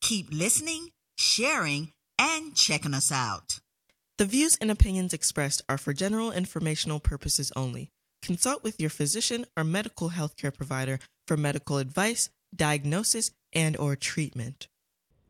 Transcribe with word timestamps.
keep 0.00 0.32
listening, 0.32 0.88
sharing, 1.16 1.92
and 2.18 2.54
checking 2.54 2.94
us 2.94 3.12
out. 3.12 3.60
The 4.18 4.24
views 4.26 4.56
and 4.60 4.70
opinions 4.70 5.12
expressed 5.12 5.62
are 5.68 5.78
for 5.78 5.92
general 5.92 6.32
informational 6.32 7.00
purposes 7.00 7.52
only. 7.56 7.88
Consult 8.22 8.62
with 8.62 8.80
your 8.80 8.90
physician 8.90 9.46
or 9.56 9.64
medical 9.64 10.10
healthcare 10.10 10.54
provider 10.54 10.98
for 11.26 11.36
medical 11.36 11.78
advice, 11.78 12.28
diagnosis, 12.54 13.30
and 13.52 13.76
or 13.76 13.96
treatment. 13.96 14.68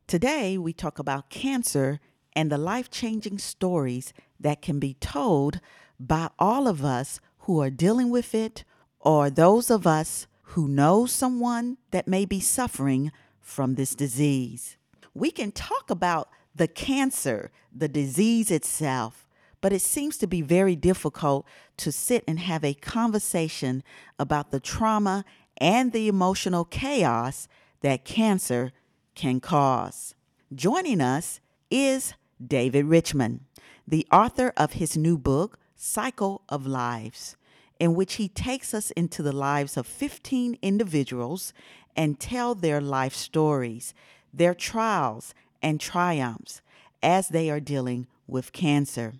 Today, 0.07 0.57
we 0.57 0.73
talk 0.73 0.99
about 0.99 1.29
cancer 1.29 1.99
and 2.33 2.51
the 2.51 2.57
life-changing 2.57 3.39
stories 3.39 4.13
that 4.39 4.61
can 4.61 4.79
be 4.79 4.93
told 4.95 5.61
by 5.99 6.29
all 6.37 6.67
of 6.67 6.83
us 6.83 7.19
who 7.39 7.61
are 7.61 7.69
dealing 7.69 8.09
with 8.09 8.35
it 8.35 8.63
or 8.99 9.29
those 9.29 9.69
of 9.69 9.87
us 9.87 10.27
who 10.43 10.67
know 10.67 11.05
someone 11.05 11.77
that 11.91 12.07
may 12.07 12.25
be 12.25 12.39
suffering 12.39 13.11
from 13.41 13.75
this 13.75 13.95
disease. 13.95 14.77
We 15.13 15.31
can 15.31 15.51
talk 15.51 15.89
about 15.89 16.29
the 16.55 16.67
cancer, 16.67 17.51
the 17.75 17.87
disease 17.89 18.51
itself, 18.51 19.27
but 19.59 19.73
it 19.73 19.81
seems 19.81 20.17
to 20.17 20.27
be 20.27 20.41
very 20.41 20.75
difficult 20.75 21.45
to 21.77 21.91
sit 21.91 22.23
and 22.27 22.39
have 22.39 22.63
a 22.63 22.73
conversation 22.73 23.83
about 24.17 24.51
the 24.51 24.59
trauma 24.59 25.25
and 25.57 25.91
the 25.91 26.07
emotional 26.07 26.65
chaos 26.65 27.47
that 27.81 28.05
cancer 28.05 28.71
can 29.15 29.39
cause. 29.39 30.15
Joining 30.53 31.01
us 31.01 31.39
is 31.69 32.13
David 32.45 32.85
Richman, 32.85 33.45
the 33.87 34.07
author 34.11 34.53
of 34.57 34.73
his 34.73 34.97
new 34.97 35.17
book, 35.17 35.59
Cycle 35.75 36.41
of 36.49 36.65
Lives, 36.65 37.35
in 37.81 37.95
which 37.95 38.13
he 38.13 38.29
takes 38.29 38.75
us 38.75 38.91
into 38.91 39.23
the 39.23 39.31
lives 39.31 39.75
of 39.75 39.87
15 39.87 40.55
individuals 40.61 41.51
and 41.95 42.19
tell 42.19 42.53
their 42.53 42.79
life 42.79 43.15
stories, 43.15 43.95
their 44.31 44.53
trials 44.53 45.33
and 45.63 45.79
triumphs 45.79 46.61
as 47.01 47.29
they 47.29 47.49
are 47.49 47.59
dealing 47.59 48.05
with 48.27 48.53
cancer. 48.53 49.13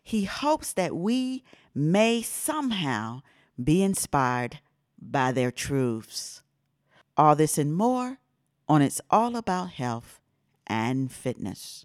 He 0.00 0.26
hopes 0.26 0.72
that 0.74 0.94
we 0.94 1.42
may 1.74 2.22
somehow 2.22 3.22
be 3.62 3.82
inspired 3.82 4.60
by 4.96 5.32
their 5.32 5.50
truths. 5.50 6.44
All 7.16 7.34
this 7.34 7.58
and 7.58 7.74
more 7.74 8.18
on 8.68 8.80
It's 8.80 9.00
All 9.10 9.34
About 9.34 9.70
Health 9.70 10.20
and 10.68 11.10
Fitness. 11.10 11.84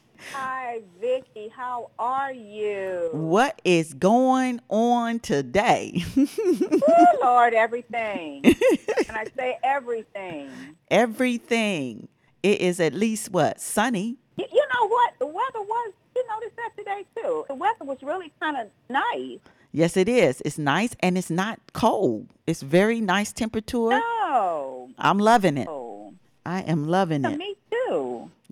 Hi, 0.33 0.81
Vicky. 0.99 1.49
How 1.49 1.89
are 1.99 2.31
you? 2.31 3.09
What 3.11 3.59
is 3.65 3.93
going 3.93 4.61
on 4.69 5.19
today? 5.19 6.03
oh, 6.17 7.17
Lord, 7.21 7.53
everything. 7.53 8.41
and 8.45 9.17
I 9.17 9.25
say 9.35 9.57
everything. 9.63 10.49
Everything. 10.89 12.07
It 12.43 12.61
is 12.61 12.79
at 12.79 12.93
least 12.93 13.31
what? 13.31 13.59
Sunny. 13.59 14.17
You, 14.37 14.45
you 14.53 14.63
know 14.73 14.87
what? 14.87 15.13
The 15.19 15.25
weather 15.25 15.61
was, 15.61 15.93
you 16.15 16.23
noticed 16.27 16.55
that 16.55 16.69
today 16.77 17.05
too. 17.15 17.45
The 17.47 17.55
weather 17.55 17.83
was 17.83 17.97
really 18.01 18.31
kind 18.39 18.57
of 18.57 18.67
nice. 18.89 19.39
Yes, 19.73 19.97
it 19.97 20.07
is. 20.07 20.41
It's 20.45 20.57
nice 20.57 20.95
and 21.01 21.17
it's 21.17 21.29
not 21.29 21.59
cold. 21.73 22.27
It's 22.45 22.61
very 22.61 23.01
nice 23.01 23.31
temperature. 23.33 23.89
No. 23.89 24.89
I'm 24.97 25.17
loving 25.17 25.57
it. 25.57 25.67
Oh, 25.69 26.13
I 26.45 26.61
am 26.61 26.87
loving 26.87 27.23
it. 27.25 27.37
me. 27.37 27.55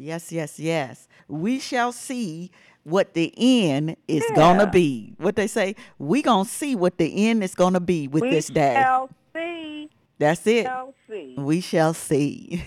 Yes, 0.02 0.32
yes, 0.32 0.58
yes. 0.60 1.10
We 1.28 1.60
shall 1.60 1.92
see 1.92 2.52
what 2.84 3.14
the 3.16 3.34
end 3.36 3.98
is 4.08 4.24
Yeah. 4.30 4.36
gonna 4.36 4.66
be. 4.66 5.14
What 5.18 5.36
they 5.36 5.46
say, 5.48 5.76
we 5.98 6.22
gonna 6.22 6.46
see 6.46 6.74
what 6.74 6.98
the 6.98 7.28
end 7.28 7.44
is 7.44 7.54
gonna 7.54 7.82
be 7.82 8.08
with 8.08 8.24
we 8.24 8.30
this 8.30 8.48
day. 8.48 8.76
We 8.78 8.82
shall 8.82 9.10
see. 9.36 9.90
That's 10.18 10.48
it. 10.48 10.64
Shall 10.64 10.94
see. 11.06 11.36
We 11.38 11.60
shall 11.60 11.94
see. 11.94 12.64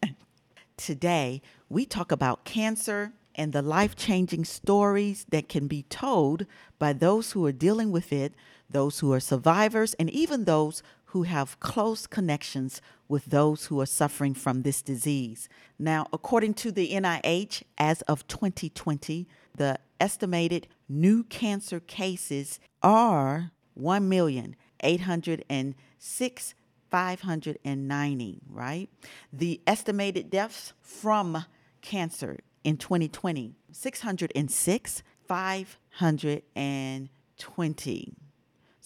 Today, 0.76 1.40
we 1.70 1.86
talk 1.86 2.12
about 2.12 2.44
cancer 2.44 3.14
and 3.34 3.54
the 3.54 3.62
life 3.62 3.96
changing 3.96 4.44
stories 4.44 5.24
that 5.30 5.48
can 5.48 5.66
be 5.66 5.84
told 5.84 6.44
by 6.78 6.92
those 6.92 7.32
who 7.32 7.46
are 7.46 7.52
dealing 7.52 7.90
with 7.90 8.12
it, 8.12 8.34
those 8.68 9.00
who 9.00 9.14
are 9.14 9.20
survivors, 9.20 9.94
and 9.94 10.10
even 10.10 10.44
those 10.44 10.82
who 11.12 11.22
have 11.24 11.60
close 11.60 12.06
connections 12.06 12.80
with 13.08 13.26
those 13.26 13.66
who 13.66 13.78
are 13.80 13.86
suffering 13.86 14.34
from 14.34 14.62
this 14.62 14.80
disease. 14.82 15.48
Now, 15.78 16.06
according 16.12 16.54
to 16.54 16.72
the 16.72 16.92
NIH, 16.92 17.62
as 17.78 18.02
of 18.02 18.26
2020, 18.28 19.26
the 19.56 19.78
estimated 19.98 20.68
new 20.88 21.24
cancer 21.24 21.80
cases 21.80 22.60
are 22.82 23.50
1,806. 23.74 26.54
590, 26.90 28.40
right? 28.50 28.90
The 29.32 29.60
estimated 29.66 30.28
deaths 30.28 30.74
from 30.80 31.44
cancer 31.82 32.38
in 32.64 32.76
2020, 32.76 33.54
606, 33.70 35.02
520. 35.28 38.14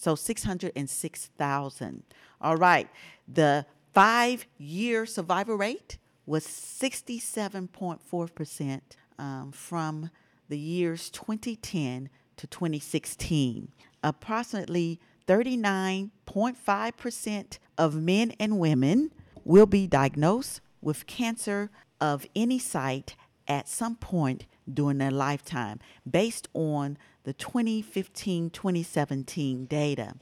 So 0.05 0.13
606,000. 0.13 2.03
All 2.39 2.57
right. 2.57 2.87
The 3.27 3.65
five 3.91 4.45
year 4.59 5.07
survival 5.07 5.55
rate 5.55 5.97
was 6.27 6.45
67.4% 6.45 8.81
um, 9.17 9.51
from 9.51 10.11
the 10.47 10.59
years 10.59 11.09
2010 11.09 12.09
to 12.37 12.45
2016. 12.45 13.71
Approximately 14.03 14.99
39.5% 15.27 17.57
of 17.79 17.95
men 17.95 18.31
and 18.39 18.59
women 18.59 19.09
will 19.43 19.65
be 19.65 19.87
diagnosed 19.87 20.61
with 20.81 21.07
cancer 21.07 21.71
of 21.99 22.27
any 22.35 22.59
site 22.59 23.15
at 23.47 23.67
some 23.67 23.95
point 23.95 24.45
during 24.71 24.99
their 24.99 25.09
lifetime 25.09 25.79
based 26.07 26.47
on 26.53 26.95
the 27.25 27.33
2015 27.33 28.51
2017 28.51 29.65
data. 29.65 30.13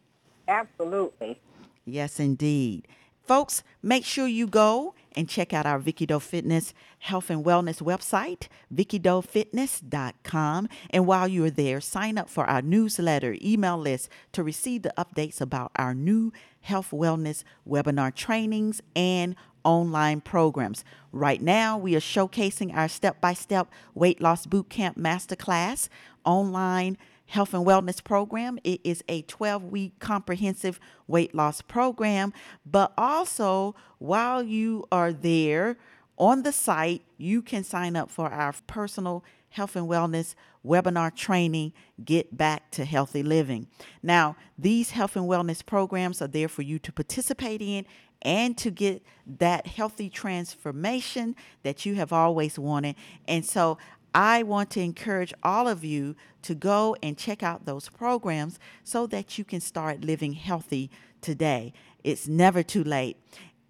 Absolutely. 0.48 1.40
Yes, 1.84 2.18
indeed. 2.18 2.88
Folks, 3.24 3.62
make 3.82 4.04
sure 4.04 4.26
you 4.26 4.46
go 4.46 4.94
and 5.16 5.28
check 5.28 5.52
out 5.52 5.66
our 5.66 5.78
Vicky 5.78 6.06
Doe 6.06 6.18
Fitness 6.18 6.74
health 6.98 7.30
and 7.30 7.44
wellness 7.44 7.82
website, 7.82 8.48
VickyDoeFitness.com. 8.74 10.68
And 10.90 11.06
while 11.06 11.28
you're 11.28 11.50
there, 11.50 11.80
sign 11.80 12.18
up 12.18 12.28
for 12.28 12.44
our 12.46 12.62
newsletter, 12.62 13.36
email 13.42 13.78
list 13.78 14.08
to 14.32 14.42
receive 14.42 14.82
the 14.82 14.94
updates 14.96 15.40
about 15.40 15.72
our 15.76 15.94
new 15.94 16.32
health 16.62 16.90
wellness 16.90 17.44
webinar 17.68 18.14
trainings 18.14 18.80
and 18.94 19.36
online 19.64 20.20
programs. 20.20 20.84
Right 21.12 21.40
now, 21.40 21.78
we 21.78 21.94
are 21.94 22.00
showcasing 22.00 22.74
our 22.74 22.88
step 22.88 23.20
by 23.20 23.34
step 23.34 23.68
weight 23.94 24.20
loss 24.20 24.46
bootcamp 24.46 24.96
masterclass 24.96 25.88
online 26.24 26.96
health 27.32 27.54
and 27.54 27.66
wellness 27.66 28.04
program. 28.04 28.58
It 28.62 28.78
is 28.84 29.02
a 29.08 29.22
12 29.22 29.64
week 29.64 29.98
comprehensive 30.00 30.78
weight 31.06 31.34
loss 31.34 31.62
program. 31.62 32.34
But 32.66 32.92
also, 32.98 33.74
while 33.98 34.42
you 34.42 34.84
are 34.92 35.14
there 35.14 35.78
on 36.18 36.42
the 36.42 36.52
site, 36.52 37.00
you 37.16 37.40
can 37.40 37.64
sign 37.64 37.96
up 37.96 38.10
for 38.10 38.30
our 38.30 38.54
personal 38.66 39.24
health 39.48 39.76
and 39.76 39.88
wellness 39.88 40.34
webinar 40.64 41.14
training, 41.14 41.72
Get 42.04 42.36
Back 42.36 42.70
to 42.72 42.84
Healthy 42.84 43.22
Living. 43.22 43.66
Now, 44.02 44.36
these 44.58 44.90
health 44.90 45.16
and 45.16 45.24
wellness 45.24 45.64
programs 45.64 46.20
are 46.20 46.28
there 46.28 46.48
for 46.48 46.60
you 46.60 46.78
to 46.80 46.92
participate 46.92 47.62
in 47.62 47.86
and 48.20 48.58
to 48.58 48.70
get 48.70 49.02
that 49.38 49.66
healthy 49.66 50.10
transformation 50.10 51.34
that 51.62 51.86
you 51.86 51.94
have 51.94 52.12
always 52.12 52.58
wanted. 52.58 52.94
And 53.26 53.44
so 53.44 53.78
I 54.14 54.42
want 54.42 54.70
to 54.70 54.80
encourage 54.80 55.32
all 55.42 55.68
of 55.68 55.84
you 55.84 56.16
to 56.42 56.54
go 56.54 56.96
and 57.02 57.16
check 57.16 57.42
out 57.42 57.64
those 57.64 57.88
programs 57.88 58.58
so 58.84 59.06
that 59.06 59.38
you 59.38 59.44
can 59.44 59.60
start 59.60 60.04
living 60.04 60.34
healthy 60.34 60.90
today. 61.20 61.72
It's 62.04 62.28
never 62.28 62.62
too 62.62 62.84
late. 62.84 63.16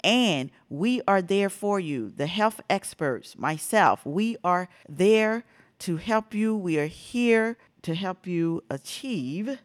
And 0.03 0.51
we 0.69 1.01
are 1.07 1.23
there 1.23 1.49
for 1.49 1.79
you, 1.79 2.11
the 2.11 2.27
health 2.27 2.61
experts, 2.69 3.39
myself. 3.39 4.05
We 4.05 4.37
are 4.43 4.69
there 4.89 5.45
to 5.81 5.97
help 5.97 6.35
you. 6.35 6.57
We 6.57 6.79
are 6.79 6.87
here 6.87 7.57
to 7.83 7.95
help 7.95 8.27
you 8.27 8.65
achieve 8.69 9.59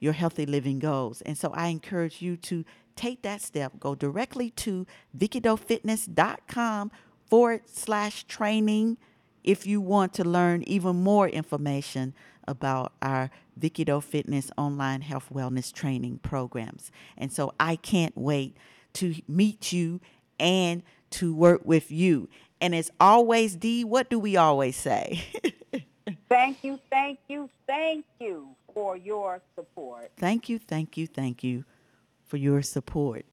your 0.00 0.12
healthy 0.12 0.46
living 0.46 0.78
goals. 0.78 1.22
And 1.22 1.38
so 1.38 1.52
I 1.54 1.68
encourage 1.68 2.20
you 2.20 2.36
to 2.36 2.64
take 2.96 3.22
that 3.22 3.40
step. 3.40 3.80
Go 3.80 3.94
directly 3.94 4.50
to 4.50 4.86
VickyDoeFitness.com 5.16 6.90
forward 7.28 7.62
slash 7.66 8.24
training 8.24 8.98
if 9.48 9.66
you 9.66 9.80
want 9.80 10.12
to 10.12 10.24
learn 10.24 10.62
even 10.64 10.94
more 10.94 11.26
information 11.26 12.12
about 12.46 12.92
our 13.00 13.30
Vicky 13.56 13.82
Doe 13.82 14.02
Fitness 14.02 14.50
online 14.58 15.00
health 15.00 15.30
wellness 15.32 15.72
training 15.72 16.18
programs. 16.18 16.92
And 17.16 17.32
so 17.32 17.54
I 17.58 17.76
can't 17.76 18.14
wait 18.14 18.58
to 18.94 19.14
meet 19.26 19.72
you 19.72 20.02
and 20.38 20.82
to 21.12 21.34
work 21.34 21.62
with 21.64 21.90
you. 21.90 22.28
And 22.60 22.74
as 22.74 22.90
always, 23.00 23.56
Dee, 23.56 23.84
what 23.84 24.10
do 24.10 24.18
we 24.18 24.36
always 24.36 24.76
say? 24.76 25.24
thank 26.28 26.62
you, 26.62 26.78
thank 26.90 27.18
you, 27.28 27.48
thank 27.66 28.04
you 28.20 28.48
for 28.74 28.98
your 28.98 29.40
support. 29.54 30.10
Thank 30.18 30.50
you, 30.50 30.58
thank 30.58 30.98
you, 30.98 31.06
thank 31.06 31.42
you 31.42 31.64
for 32.22 32.36
your 32.36 32.60
support. 32.60 33.24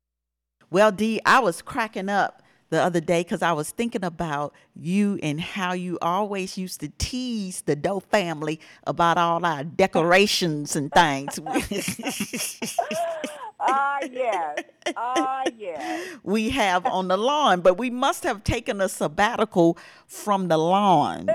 Well, 0.71 0.93
Dee, 0.93 1.19
I 1.25 1.39
was 1.39 1.61
cracking 1.61 2.07
up 2.07 2.41
the 2.69 2.81
other 2.81 2.99
day 2.99 3.21
because 3.21 3.41
I 3.41 3.51
was 3.53 3.71
thinking 3.71 4.03
about 4.03 4.53
you 4.75 5.19
and 5.21 5.39
how 5.39 5.73
you 5.73 5.97
always 6.01 6.57
used 6.57 6.79
to 6.81 6.89
tease 6.97 7.61
the 7.61 7.75
Doe 7.75 7.99
family 7.99 8.59
about 8.85 9.17
all 9.17 9.45
our 9.45 9.63
decorations 9.63 10.75
and 10.75 10.91
things. 10.91 11.39
Ah, 13.67 13.99
yes. 14.11 14.59
Ah, 14.95 15.43
yes. 15.57 16.17
We 16.23 16.49
have 16.51 16.85
on 16.85 17.07
the 17.07 17.17
lawn, 17.17 17.61
but 17.61 17.77
we 17.77 17.89
must 17.89 18.23
have 18.23 18.43
taken 18.43 18.81
a 18.81 18.89
sabbatical 18.89 19.77
from 20.07 20.49
the 20.49 20.57
lawn. 20.57 21.29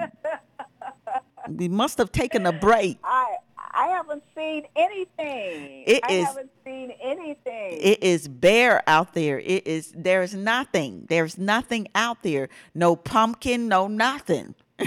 we 1.48 1.68
must 1.68 1.98
have 1.98 2.12
taken 2.12 2.46
a 2.46 2.52
break. 2.52 2.98
I 3.02 3.36
I 3.72 3.86
haven't 3.88 4.22
seen 4.36 4.66
anything. 4.76 5.84
It 5.86 6.00
I 6.04 6.12
is- 6.12 6.26
haven't 6.26 6.50
seen 6.64 6.92
anything. 7.02 7.78
It 7.80 8.02
is 8.02 8.28
bare 8.28 8.82
out 8.88 9.14
there. 9.14 9.38
It 9.40 9.66
is 9.66 9.92
there's 9.96 10.34
nothing. 10.34 11.06
There's 11.08 11.38
nothing 11.38 11.88
out 11.94 12.22
there. 12.22 12.48
No 12.74 12.96
pumpkin, 12.96 13.68
no 13.68 13.86
nothing. 13.86 14.54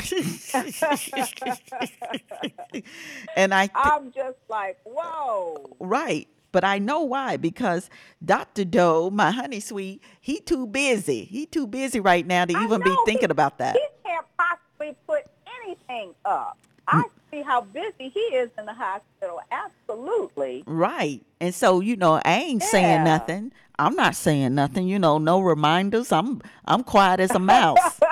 and 3.36 3.54
I 3.54 3.68
th- 3.68 3.72
I'm 3.76 4.12
just 4.12 4.38
like, 4.50 4.78
whoa. 4.84 5.76
right, 5.80 6.28
but 6.52 6.64
I 6.64 6.80
know 6.80 7.02
why 7.02 7.38
because 7.38 7.90
Dr. 8.24 8.66
Doe, 8.66 9.10
my 9.12 9.30
honey 9.32 9.60
sweet, 9.60 10.02
he 10.20 10.40
too 10.40 10.66
busy. 10.66 11.26
He 11.26 11.46
too 11.46 11.68
busy 11.68 12.00
right 12.00 12.26
now 12.26 12.46
to 12.46 12.58
I 12.58 12.64
even 12.64 12.82
be 12.82 12.96
thinking 13.06 13.30
he- 13.30 13.32
about 13.32 13.60
that. 13.60 13.76
He 13.76 13.86
can't 14.04 14.26
possibly 14.38 14.96
put 15.08 15.24
anything 15.64 16.14
up. 16.26 16.58
I 16.88 17.04
mm. 17.04 17.10
See 17.34 17.42
how 17.42 17.62
busy 17.62 18.10
he 18.10 18.20
is 18.20 18.50
in 18.58 18.66
the 18.66 18.74
hospital. 18.74 19.40
Absolutely. 19.52 20.64
Right. 20.66 21.22
And 21.40 21.54
so, 21.54 21.80
you 21.80 21.96
know, 21.96 22.22
I 22.24 22.36
ain't 22.36 22.64
saying 22.64 23.04
nothing. 23.04 23.52
I'm 23.80 23.96
not 23.96 24.16
saying 24.16 24.54
nothing, 24.54 24.88
you 24.88 25.00
know, 25.00 25.18
no 25.18 25.42
reminders. 25.42 26.12
I'm 26.12 26.42
I'm 26.66 26.84
quiet 26.84 27.20
as 27.20 27.32
a 27.32 27.40
mouse. 27.40 28.00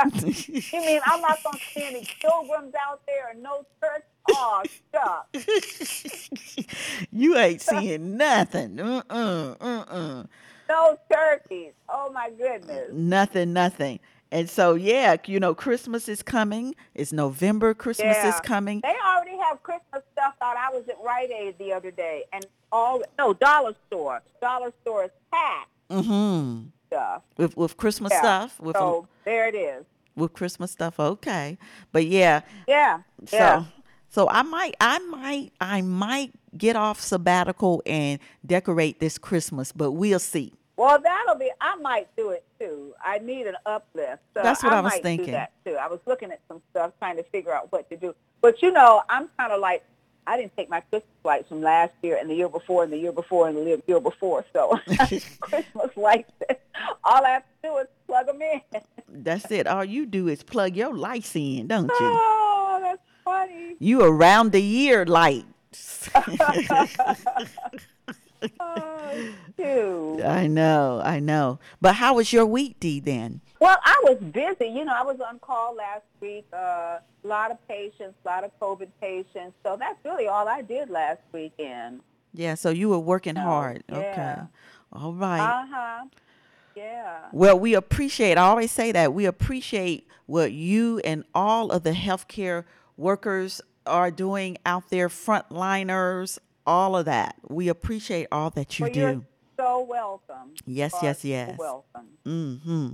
You 0.72 0.80
mean 0.84 1.00
I'm 1.04 1.20
not 1.20 1.42
going 1.42 1.58
to 1.58 1.64
see 1.74 1.84
any 1.84 2.06
pilgrims 2.20 2.74
out 2.86 3.02
there 3.06 3.30
and 3.32 3.42
no 3.42 3.66
church? 3.80 4.04
Oh, 4.30 4.62
you 7.12 7.36
ain't 7.36 7.60
seeing 7.60 8.16
nothing. 8.16 8.80
Uh-uh, 8.80 9.54
uh-uh. 9.60 10.24
No 10.68 10.98
turkeys. 11.12 11.72
Oh, 11.88 12.10
my 12.12 12.30
goodness. 12.30 12.90
Nothing, 12.92 13.52
nothing. 13.52 14.00
And 14.32 14.48
so, 14.48 14.74
yeah, 14.74 15.16
you 15.26 15.40
know, 15.40 15.54
Christmas 15.54 16.08
is 16.08 16.22
coming. 16.22 16.74
It's 16.94 17.12
November. 17.12 17.74
Christmas 17.74 18.16
is 18.24 18.38
coming. 18.40 18.80
They 18.82 18.94
already 19.04 19.36
have 19.38 19.62
Christmas 19.62 20.02
stuff 20.12 20.34
out. 20.40 20.56
I 20.56 20.70
was 20.70 20.84
at 20.88 20.96
Rite 21.04 21.30
Aid 21.32 21.58
the 21.58 21.72
other 21.72 21.90
day, 21.90 22.24
and 22.32 22.46
all 22.70 23.02
no 23.18 23.32
dollar 23.34 23.74
store. 23.88 24.22
Dollar 24.40 24.72
store 24.82 25.04
is 25.04 25.10
packed 25.32 25.68
Mm-hmm. 25.90 26.68
stuff. 26.86 27.22
With 27.36 27.56
with 27.56 27.76
Christmas 27.76 28.12
Yeah. 28.12 28.20
stuff. 28.20 28.60
With 28.60 28.76
so 28.76 29.08
there 29.24 29.48
it 29.48 29.54
is. 29.56 29.84
with 30.14 30.32
Christmas 30.32 30.70
stuff. 30.70 31.00
Okay. 31.00 31.58
But 31.92 32.06
yeah, 32.06 32.42
Yeah. 32.68 33.00
So 33.26 33.36
Yeah. 33.36 33.64
so 34.08 34.28
I 34.28 34.42
might 34.42 34.74
I 34.80 34.98
might 35.00 35.52
I 35.60 35.82
might 35.82 36.30
get 36.56 36.76
off 36.76 37.00
sabbatical 37.00 37.82
and 37.86 38.20
decorate 38.46 39.00
this 39.00 39.18
Christmas, 39.18 39.72
but 39.72 39.92
we'll 39.92 40.18
see. 40.20 40.52
Well, 40.80 40.98
that'll 40.98 41.34
be. 41.34 41.50
I 41.60 41.76
might 41.76 42.08
do 42.16 42.30
it 42.30 42.42
too. 42.58 42.94
I 43.04 43.18
need 43.18 43.46
an 43.46 43.56
uplift. 43.66 44.22
So 44.32 44.40
That's 44.42 44.62
what 44.62 44.72
I 44.72 44.80
was 44.80 44.92
might 44.94 45.02
thinking. 45.02 45.26
Do 45.26 45.32
that 45.32 45.52
too. 45.62 45.74
I 45.74 45.86
was 45.88 46.00
looking 46.06 46.30
at 46.30 46.40
some 46.48 46.62
stuff, 46.70 46.92
trying 46.98 47.18
to 47.18 47.22
figure 47.24 47.52
out 47.52 47.70
what 47.70 47.86
to 47.90 47.98
do. 47.98 48.14
But 48.40 48.62
you 48.62 48.72
know, 48.72 49.02
I'm 49.10 49.28
kind 49.38 49.52
of 49.52 49.60
like. 49.60 49.84
I 50.26 50.36
didn't 50.38 50.56
take 50.56 50.70
my 50.70 50.80
Christmas 50.80 51.10
lights 51.24 51.48
from 51.48 51.60
last 51.60 51.92
year 52.02 52.16
and 52.18 52.30
the 52.30 52.34
year 52.34 52.48
before 52.48 52.84
and 52.84 52.92
the 52.92 52.96
year 52.96 53.12
before 53.12 53.48
and 53.48 53.56
the 53.58 53.64
year- 53.64 53.82
year 53.86 54.00
before. 54.00 54.44
So 54.54 54.78
Christmas 55.40 55.96
lights, 55.96 56.30
all 57.04 57.26
I 57.26 57.30
have 57.30 57.42
to 57.42 57.68
do 57.68 57.76
is 57.78 57.86
plug 58.06 58.26
them 58.26 58.40
in. 58.40 58.60
That's 59.08 59.50
it. 59.50 59.66
All 59.66 59.84
you 59.84 60.06
do 60.06 60.28
is 60.28 60.42
plug 60.42 60.76
your 60.76 60.94
lights 60.94 61.34
in, 61.36 61.66
don't 61.66 61.88
you? 61.88 61.96
Oh, 62.00 62.78
that's 62.82 63.02
funny. 63.24 63.76
You 63.80 64.02
around 64.02 64.52
the 64.52 64.62
year 64.62 65.04
lights. 65.04 66.08
Oh. 68.58 70.20
I 70.24 70.46
know, 70.46 71.00
I 71.04 71.20
know. 71.20 71.58
But 71.80 71.96
how 71.96 72.14
was 72.14 72.32
your 72.32 72.46
week, 72.46 72.80
Dee, 72.80 73.00
then? 73.00 73.40
Well, 73.60 73.78
I 73.84 74.00
was 74.04 74.18
busy. 74.18 74.66
You 74.66 74.84
know, 74.84 74.94
I 74.94 75.02
was 75.02 75.20
on 75.20 75.38
call 75.38 75.74
last 75.74 76.04
week. 76.20 76.46
A 76.52 76.56
uh, 76.56 76.98
lot 77.22 77.50
of 77.50 77.68
patients, 77.68 78.14
a 78.24 78.28
lot 78.28 78.44
of 78.44 78.58
COVID 78.60 78.88
patients. 79.00 79.54
So 79.64 79.76
that's 79.78 80.02
really 80.04 80.28
all 80.28 80.48
I 80.48 80.62
did 80.62 80.88
last 80.88 81.20
weekend. 81.32 82.00
Yeah, 82.32 82.54
so 82.54 82.70
you 82.70 82.88
were 82.88 82.98
working 82.98 83.36
Oh, 83.36 83.42
hard. 83.42 83.84
Okay. 83.90 84.36
All 84.92 85.12
right. 85.12 85.40
Uh 85.40 85.66
huh. 85.68 86.04
Yeah. 86.76 87.18
Well, 87.32 87.58
we 87.58 87.74
appreciate, 87.74 88.38
I 88.38 88.42
always 88.42 88.70
say 88.70 88.92
that, 88.92 89.12
we 89.12 89.26
appreciate 89.26 90.06
what 90.26 90.52
you 90.52 91.00
and 91.00 91.24
all 91.34 91.70
of 91.70 91.82
the 91.82 91.92
healthcare 91.92 92.64
workers 92.96 93.60
are 93.86 94.10
doing 94.10 94.56
out 94.64 94.88
there, 94.88 95.08
frontliners, 95.08 96.38
all 96.66 96.96
of 96.96 97.06
that. 97.06 97.36
We 97.48 97.68
appreciate 97.68 98.28
all 98.32 98.50
that 98.50 98.78
you 98.78 98.84
well, 98.84 98.92
do. 98.92 99.00
you're 99.00 99.22
so 99.56 99.80
welcome. 99.82 100.54
Yes, 100.66 100.94
are 100.94 101.04
yes, 101.04 101.22
so 101.22 101.28
yes. 101.28 101.58
Welcome. 101.58 102.08
hmm 102.24 102.88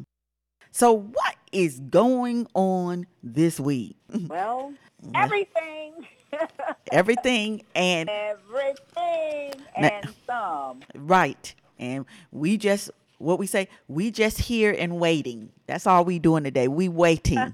So, 0.72 0.92
what 0.92 1.36
is 1.52 1.80
going 1.80 2.46
on 2.54 3.06
this 3.22 3.60
week? 3.60 3.96
Well, 4.28 4.72
everything. 5.14 6.06
Everything 6.92 7.62
and 7.74 8.08
everything 8.08 9.54
and 9.76 10.08
some. 10.26 10.80
right. 10.94 11.54
And 11.78 12.04
we 12.30 12.56
just 12.56 12.90
what 13.18 13.38
we 13.38 13.46
say, 13.46 13.68
we 13.88 14.10
just 14.10 14.38
here 14.38 14.74
and 14.76 14.98
waiting. 15.00 15.50
That's 15.66 15.86
all 15.86 16.04
we 16.04 16.18
doing 16.18 16.44
today. 16.44 16.68
We 16.68 16.88
waiting. 16.88 17.52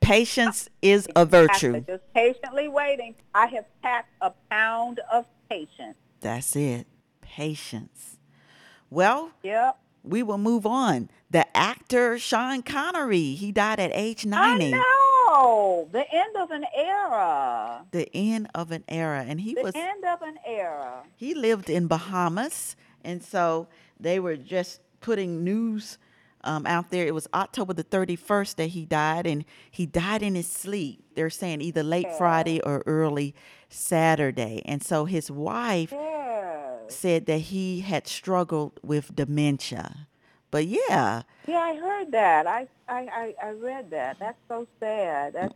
Patience 0.00 0.68
is 0.82 1.08
a 1.16 1.24
virtue. 1.24 1.80
Just 1.80 2.02
patiently 2.14 2.68
waiting. 2.68 3.14
I 3.34 3.46
have 3.46 3.64
packed 3.82 4.10
a 4.20 4.32
pound 4.50 5.00
of 5.12 5.26
patience. 5.50 5.96
That's 6.20 6.54
it. 6.56 6.86
Patience. 7.20 8.18
Well, 8.90 9.32
Yep. 9.42 9.78
we 10.04 10.22
will 10.22 10.38
move 10.38 10.64
on. 10.66 11.10
The 11.30 11.44
actor 11.56 12.18
Sean 12.18 12.62
Connery, 12.62 13.34
he 13.34 13.50
died 13.52 13.80
at 13.80 13.90
age 13.92 14.24
90. 14.24 14.74
I 14.74 14.78
know. 14.78 15.88
The 15.90 16.04
end 16.14 16.36
of 16.36 16.50
an 16.52 16.64
era. 16.74 17.84
The 17.90 18.08
end 18.14 18.48
of 18.54 18.70
an 18.70 18.84
era. 18.88 19.24
And 19.26 19.40
he 19.40 19.54
The 19.54 19.62
was 19.62 19.72
The 19.74 19.80
end 19.80 20.04
of 20.04 20.22
an 20.22 20.38
era. 20.46 21.02
he 21.16 21.34
lived 21.34 21.68
in 21.68 21.88
Bahamas, 21.88 22.76
and 23.04 23.22
so 23.24 23.66
they 23.98 24.20
were 24.20 24.36
just 24.36 24.80
putting 25.00 25.42
news 25.42 25.98
um, 26.46 26.66
out 26.66 26.90
there. 26.90 27.06
It 27.06 27.14
was 27.14 27.28
October 27.34 27.72
the 27.74 27.84
31st 27.84 28.56
that 28.56 28.66
he 28.68 28.84
died, 28.84 29.26
and 29.26 29.44
he 29.70 29.84
died 29.86 30.22
in 30.22 30.34
his 30.34 30.46
sleep. 30.48 31.02
They're 31.14 31.30
saying 31.30 31.60
either 31.60 31.82
late 31.82 32.06
Friday 32.16 32.60
or 32.62 32.82
early 32.86 33.34
Saturday. 33.68 34.62
And 34.64 34.82
so 34.82 35.04
his 35.04 35.30
wife 35.30 35.92
Yes. 35.92 36.94
said 36.94 37.26
that 37.26 37.38
he 37.38 37.80
had 37.80 38.06
struggled 38.06 38.78
with 38.82 39.14
dementia. 39.14 40.06
But 40.50 40.66
yeah, 40.66 41.22
Yeah, 41.46 41.58
I 41.58 41.74
heard 41.76 42.12
that. 42.12 42.46
I 42.46 42.68
I, 42.88 43.34
I, 43.42 43.46
I 43.48 43.50
read 43.50 43.90
that. 43.90 44.18
That's 44.20 44.38
so 44.48 44.66
sad. 44.80 45.32
That's 45.34 45.54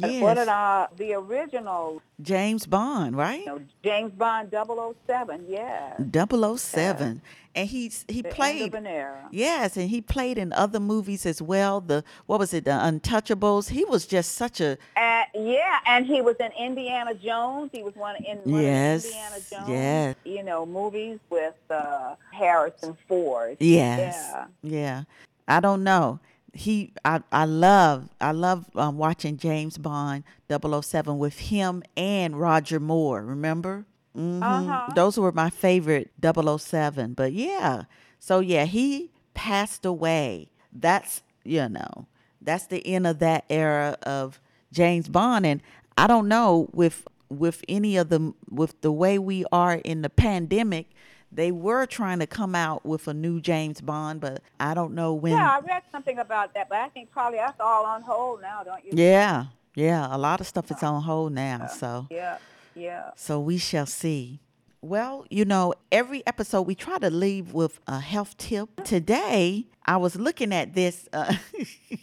what 0.00 0.10
yes, 0.10 0.36
did 0.36 0.48
uh, 0.48 0.86
the 0.96 1.14
original 1.14 2.02
James 2.20 2.66
Bond, 2.66 3.16
right? 3.16 3.40
you 3.40 3.46
know, 3.46 3.60
James 3.84 4.12
Bond 4.12 4.50
007, 4.52 5.44
yeah. 5.48 5.96
007. 6.12 7.22
And 7.56 7.68
he's 7.68 8.04
he 8.08 8.22
The 8.22 8.30
played 8.30 8.74
an. 8.74 9.28
Yes, 9.30 9.76
and 9.76 9.88
he 9.88 10.00
played 10.00 10.38
in 10.38 10.52
other 10.52 10.80
movies 10.80 11.24
as 11.24 11.40
well. 11.40 11.80
The 11.80 12.02
what 12.26 12.40
was 12.40 12.52
it, 12.52 12.64
The 12.64 12.72
Untouchables? 12.72 13.68
He 13.70 13.84
was 13.84 14.06
just 14.06 14.32
such 14.32 14.60
a 14.60 14.76
Uh, 14.96 15.22
yeah, 15.34 15.78
and 15.86 16.04
he 16.04 16.20
was 16.20 16.34
in 16.40 16.50
Indiana 16.58 17.14
Jones. 17.14 17.70
He 17.72 17.84
was 17.84 17.94
one 17.94 18.16
in 18.24 18.38
one 18.38 18.60
Yes, 18.62 19.04
of 19.04 19.10
Indiana 19.12 19.36
Jones, 19.50 19.68
yes. 19.68 20.16
you 20.24 20.42
know, 20.42 20.66
movies 20.66 21.20
with 21.30 21.54
uh, 21.70 22.16
Harrison 22.32 22.96
Ford. 23.06 23.56
yes, 23.60 24.16
Yeah. 24.32 24.46
yeah. 24.62 25.02
I 25.46 25.60
don't 25.60 25.84
know. 25.84 26.18
He, 26.54 26.92
I, 27.04 27.20
I 27.32 27.44
love, 27.46 28.08
I 28.20 28.30
love 28.32 28.66
um, 28.76 28.96
watching 28.96 29.36
James 29.36 29.76
Bond 29.76 30.24
007 30.48 31.18
with 31.18 31.38
him 31.38 31.82
and 31.96 32.38
Roger 32.40 32.78
Moore. 32.80 33.22
Remember? 33.22 33.84
hmm 34.14 34.42
Uh-huh. 34.42 34.92
Those 34.94 35.18
were 35.18 35.32
my 35.32 35.50
favorite 35.50 36.10
007. 36.22 37.14
But 37.14 37.32
yeah, 37.32 37.84
so 38.20 38.40
yeah, 38.40 38.64
he 38.66 39.10
passed 39.34 39.84
away. 39.84 40.48
That's 40.72 41.22
you 41.44 41.68
know, 41.68 42.06
that's 42.40 42.66
the 42.66 42.84
end 42.86 43.06
of 43.06 43.18
that 43.18 43.44
era 43.50 43.96
of 44.02 44.40
James 44.72 45.08
Bond. 45.08 45.44
And 45.46 45.60
I 45.98 46.06
don't 46.06 46.28
know 46.28 46.68
with 46.72 47.06
with 47.28 47.64
any 47.68 47.96
of 47.96 48.08
the 48.10 48.32
with 48.48 48.80
the 48.80 48.92
way 48.92 49.18
we 49.18 49.44
are 49.52 49.74
in 49.74 50.02
the 50.02 50.10
pandemic. 50.10 50.86
They 51.34 51.50
were 51.50 51.84
trying 51.84 52.20
to 52.20 52.26
come 52.26 52.54
out 52.54 52.86
with 52.86 53.08
a 53.08 53.14
new 53.14 53.40
James 53.40 53.80
Bond, 53.80 54.20
but 54.20 54.40
I 54.60 54.72
don't 54.72 54.94
know 54.94 55.14
when. 55.14 55.32
Yeah, 55.32 55.50
I 55.50 55.60
read 55.60 55.82
something 55.90 56.18
about 56.18 56.54
that, 56.54 56.68
but 56.68 56.78
I 56.78 56.88
think 56.88 57.10
probably 57.10 57.38
that's 57.38 57.58
all 57.58 57.84
on 57.84 58.02
hold 58.02 58.40
now, 58.40 58.62
don't 58.62 58.84
you? 58.84 58.92
yeah, 58.94 59.46
yeah, 59.74 60.06
a 60.14 60.18
lot 60.18 60.40
of 60.40 60.46
stuff 60.46 60.70
is 60.70 60.82
uh, 60.82 60.92
on 60.92 61.02
hold 61.02 61.32
now. 61.32 61.62
Uh, 61.64 61.68
so 61.68 62.06
Yeah, 62.10 62.38
yeah. 62.74 63.10
So 63.16 63.40
we 63.40 63.58
shall 63.58 63.86
see. 63.86 64.40
Well, 64.80 65.24
you 65.30 65.44
know, 65.44 65.74
every 65.90 66.24
episode 66.26 66.62
we 66.62 66.74
try 66.74 66.98
to 66.98 67.10
leave 67.10 67.52
with 67.52 67.80
a 67.86 68.00
health 68.00 68.36
tip. 68.36 68.68
Mm-hmm. 68.76 68.84
Today, 68.84 69.66
I 69.86 69.96
was 69.96 70.16
looking 70.16 70.52
at 70.52 70.74
this 70.74 71.08
uh, 71.12 71.34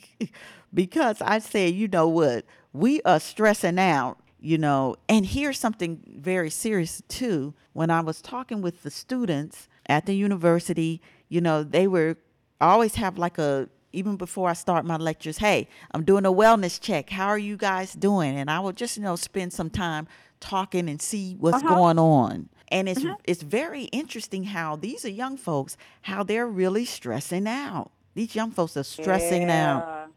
because 0.74 1.22
I 1.22 1.40
said, 1.40 1.74
you 1.74 1.88
know 1.88 2.08
what, 2.08 2.44
we 2.74 3.02
are 3.04 3.20
stressing 3.20 3.80
out, 3.80 4.18
you 4.42 4.58
know, 4.58 4.96
and 5.08 5.26
here's 5.26 5.60
something 5.60 6.02
very 6.18 6.50
serious 6.50 7.02
too. 7.08 7.54
When 7.74 7.90
I 7.90 8.02
was 8.02 8.22
talking 8.22 8.62
with 8.62 8.84
the 8.84 8.92
students 8.92 9.70
at 9.86 10.06
the 10.08 10.16
university, 10.16 11.02
you 11.30 11.40
know, 11.40 11.64
they 11.64 11.88
were 11.88 12.18
I 12.60 12.72
always 12.72 12.96
have 12.96 13.18
like 13.18 13.38
a 13.38 13.70
even 13.94 14.16
before 14.16 14.50
I 14.50 14.54
start 14.54 14.86
my 14.86 14.98
lectures, 14.98 15.38
hey, 15.38 15.68
I'm 15.92 16.04
doing 16.04 16.26
a 16.26 16.32
wellness 16.32 16.80
check. 16.80 17.10
How 17.10 17.28
are 17.28 17.38
you 17.38 17.58
guys 17.58 17.94
doing? 17.94 18.38
And 18.38 18.50
I 18.50 18.60
will 18.60 18.72
just, 18.72 18.98
you 18.98 19.04
know, 19.04 19.16
spend 19.16 19.52
some 19.52 19.70
time 19.70 20.08
talking 20.40 20.90
and 20.90 21.02
see 21.02 21.36
what's 21.40 21.58
uh-huh. 21.58 21.76
going 21.76 22.00
on. 22.00 22.50
And 22.70 22.88
it's 22.88 23.02
mm-hmm. 23.02 23.14
it's 23.26 23.44
very 23.44 23.84
interesting 23.86 24.46
how 24.46 24.76
these 24.76 25.06
are 25.06 25.10
young 25.10 25.38
folks, 25.38 25.78
how 26.04 26.24
they're 26.24 26.48
really 26.48 26.86
stressing 26.86 27.48
out. 27.48 27.92
These 28.14 28.36
young 28.36 28.52
folks 28.52 28.76
are 28.78 28.84
stressing 28.84 29.50
out. 29.50 30.10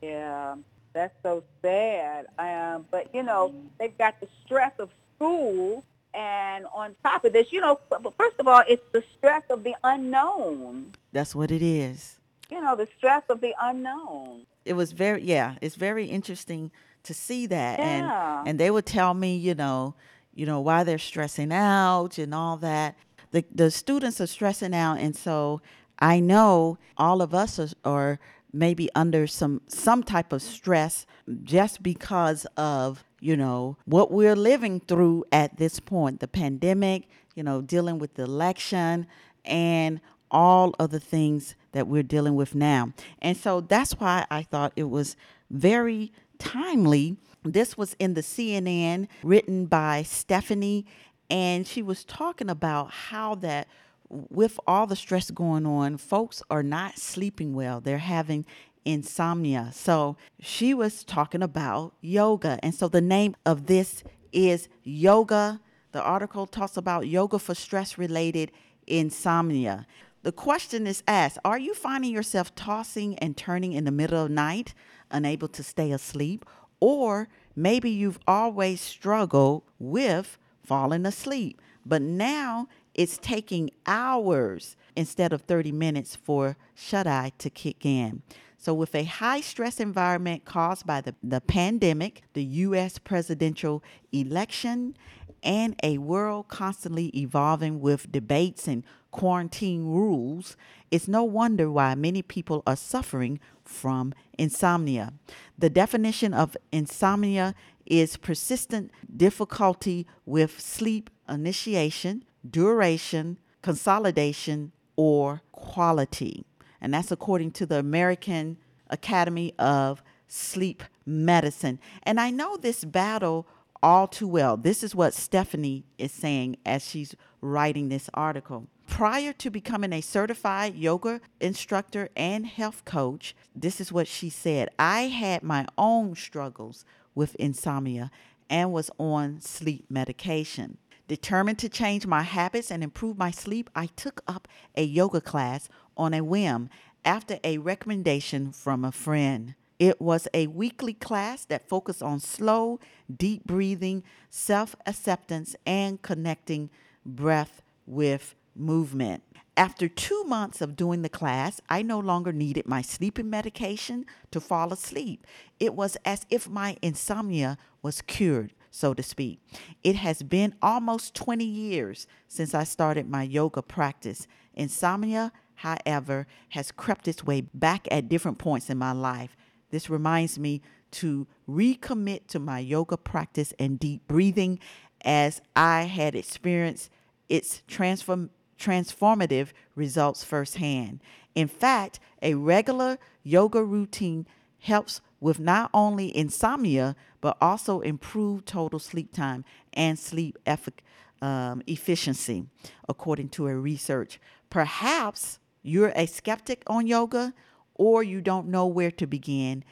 Yeah, 0.00 0.08
Yeah, 0.08 0.54
that's 0.98 1.14
so 1.22 1.42
sad. 1.62 2.26
Um, 2.38 2.86
but 2.90 3.14
you 3.14 3.22
know, 3.22 3.54
they've 3.78 3.96
got 3.96 4.20
the 4.20 4.28
stress 4.44 4.72
of 4.78 4.90
school, 5.16 5.84
and 6.14 6.66
on 6.74 6.94
top 7.04 7.24
of 7.24 7.32
this, 7.32 7.48
you 7.52 7.60
know, 7.60 7.78
but 7.90 8.02
first 8.18 8.36
of 8.38 8.48
all, 8.48 8.62
it's 8.68 8.82
the 8.92 9.02
stress 9.16 9.42
of 9.50 9.62
the 9.64 9.74
unknown. 9.84 10.92
That's 11.12 11.34
what 11.34 11.50
it 11.50 11.62
is. 11.62 12.18
You 12.50 12.60
know, 12.62 12.74
the 12.76 12.88
stress 12.96 13.22
of 13.28 13.40
the 13.40 13.54
unknown. 13.60 14.42
it 14.64 14.72
was 14.74 14.92
very 14.92 15.22
yeah 15.22 15.54
it's 15.60 15.76
very 15.76 16.06
interesting 16.06 16.70
to 17.04 17.14
see 17.14 17.46
that 17.46 17.78
Yeah. 17.78 18.40
and 18.40 18.48
and 18.48 18.60
they 18.60 18.70
would 18.70 18.86
tell 18.86 19.14
me 19.14 19.36
you 19.36 19.54
know 19.54 19.94
you 20.34 20.44
know 20.46 20.60
why 20.60 20.84
they're 20.84 20.98
stressing 21.12 21.52
out 21.52 22.18
and 22.18 22.34
all 22.34 22.56
that 22.58 22.96
the 23.30 23.44
the 23.54 23.70
students 23.70 24.20
are 24.20 24.26
stressing 24.26 24.74
out 24.74 24.96
and 24.98 25.14
so 25.16 25.60
i 26.00 26.20
know 26.20 26.76
all 26.96 27.22
of 27.22 27.32
us 27.34 27.58
are, 27.58 27.68
are 27.84 28.18
maybe 28.52 28.88
under 28.94 29.26
some 29.26 29.60
some 29.68 30.02
type 30.02 30.32
of 30.32 30.42
stress 30.42 31.06
just 31.42 31.82
because 31.82 32.46
of 32.56 33.04
you 33.20 33.36
know 33.36 33.76
what 33.84 34.10
we're 34.10 34.36
living 34.36 34.80
through 34.80 35.24
at 35.32 35.56
this 35.58 35.80
point 35.80 36.20
the 36.20 36.28
pandemic 36.28 37.08
you 37.34 37.42
know 37.42 37.60
dealing 37.60 37.98
with 37.98 38.14
the 38.14 38.22
election 38.22 39.06
and 39.44 40.00
all 40.30 40.74
of 40.78 40.90
the 40.90 41.00
things 41.00 41.54
that 41.72 41.86
we're 41.86 42.02
dealing 42.02 42.34
with 42.34 42.54
now. 42.54 42.92
And 43.20 43.36
so 43.36 43.60
that's 43.60 43.92
why 43.92 44.26
I 44.30 44.42
thought 44.42 44.72
it 44.76 44.90
was 44.90 45.16
very 45.50 46.12
timely. 46.38 47.16
This 47.44 47.76
was 47.76 47.96
in 47.98 48.14
the 48.14 48.20
CNN, 48.20 49.08
written 49.22 49.66
by 49.66 50.02
Stephanie, 50.02 50.86
and 51.30 51.66
she 51.66 51.82
was 51.82 52.04
talking 52.04 52.50
about 52.50 52.90
how 52.90 53.34
that 53.36 53.68
with 54.10 54.58
all 54.66 54.86
the 54.86 54.96
stress 54.96 55.30
going 55.30 55.66
on, 55.66 55.96
folks 55.96 56.42
are 56.50 56.62
not 56.62 56.98
sleeping 56.98 57.54
well. 57.54 57.80
They're 57.80 57.98
having 57.98 58.46
insomnia. 58.84 59.70
So 59.72 60.16
she 60.40 60.72
was 60.72 61.04
talking 61.04 61.42
about 61.42 61.94
yoga. 62.00 62.58
And 62.62 62.74
so 62.74 62.88
the 62.88 63.00
name 63.00 63.36
of 63.44 63.66
this 63.66 64.02
is 64.32 64.68
Yoga. 64.82 65.60
The 65.92 66.02
article 66.02 66.46
talks 66.46 66.76
about 66.76 67.06
yoga 67.06 67.38
for 67.38 67.54
stress 67.54 67.98
related 67.98 68.52
insomnia. 68.86 69.86
The 70.22 70.32
question 70.32 70.86
is 70.86 71.02
asked 71.06 71.38
Are 71.44 71.58
you 71.58 71.74
finding 71.74 72.12
yourself 72.12 72.54
tossing 72.54 73.18
and 73.18 73.36
turning 73.36 73.72
in 73.72 73.84
the 73.84 73.90
middle 73.90 74.22
of 74.22 74.28
the 74.28 74.34
night, 74.34 74.74
unable 75.10 75.48
to 75.48 75.62
stay 75.62 75.92
asleep? 75.92 76.44
Or 76.80 77.28
maybe 77.56 77.90
you've 77.90 78.18
always 78.26 78.80
struggled 78.80 79.62
with 79.78 80.38
falling 80.62 81.06
asleep, 81.06 81.60
but 81.84 82.02
now 82.02 82.68
it's 82.98 83.16
taking 83.16 83.70
hours 83.86 84.76
instead 84.96 85.32
of 85.32 85.42
30 85.42 85.70
minutes 85.70 86.16
for 86.16 86.56
shut 86.74 87.06
eye 87.06 87.30
to 87.38 87.48
kick 87.48 87.86
in. 87.86 88.22
So, 88.58 88.74
with 88.74 88.92
a 88.92 89.04
high 89.04 89.40
stress 89.40 89.78
environment 89.78 90.44
caused 90.44 90.84
by 90.84 91.00
the, 91.00 91.14
the 91.22 91.40
pandemic, 91.40 92.22
the 92.32 92.42
U.S. 92.42 92.98
presidential 92.98 93.84
election, 94.10 94.96
and 95.44 95.76
a 95.84 95.98
world 95.98 96.48
constantly 96.48 97.16
evolving 97.16 97.80
with 97.80 98.10
debates 98.10 98.66
and 98.66 98.82
quarantine 99.12 99.84
rules, 99.84 100.56
it's 100.90 101.06
no 101.06 101.22
wonder 101.22 101.70
why 101.70 101.94
many 101.94 102.20
people 102.20 102.64
are 102.66 102.74
suffering 102.74 103.38
from 103.64 104.12
insomnia. 104.36 105.12
The 105.56 105.70
definition 105.70 106.34
of 106.34 106.56
insomnia 106.72 107.54
is 107.86 108.16
persistent 108.16 108.90
difficulty 109.16 110.04
with 110.26 110.60
sleep 110.60 111.10
initiation, 111.28 112.24
duration, 112.48 113.38
consolidation, 113.62 114.72
or 114.96 115.42
quality. 115.52 116.44
And 116.80 116.94
that's 116.94 117.12
according 117.12 117.52
to 117.52 117.66
the 117.66 117.78
American 117.78 118.58
Academy 118.88 119.54
of 119.58 120.02
Sleep 120.26 120.82
Medicine. 121.06 121.78
And 122.02 122.20
I 122.20 122.30
know 122.30 122.56
this 122.56 122.84
battle 122.84 123.46
all 123.82 124.08
too 124.08 124.28
well. 124.28 124.56
This 124.56 124.82
is 124.82 124.94
what 124.94 125.14
Stephanie 125.14 125.84
is 125.98 126.12
saying 126.12 126.56
as 126.66 126.86
she's 126.86 127.14
writing 127.40 127.88
this 127.88 128.10
article. 128.14 128.66
Prior 128.86 129.32
to 129.34 129.50
becoming 129.50 129.92
a 129.92 130.00
certified 130.00 130.74
yoga 130.74 131.20
instructor 131.40 132.08
and 132.16 132.46
health 132.46 132.84
coach, 132.84 133.36
this 133.54 133.80
is 133.80 133.92
what 133.92 134.08
she 134.08 134.30
said 134.30 134.68
I 134.78 135.02
had 135.02 135.42
my 135.42 135.66
own 135.76 136.16
struggles 136.16 136.84
with 137.14 137.34
insomnia 137.36 138.10
and 138.50 138.72
was 138.72 138.90
on 138.98 139.40
sleep 139.40 139.84
medication. 139.90 140.78
Determined 141.08 141.58
to 141.60 141.70
change 141.70 142.06
my 142.06 142.22
habits 142.22 142.70
and 142.70 142.84
improve 142.84 143.16
my 143.16 143.30
sleep, 143.30 143.70
I 143.74 143.86
took 143.86 144.20
up 144.28 144.46
a 144.76 144.84
yoga 144.84 145.22
class 145.22 145.68
on 145.96 146.12
a 146.12 146.22
whim 146.22 146.68
after 147.02 147.38
a 147.42 147.56
recommendation 147.56 148.52
from 148.52 148.84
a 148.84 148.92
friend. 148.92 149.54
It 149.78 150.02
was 150.02 150.28
a 150.34 150.48
weekly 150.48 150.92
class 150.92 151.46
that 151.46 151.66
focused 151.66 152.02
on 152.02 152.20
slow, 152.20 152.78
deep 153.14 153.44
breathing, 153.44 154.02
self 154.28 154.76
acceptance, 154.84 155.56
and 155.64 156.02
connecting 156.02 156.68
breath 157.06 157.62
with 157.86 158.34
movement. 158.54 159.22
After 159.56 159.88
two 159.88 160.24
months 160.24 160.60
of 160.60 160.76
doing 160.76 161.02
the 161.02 161.08
class, 161.08 161.60
I 161.70 161.82
no 161.82 161.98
longer 161.98 162.32
needed 162.32 162.68
my 162.68 162.82
sleeping 162.82 163.30
medication 163.30 164.04
to 164.30 164.40
fall 164.40 164.72
asleep. 164.72 165.26
It 165.58 165.74
was 165.74 165.96
as 166.04 166.26
if 166.28 166.48
my 166.48 166.76
insomnia 166.82 167.56
was 167.82 168.02
cured, 168.02 168.52
so 168.70 168.94
to 168.94 169.02
speak. 169.02 169.40
It 169.82 169.96
has 169.96 170.22
been 170.22 170.54
almost 170.62 171.14
20 171.14 171.44
years 171.44 172.06
since 172.26 172.54
I 172.54 172.64
started 172.64 173.08
my 173.08 173.22
yoga 173.22 173.62
practice. 173.62 174.26
Insomnia, 174.54 175.32
however, 175.56 176.26
has 176.50 176.72
crept 176.72 177.08
its 177.08 177.24
way 177.24 177.42
back 177.42 177.88
at 177.90 178.08
different 178.08 178.38
points 178.38 178.70
in 178.70 178.78
my 178.78 178.92
life. 178.92 179.36
This 179.70 179.90
reminds 179.90 180.38
me 180.38 180.62
to 180.90 181.26
recommit 181.48 182.26
to 182.28 182.38
my 182.38 182.58
yoga 182.58 182.96
practice 182.96 183.52
and 183.58 183.78
deep 183.78 184.06
breathing 184.06 184.58
as 185.04 185.40
I 185.54 185.82
had 185.82 186.14
experienced 186.14 186.90
its 187.28 187.62
transform- 187.66 188.30
transformative 188.58 189.48
results 189.74 190.24
firsthand. 190.24 191.00
In 191.34 191.48
fact, 191.48 192.00
a 192.22 192.34
regular 192.34 192.98
yoga 193.22 193.62
routine 193.62 194.26
helps 194.60 195.00
with 195.20 195.38
not 195.38 195.70
only 195.74 196.16
insomnia, 196.16 196.94
but 197.20 197.36
also 197.40 197.80
improved 197.80 198.46
total 198.46 198.78
sleep 198.78 199.12
time 199.12 199.44
and 199.72 199.98
sleep 199.98 200.38
effic- 200.46 200.80
um, 201.20 201.62
efficiency, 201.66 202.46
according 202.88 203.28
to 203.30 203.48
a 203.48 203.56
research. 203.56 204.20
Perhaps 204.50 205.38
you're 205.62 205.92
a 205.94 206.06
skeptic 206.06 206.62
on 206.66 206.86
yoga 206.86 207.34
or 207.74 208.02
you 208.02 208.20
don't 208.20 208.48
know 208.48 208.66
where 208.66 208.90
to 208.92 209.06
begin. 209.06 209.64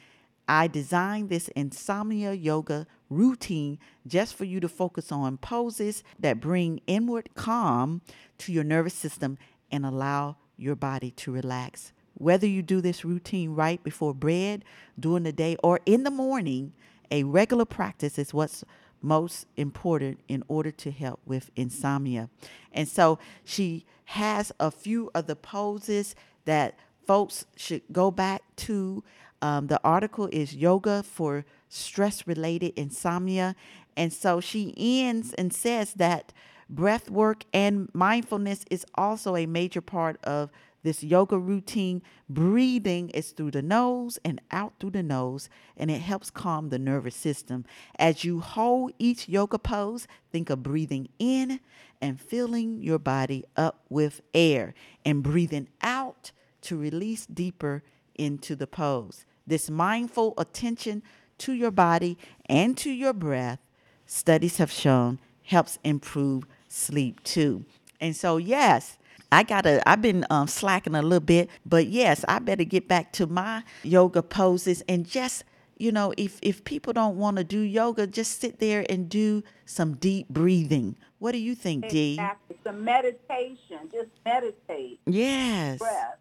I 0.47 0.67
designed 0.67 1.29
this 1.29 1.49
insomnia 1.49 2.33
yoga 2.33 2.87
routine 3.09 3.79
just 4.05 4.35
for 4.35 4.45
you 4.45 4.59
to 4.61 4.69
focus 4.69 5.11
on 5.11 5.37
poses 5.37 6.03
that 6.19 6.39
bring 6.39 6.81
inward 6.87 7.29
calm 7.35 8.01
to 8.39 8.53
your 8.53 8.63
nervous 8.63 8.93
system 8.93 9.37
and 9.71 9.85
allow 9.85 10.37
your 10.55 10.75
body 10.75 11.11
to 11.11 11.31
relax. 11.31 11.91
Whether 12.17 12.47
you 12.47 12.61
do 12.61 12.81
this 12.81 13.05
routine 13.05 13.51
right 13.51 13.83
before 13.83 14.13
bed, 14.13 14.65
during 14.99 15.23
the 15.23 15.31
day, 15.31 15.55
or 15.63 15.79
in 15.85 16.03
the 16.03 16.11
morning, 16.11 16.73
a 17.11 17.23
regular 17.23 17.65
practice 17.65 18.17
is 18.17 18.33
what's 18.33 18.63
most 19.01 19.45
important 19.55 20.19
in 20.27 20.43
order 20.47 20.71
to 20.71 20.91
help 20.91 21.19
with 21.25 21.51
insomnia. 21.55 22.29
And 22.71 22.87
so 22.87 23.19
she 23.43 23.85
has 24.05 24.51
a 24.59 24.71
few 24.71 25.11
of 25.13 25.27
the 25.27 25.35
poses 25.35 26.15
that 26.45 26.77
folks 27.05 27.45
should 27.55 27.83
go 27.91 28.11
back 28.11 28.41
to. 28.57 29.03
Um, 29.41 29.67
the 29.67 29.79
article 29.83 30.27
is 30.31 30.55
Yoga 30.55 31.03
for 31.03 31.45
Stress 31.69 32.25
Related 32.25 32.73
Insomnia. 32.75 33.55
And 33.95 34.11
so 34.11 34.39
she 34.39 34.73
ends 34.77 35.33
and 35.33 35.53
says 35.53 35.93
that 35.93 36.33
breath 36.69 37.09
work 37.09 37.43
and 37.53 37.89
mindfulness 37.93 38.65
is 38.69 38.85
also 38.95 39.35
a 39.35 39.45
major 39.45 39.81
part 39.81 40.19
of 40.23 40.49
this 40.87 41.03
yoga 41.03 41.37
routine. 41.37 42.01
Breathing 42.29 43.09
is 43.09 43.31
through 43.31 43.51
the 43.51 43.61
nose 43.61 44.17
and 44.23 44.39
out 44.51 44.73
through 44.79 44.91
the 44.91 45.03
nose, 45.03 45.49
and 45.75 45.91
it 45.91 45.99
helps 45.99 46.29
calm 46.29 46.69
the 46.69 46.79
nervous 46.79 47.15
system. 47.15 47.65
As 47.99 48.23
you 48.23 48.39
hold 48.39 48.93
each 48.97 49.27
yoga 49.27 49.59
pose, 49.59 50.07
think 50.31 50.49
of 50.49 50.63
breathing 50.63 51.09
in 51.19 51.59
and 52.01 52.21
filling 52.21 52.81
your 52.81 52.99
body 52.99 53.43
up 53.57 53.81
with 53.89 54.21
air, 54.33 54.73
and 55.03 55.23
breathing 55.23 55.67
out 55.81 56.31
to 56.61 56.77
release 56.77 57.25
deeper 57.25 57.83
into 58.15 58.55
the 58.55 58.67
pose. 58.67 59.25
This 59.45 59.69
mindful 59.69 60.35
attention 60.37 61.03
to 61.39 61.51
your 61.51 61.71
body 61.71 62.17
and 62.45 62.77
to 62.77 62.89
your 62.89 63.13
breath, 63.13 63.59
studies 64.05 64.57
have 64.57 64.71
shown, 64.71 65.19
helps 65.43 65.79
improve 65.83 66.45
sleep 66.69 67.21
too. 67.25 67.65
And 67.99 68.15
so, 68.15 68.37
yes, 68.37 68.97
I 69.31 69.43
gotta. 69.43 69.87
I've 69.87 70.01
been 70.01 70.25
um, 70.29 70.47
slacking 70.47 70.95
a 70.95 71.01
little 71.01 71.19
bit, 71.19 71.49
but 71.65 71.87
yes, 71.87 72.23
I 72.27 72.39
better 72.39 72.63
get 72.63 72.87
back 72.87 73.11
to 73.13 73.27
my 73.27 73.63
yoga 73.83 74.23
poses 74.23 74.83
and 74.87 75.05
just 75.05 75.43
you 75.79 75.91
know, 75.91 76.13
if 76.17 76.39
if 76.41 76.63
people 76.63 76.93
don't 76.93 77.17
want 77.17 77.37
to 77.37 77.43
do 77.43 77.59
yoga, 77.59 78.07
just 78.07 78.39
sit 78.41 78.59
there 78.59 78.85
and 78.89 79.09
do 79.09 79.43
some 79.65 79.95
deep 79.95 80.27
breathing. 80.29 80.97
What 81.19 81.33
do 81.33 81.37
you 81.37 81.55
think, 81.55 81.87
Dee? 81.89 82.13
Exactly. 82.13 82.57
Some 82.63 82.83
meditation. 82.83 83.89
Just 83.91 84.09
meditate. 84.25 84.99
Yes. 85.05 85.79
Breath. 85.79 86.17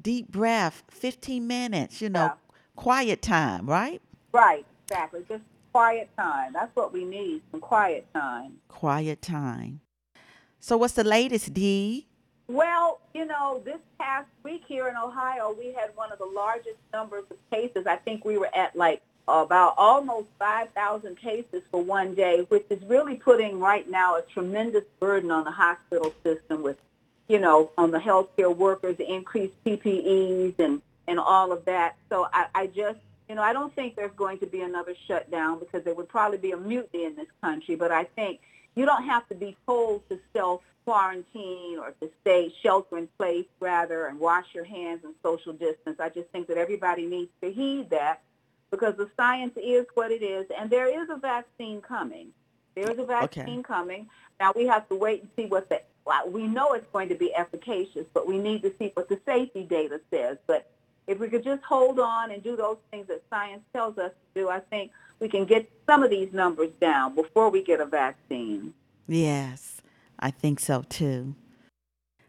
Deep 0.00 0.28
breath. 0.30 0.82
Fifteen 0.90 1.46
minutes. 1.46 2.02
You 2.02 2.08
know, 2.08 2.24
yeah. 2.24 2.32
quiet 2.74 3.22
time. 3.22 3.66
Right. 3.66 4.02
Right. 4.32 4.66
Exactly. 4.86 5.24
Just 5.28 5.44
quiet 5.72 6.10
time. 6.16 6.52
That's 6.52 6.74
what 6.74 6.92
we 6.92 7.04
need. 7.04 7.42
Some 7.52 7.60
quiet 7.60 8.06
time. 8.12 8.54
Quiet 8.68 9.22
time. 9.22 9.80
So, 10.58 10.76
what's 10.76 10.94
the 10.94 11.04
latest, 11.04 11.54
Dee? 11.54 12.08
Well, 12.48 13.00
you 13.12 13.24
know, 13.24 13.60
this 13.64 13.80
past 13.98 14.28
week 14.44 14.62
here 14.68 14.88
in 14.88 14.96
Ohio, 14.96 15.54
we 15.58 15.72
had 15.72 15.90
one 15.96 16.12
of 16.12 16.18
the 16.18 16.26
largest 16.26 16.76
numbers 16.92 17.24
of 17.30 17.36
cases. 17.50 17.86
I 17.86 17.96
think 17.96 18.24
we 18.24 18.38
were 18.38 18.54
at 18.54 18.76
like 18.76 19.02
about 19.26 19.74
almost 19.76 20.28
5,000 20.38 21.16
cases 21.16 21.62
for 21.72 21.82
one 21.82 22.14
day, 22.14 22.46
which 22.48 22.64
is 22.70 22.80
really 22.84 23.16
putting 23.16 23.58
right 23.58 23.88
now 23.90 24.16
a 24.16 24.22
tremendous 24.22 24.84
burden 25.00 25.32
on 25.32 25.42
the 25.42 25.50
hospital 25.50 26.14
system 26.22 26.62
with, 26.62 26.78
you 27.26 27.40
know, 27.40 27.72
on 27.76 27.90
the 27.90 27.98
healthcare 27.98 28.54
workers, 28.54 28.96
the 28.96 29.12
increased 29.12 29.54
PPEs 29.64 30.56
and, 30.60 30.80
and 31.08 31.18
all 31.18 31.50
of 31.50 31.64
that. 31.64 31.96
So 32.08 32.28
I, 32.32 32.46
I 32.54 32.66
just, 32.68 33.00
you 33.28 33.34
know, 33.34 33.42
I 33.42 33.52
don't 33.52 33.74
think 33.74 33.96
there's 33.96 34.14
going 34.14 34.38
to 34.38 34.46
be 34.46 34.60
another 34.60 34.94
shutdown 35.08 35.58
because 35.58 35.82
there 35.82 35.94
would 35.94 36.08
probably 36.08 36.38
be 36.38 36.52
a 36.52 36.56
mutiny 36.56 37.06
in 37.06 37.16
this 37.16 37.26
country. 37.42 37.74
But 37.74 37.90
I 37.90 38.04
think 38.04 38.38
you 38.76 38.86
don't 38.86 39.04
have 39.04 39.28
to 39.30 39.34
be 39.34 39.56
told 39.66 40.08
to 40.10 40.20
self 40.32 40.62
quarantine 40.86 41.78
or 41.80 41.90
to 42.00 42.08
stay 42.20 42.52
shelter 42.62 42.96
in 42.96 43.08
place 43.18 43.46
rather 43.58 44.06
and 44.06 44.20
wash 44.20 44.46
your 44.54 44.64
hands 44.64 45.00
and 45.04 45.14
social 45.20 45.52
distance. 45.52 45.98
I 45.98 46.08
just 46.10 46.28
think 46.30 46.46
that 46.46 46.56
everybody 46.56 47.06
needs 47.06 47.30
to 47.42 47.50
heed 47.50 47.90
that 47.90 48.22
because 48.70 48.94
the 48.96 49.10
science 49.16 49.52
is 49.56 49.84
what 49.94 50.12
it 50.12 50.22
is 50.22 50.46
and 50.56 50.70
there 50.70 50.88
is 50.88 51.08
a 51.10 51.16
vaccine 51.16 51.80
coming. 51.80 52.28
There 52.76 52.88
is 52.88 52.98
a 52.98 53.04
vaccine 53.04 53.60
okay. 53.60 53.62
coming. 53.62 54.06
Now 54.38 54.52
we 54.54 54.66
have 54.66 54.88
to 54.88 54.94
wait 54.94 55.22
and 55.22 55.30
see 55.36 55.46
what 55.46 55.68
the 55.68 55.80
well, 56.04 56.30
we 56.30 56.46
know 56.46 56.72
it's 56.74 56.86
going 56.92 57.08
to 57.08 57.16
be 57.16 57.34
efficacious, 57.34 58.06
but 58.14 58.28
we 58.28 58.38
need 58.38 58.62
to 58.62 58.72
see 58.78 58.92
what 58.94 59.08
the 59.08 59.18
safety 59.26 59.64
data 59.64 60.00
says. 60.08 60.38
But 60.46 60.70
if 61.08 61.18
we 61.18 61.28
could 61.28 61.42
just 61.42 61.64
hold 61.64 61.98
on 61.98 62.30
and 62.30 62.44
do 62.44 62.54
those 62.54 62.76
things 62.92 63.08
that 63.08 63.22
science 63.28 63.62
tells 63.72 63.98
us 63.98 64.12
to 64.12 64.40
do, 64.40 64.48
I 64.48 64.60
think 64.60 64.92
we 65.18 65.28
can 65.28 65.46
get 65.46 65.68
some 65.84 66.04
of 66.04 66.10
these 66.10 66.32
numbers 66.32 66.70
down 66.80 67.16
before 67.16 67.50
we 67.50 67.60
get 67.60 67.80
a 67.80 67.86
vaccine. 67.86 68.72
Yes. 69.08 69.75
I 70.18 70.30
think 70.30 70.60
so 70.60 70.82
too. 70.88 71.34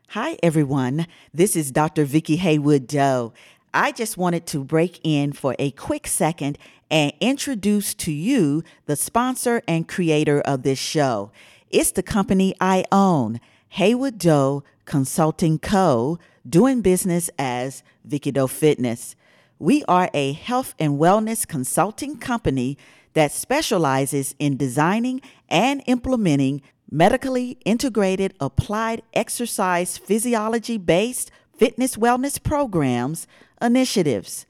Hi, 0.09 0.37
everyone. 0.41 1.07
This 1.33 1.55
is 1.55 1.71
Dr. 1.71 2.05
Vicki 2.05 2.37
Haywood 2.37 2.87
Doe. 2.87 3.33
I 3.73 3.91
just 3.91 4.17
wanted 4.17 4.45
to 4.47 4.63
break 4.63 4.99
in 5.03 5.33
for 5.33 5.55
a 5.59 5.71
quick 5.71 6.07
second 6.07 6.57
and 6.89 7.11
introduce 7.19 7.93
to 7.95 8.11
you 8.11 8.63
the 8.85 8.95
sponsor 8.95 9.61
and 9.67 9.87
creator 9.87 10.39
of 10.41 10.63
this 10.63 10.79
show. 10.79 11.31
It's 11.69 11.91
the 11.91 12.03
company 12.03 12.55
I 12.61 12.85
own, 12.91 13.41
Haywood 13.69 14.17
Doe 14.17 14.63
Consulting 14.85 15.59
Co., 15.59 16.17
doing 16.47 16.81
business 16.81 17.29
as 17.37 17.83
Vicki 18.05 18.31
Doe 18.31 18.47
Fitness. 18.47 19.15
We 19.59 19.83
are 19.85 20.09
a 20.13 20.31
health 20.31 20.73
and 20.79 20.97
wellness 20.97 21.45
consulting 21.45 22.17
company 22.17 22.77
that 23.13 23.33
specializes 23.33 24.35
in 24.39 24.55
designing 24.55 25.21
and 25.49 25.83
implementing 25.87 26.61
medically 26.89 27.57
integrated 27.65 28.33
applied 28.39 29.01
exercise 29.13 29.97
physiology 29.97 30.77
based 30.77 31.31
fitness 31.55 31.95
wellness 31.95 32.41
programs, 32.41 33.27
initiatives, 33.61 34.45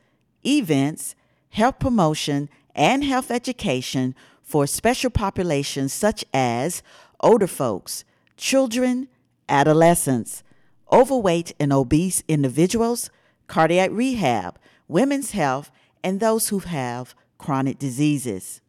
events, 0.45 1.15
health 1.49 1.79
promotion, 1.79 2.49
and 2.75 3.03
health 3.03 3.31
education 3.31 4.13
for 4.43 4.67
special 4.67 5.09
populations 5.09 5.91
such 5.91 6.23
as 6.33 6.83
older 7.19 7.47
folks, 7.47 8.03
children, 8.35 9.07
adolescents, 9.49 10.43
overweight 10.91 11.53
and 11.59 11.73
obese 11.73 12.23
individuals, 12.27 13.09
cardiac 13.47 13.89
rehab, 13.91 14.59
women's 14.87 15.31
health, 15.31 15.71
and 16.03 16.19
those 16.19 16.49
who 16.49 16.59
have 16.59 17.15
chronic 17.37 17.79
diseases. 17.79 18.61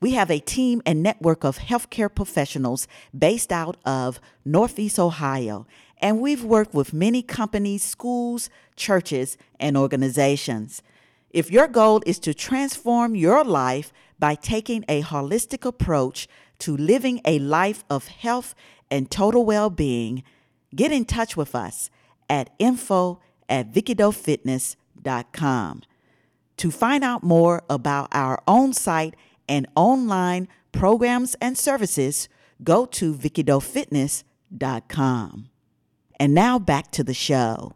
We 0.00 0.12
have 0.12 0.30
a 0.30 0.38
team 0.38 0.80
and 0.84 1.02
network 1.02 1.44
of 1.44 1.58
healthcare 1.58 2.14
professionals 2.14 2.86
based 3.16 3.52
out 3.52 3.76
of 3.84 4.20
Northeast 4.44 4.98
Ohio, 4.98 5.66
and 5.98 6.20
we've 6.20 6.44
worked 6.44 6.74
with 6.74 6.92
many 6.92 7.22
companies, 7.22 7.82
schools, 7.82 8.50
churches, 8.76 9.38
and 9.60 9.74
organizations. 9.76 10.82
If 11.30 11.50
your 11.50 11.68
goal 11.68 12.02
is 12.04 12.18
to 12.20 12.34
transform 12.34 13.14
your 13.14 13.44
life 13.44 13.92
by 14.18 14.34
taking 14.34 14.84
a 14.88 15.02
holistic 15.02 15.64
approach 15.64 16.28
to 16.58 16.76
living 16.76 17.20
a 17.24 17.38
life 17.38 17.84
of 17.88 18.08
health 18.08 18.54
and 18.90 19.10
total 19.10 19.46
well 19.46 19.70
being, 19.70 20.22
get 20.74 20.92
in 20.92 21.06
touch 21.06 21.36
with 21.36 21.54
us 21.54 21.88
at 22.28 22.50
info 22.58 23.20
at 23.48 23.72
vickidoefitness.com. 23.72 25.82
To 26.58 26.70
find 26.70 27.02
out 27.02 27.22
more 27.22 27.62
about 27.68 28.08
our 28.12 28.42
own 28.46 28.72
site 28.72 29.16
and 29.48 29.66
online 29.74 30.48
programs 30.72 31.34
and 31.40 31.56
services, 31.56 32.28
go 32.62 32.84
to 32.86 33.14
vickidoefitness.com. 33.14 35.48
And 36.18 36.34
now 36.34 36.58
back 36.58 36.90
to 36.92 37.04
the 37.04 37.14
show. 37.14 37.74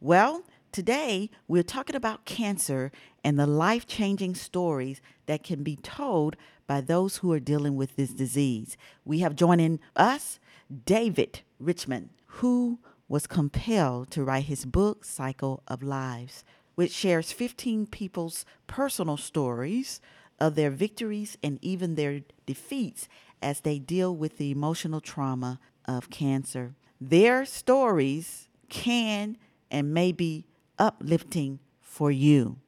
Well, 0.00 0.42
today 0.72 1.30
we're 1.48 1.62
talking 1.62 1.96
about 1.96 2.24
cancer 2.24 2.90
and 3.24 3.38
the 3.38 3.46
life 3.46 3.86
changing 3.86 4.34
stories 4.34 5.00
that 5.26 5.42
can 5.42 5.62
be 5.62 5.76
told 5.76 6.36
by 6.66 6.80
those 6.80 7.18
who 7.18 7.30
are 7.32 7.40
dealing 7.40 7.76
with 7.76 7.96
this 7.96 8.12
disease. 8.12 8.76
We 9.04 9.18
have 9.18 9.34
joining 9.34 9.80
us 9.96 10.38
David 10.86 11.40
Richman, 11.58 12.10
who 12.26 12.78
was 13.08 13.26
compelled 13.26 14.10
to 14.12 14.22
write 14.22 14.44
his 14.44 14.64
book, 14.64 15.04
Cycle 15.04 15.64
of 15.66 15.82
Lives, 15.82 16.44
which 16.76 16.92
shares 16.92 17.32
15 17.32 17.88
people's 17.88 18.44
personal 18.68 19.16
stories 19.16 20.00
of 20.40 20.54
their 20.54 20.70
victories 20.70 21.36
and 21.42 21.58
even 21.62 21.94
their 21.94 22.22
defeats 22.46 23.08
as 23.42 23.60
they 23.60 23.78
deal 23.78 24.14
with 24.14 24.38
the 24.38 24.50
emotional 24.50 25.00
trauma 25.00 25.60
of 25.86 26.10
cancer. 26.10 26.74
Their 27.00 27.44
stories 27.44 28.48
can 28.68 29.36
and 29.70 29.94
may 29.94 30.12
be 30.12 30.46
uplifting 30.78 31.60
for 31.80 32.10
you. 32.10 32.58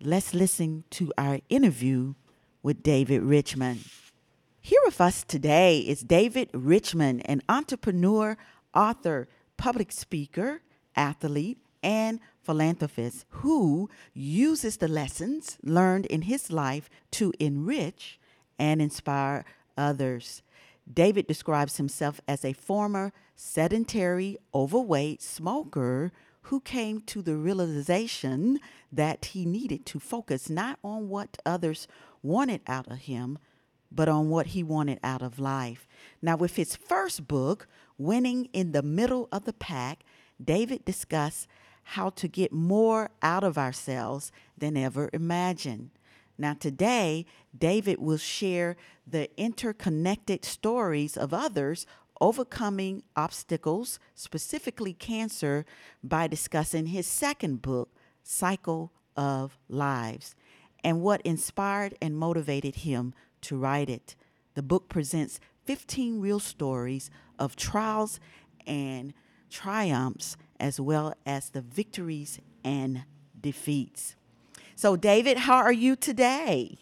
Let's 0.00 0.34
listen 0.34 0.84
to 0.90 1.12
our 1.16 1.40
interview 1.48 2.14
with 2.62 2.82
David 2.82 3.22
Richman. 3.22 3.80
Here 4.60 4.80
with 4.84 5.00
us 5.00 5.22
today 5.22 5.80
is 5.80 6.00
David 6.00 6.48
Richman, 6.54 7.20
an 7.22 7.42
entrepreneur, 7.48 8.36
author, 8.74 9.28
public 9.56 9.92
speaker, 9.92 10.62
athlete, 10.96 11.58
and 11.82 12.20
philanthropist 12.44 13.24
who 13.30 13.88
uses 14.12 14.76
the 14.76 14.88
lessons 14.88 15.58
learned 15.62 16.06
in 16.06 16.22
his 16.22 16.50
life 16.50 16.90
to 17.12 17.32
enrich 17.38 18.18
and 18.58 18.80
inspire 18.80 19.44
others. 19.76 20.42
David 20.92 21.26
describes 21.26 21.78
himself 21.78 22.20
as 22.28 22.44
a 22.44 22.52
former 22.52 23.12
sedentary, 23.34 24.36
overweight 24.54 25.22
smoker 25.22 26.12
who 26.42 26.60
came 26.60 27.00
to 27.00 27.22
the 27.22 27.36
realization 27.36 28.60
that 28.92 29.24
he 29.26 29.46
needed 29.46 29.86
to 29.86 29.98
focus 29.98 30.50
not 30.50 30.78
on 30.84 31.08
what 31.08 31.38
others 31.46 31.88
wanted 32.22 32.60
out 32.66 32.86
of 32.90 32.98
him, 32.98 33.38
but 33.90 34.08
on 34.08 34.28
what 34.28 34.48
he 34.48 34.62
wanted 34.62 35.00
out 35.02 35.22
of 35.22 35.38
life. 35.38 35.86
Now, 36.20 36.36
with 36.36 36.56
his 36.56 36.76
first 36.76 37.26
book, 37.26 37.66
Winning 37.96 38.48
in 38.52 38.72
the 38.72 38.82
Middle 38.82 39.28
of 39.30 39.44
the 39.44 39.52
Pack, 39.52 40.04
David 40.42 40.84
discussed 40.84 41.46
how 41.84 42.10
to 42.10 42.28
get 42.28 42.52
more 42.52 43.10
out 43.22 43.44
of 43.44 43.56
ourselves 43.58 44.32
than 44.56 44.76
ever 44.76 45.10
imagined. 45.12 45.90
Now, 46.36 46.54
today, 46.54 47.26
David 47.56 48.00
will 48.00 48.16
share 48.16 48.76
the 49.06 49.30
interconnected 49.40 50.44
stories 50.44 51.16
of 51.16 51.32
others 51.32 51.86
overcoming 52.20 53.02
obstacles, 53.16 53.98
specifically 54.14 54.92
cancer, 54.92 55.64
by 56.02 56.26
discussing 56.26 56.86
his 56.86 57.06
second 57.06 57.62
book, 57.62 57.90
Cycle 58.22 58.92
of 59.16 59.58
Lives, 59.68 60.34
and 60.82 61.02
what 61.02 61.20
inspired 61.22 61.94
and 62.00 62.16
motivated 62.16 62.76
him 62.76 63.14
to 63.42 63.56
write 63.56 63.90
it. 63.90 64.16
The 64.54 64.62
book 64.62 64.88
presents 64.88 65.40
15 65.64 66.20
real 66.20 66.40
stories 66.40 67.10
of 67.38 67.56
trials 67.56 68.20
and 68.66 69.12
triumphs, 69.50 70.36
as 70.64 70.80
well 70.80 71.12
as 71.26 71.50
the 71.50 71.60
victories 71.60 72.40
and 72.64 73.04
defeats. 73.38 74.16
So, 74.74 74.96
David, 74.96 75.36
how 75.36 75.56
are 75.56 75.70
you 75.70 75.94
today? 75.94 76.78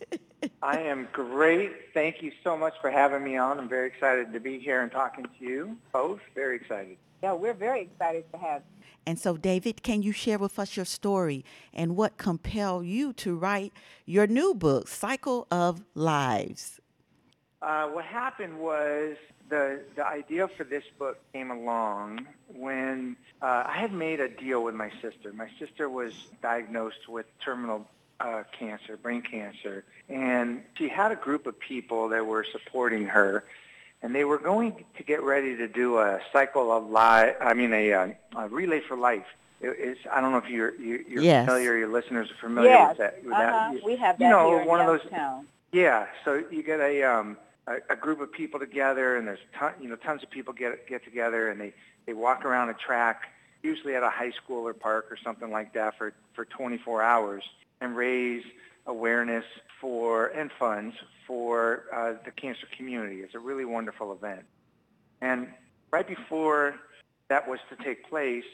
I 0.62 0.80
am 0.80 1.06
great. 1.12 1.70
Thank 1.94 2.22
you 2.22 2.32
so 2.42 2.56
much 2.56 2.74
for 2.80 2.90
having 2.90 3.22
me 3.22 3.36
on. 3.36 3.60
I'm 3.60 3.68
very 3.68 3.86
excited 3.86 4.32
to 4.32 4.40
be 4.40 4.58
here 4.58 4.82
and 4.82 4.90
talking 4.90 5.24
to 5.24 5.44
you 5.44 5.76
both. 5.92 6.18
Very 6.34 6.56
excited. 6.56 6.96
Yeah, 7.22 7.34
we're 7.34 7.54
very 7.54 7.82
excited 7.82 8.24
to 8.32 8.38
have 8.38 8.62
you. 8.62 8.84
And 9.06 9.16
so, 9.16 9.36
David, 9.36 9.84
can 9.84 10.02
you 10.02 10.10
share 10.10 10.38
with 10.38 10.58
us 10.58 10.76
your 10.76 10.84
story 10.84 11.44
and 11.72 11.94
what 11.94 12.18
compelled 12.18 12.84
you 12.86 13.12
to 13.12 13.36
write 13.36 13.72
your 14.06 14.26
new 14.26 14.54
book, 14.54 14.88
Cycle 14.88 15.46
of 15.52 15.84
Lives? 15.94 16.80
Uh, 17.62 17.86
what 17.90 18.06
happened 18.06 18.58
was 18.58 19.16
the 19.50 19.80
the 19.96 20.06
idea 20.06 20.48
for 20.48 20.64
this 20.64 20.84
book 20.98 21.18
came 21.32 21.50
along 21.50 22.26
when 22.48 23.16
uh, 23.42 23.64
I 23.66 23.78
had 23.78 23.92
made 23.92 24.20
a 24.20 24.28
deal 24.28 24.62
with 24.62 24.74
my 24.74 24.90
sister. 25.02 25.32
My 25.32 25.48
sister 25.58 25.90
was 25.90 26.14
diagnosed 26.40 27.08
with 27.08 27.26
terminal 27.40 27.86
uh, 28.20 28.44
cancer, 28.58 28.96
brain 28.96 29.22
cancer, 29.22 29.84
and 30.08 30.62
she 30.74 30.88
had 30.88 31.12
a 31.12 31.16
group 31.16 31.46
of 31.46 31.58
people 31.58 32.08
that 32.08 32.24
were 32.24 32.46
supporting 32.50 33.06
her, 33.06 33.44
and 34.02 34.14
they 34.14 34.24
were 34.24 34.38
going 34.38 34.84
to 34.96 35.02
get 35.02 35.22
ready 35.22 35.56
to 35.56 35.68
do 35.68 35.98
a 35.98 36.20
cycle 36.32 36.72
of 36.72 36.88
life. 36.88 37.34
I 37.40 37.54
mean, 37.54 37.72
a, 37.72 37.92
uh, 37.92 38.08
a 38.36 38.48
relay 38.48 38.80
for 38.80 38.96
life. 38.96 39.26
It, 39.60 39.76
it's, 39.78 40.00
I 40.10 40.20
don't 40.20 40.32
know 40.32 40.38
if 40.38 40.48
you're 40.48 40.74
you, 40.76 41.04
you're 41.08 41.22
yes. 41.22 41.46
familiar. 41.46 41.76
Your 41.76 41.88
listeners 41.88 42.30
are 42.30 42.40
familiar 42.40 42.70
yes. 42.70 42.88
with 42.90 42.98
that. 42.98 43.24
With 43.24 43.32
uh-huh. 43.32 43.72
that. 43.74 43.84
We 43.84 43.96
have 43.96 44.18
that 44.18 44.24
you 44.24 44.30
know, 44.30 44.50
here 44.50 44.60
in 44.62 44.68
one 44.68 44.80
of 44.80 44.86
those. 44.86 45.00
Youngstown. 45.00 45.46
Yeah, 45.72 46.06
so 46.24 46.42
you 46.50 46.64
get 46.64 46.80
a 46.80 47.04
um, 47.04 47.36
a, 47.70 47.92
a 47.92 47.96
group 47.96 48.20
of 48.20 48.32
people 48.32 48.58
together, 48.60 49.16
and 49.16 49.26
there's 49.26 49.38
ton, 49.56 49.72
you 49.80 49.88
know 49.88 49.96
tons 49.96 50.22
of 50.22 50.30
people 50.30 50.52
get 50.52 50.86
get 50.86 51.04
together, 51.04 51.48
and 51.48 51.60
they 51.60 51.72
they 52.06 52.12
walk 52.12 52.44
around 52.44 52.70
a 52.70 52.74
track, 52.74 53.32
usually 53.62 53.94
at 53.94 54.02
a 54.02 54.10
high 54.10 54.32
school 54.32 54.66
or 54.66 54.74
park 54.74 55.06
or 55.10 55.16
something 55.16 55.50
like 55.50 55.72
that 55.74 55.96
for 55.96 56.12
for 56.34 56.44
24 56.44 57.02
hours, 57.02 57.44
and 57.80 57.96
raise 57.96 58.44
awareness 58.86 59.44
for 59.80 60.26
and 60.28 60.50
funds 60.58 60.96
for 61.26 61.84
uh, 61.94 62.14
the 62.24 62.30
cancer 62.30 62.66
community. 62.76 63.20
It's 63.20 63.34
a 63.34 63.38
really 63.38 63.64
wonderful 63.64 64.12
event. 64.12 64.44
And 65.20 65.48
right 65.92 66.06
before 66.06 66.74
that 67.28 67.48
was 67.48 67.60
to 67.68 67.76
take 67.76 68.08
place, 68.08 68.44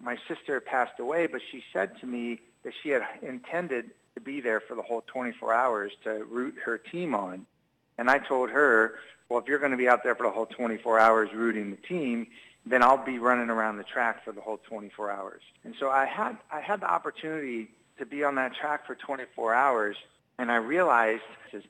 my 0.00 0.18
sister 0.28 0.60
passed 0.60 0.98
away, 0.98 1.26
but 1.26 1.40
she 1.50 1.62
said 1.72 1.98
to 2.00 2.06
me 2.06 2.40
that 2.64 2.72
she 2.82 2.90
had 2.90 3.02
intended 3.22 3.90
to 4.14 4.20
be 4.20 4.40
there 4.40 4.60
for 4.60 4.74
the 4.74 4.82
whole 4.82 5.02
24 5.06 5.52
hours 5.52 5.92
to 6.04 6.24
root 6.24 6.56
her 6.64 6.78
team 6.78 7.14
on. 7.14 7.46
And 8.00 8.10
I 8.10 8.18
told 8.18 8.48
her, 8.48 8.94
well, 9.28 9.38
if 9.40 9.46
you're 9.46 9.58
going 9.58 9.72
to 9.72 9.76
be 9.76 9.86
out 9.86 10.02
there 10.02 10.14
for 10.14 10.22
the 10.22 10.32
whole 10.32 10.46
24 10.46 10.98
hours 10.98 11.28
rooting 11.34 11.70
the 11.70 11.76
team, 11.76 12.28
then 12.64 12.82
I'll 12.82 12.96
be 12.96 13.18
running 13.18 13.50
around 13.50 13.76
the 13.76 13.84
track 13.84 14.24
for 14.24 14.32
the 14.32 14.40
whole 14.40 14.56
24 14.56 15.10
hours. 15.10 15.42
And 15.64 15.74
so 15.78 15.90
I 15.90 16.06
had 16.06 16.38
I 16.50 16.60
had 16.60 16.80
the 16.80 16.90
opportunity 16.90 17.68
to 17.98 18.06
be 18.06 18.24
on 18.24 18.36
that 18.36 18.54
track 18.54 18.86
for 18.86 18.94
24 18.94 19.52
hours 19.52 19.96
and 20.38 20.50
I 20.50 20.56
realized 20.56 21.22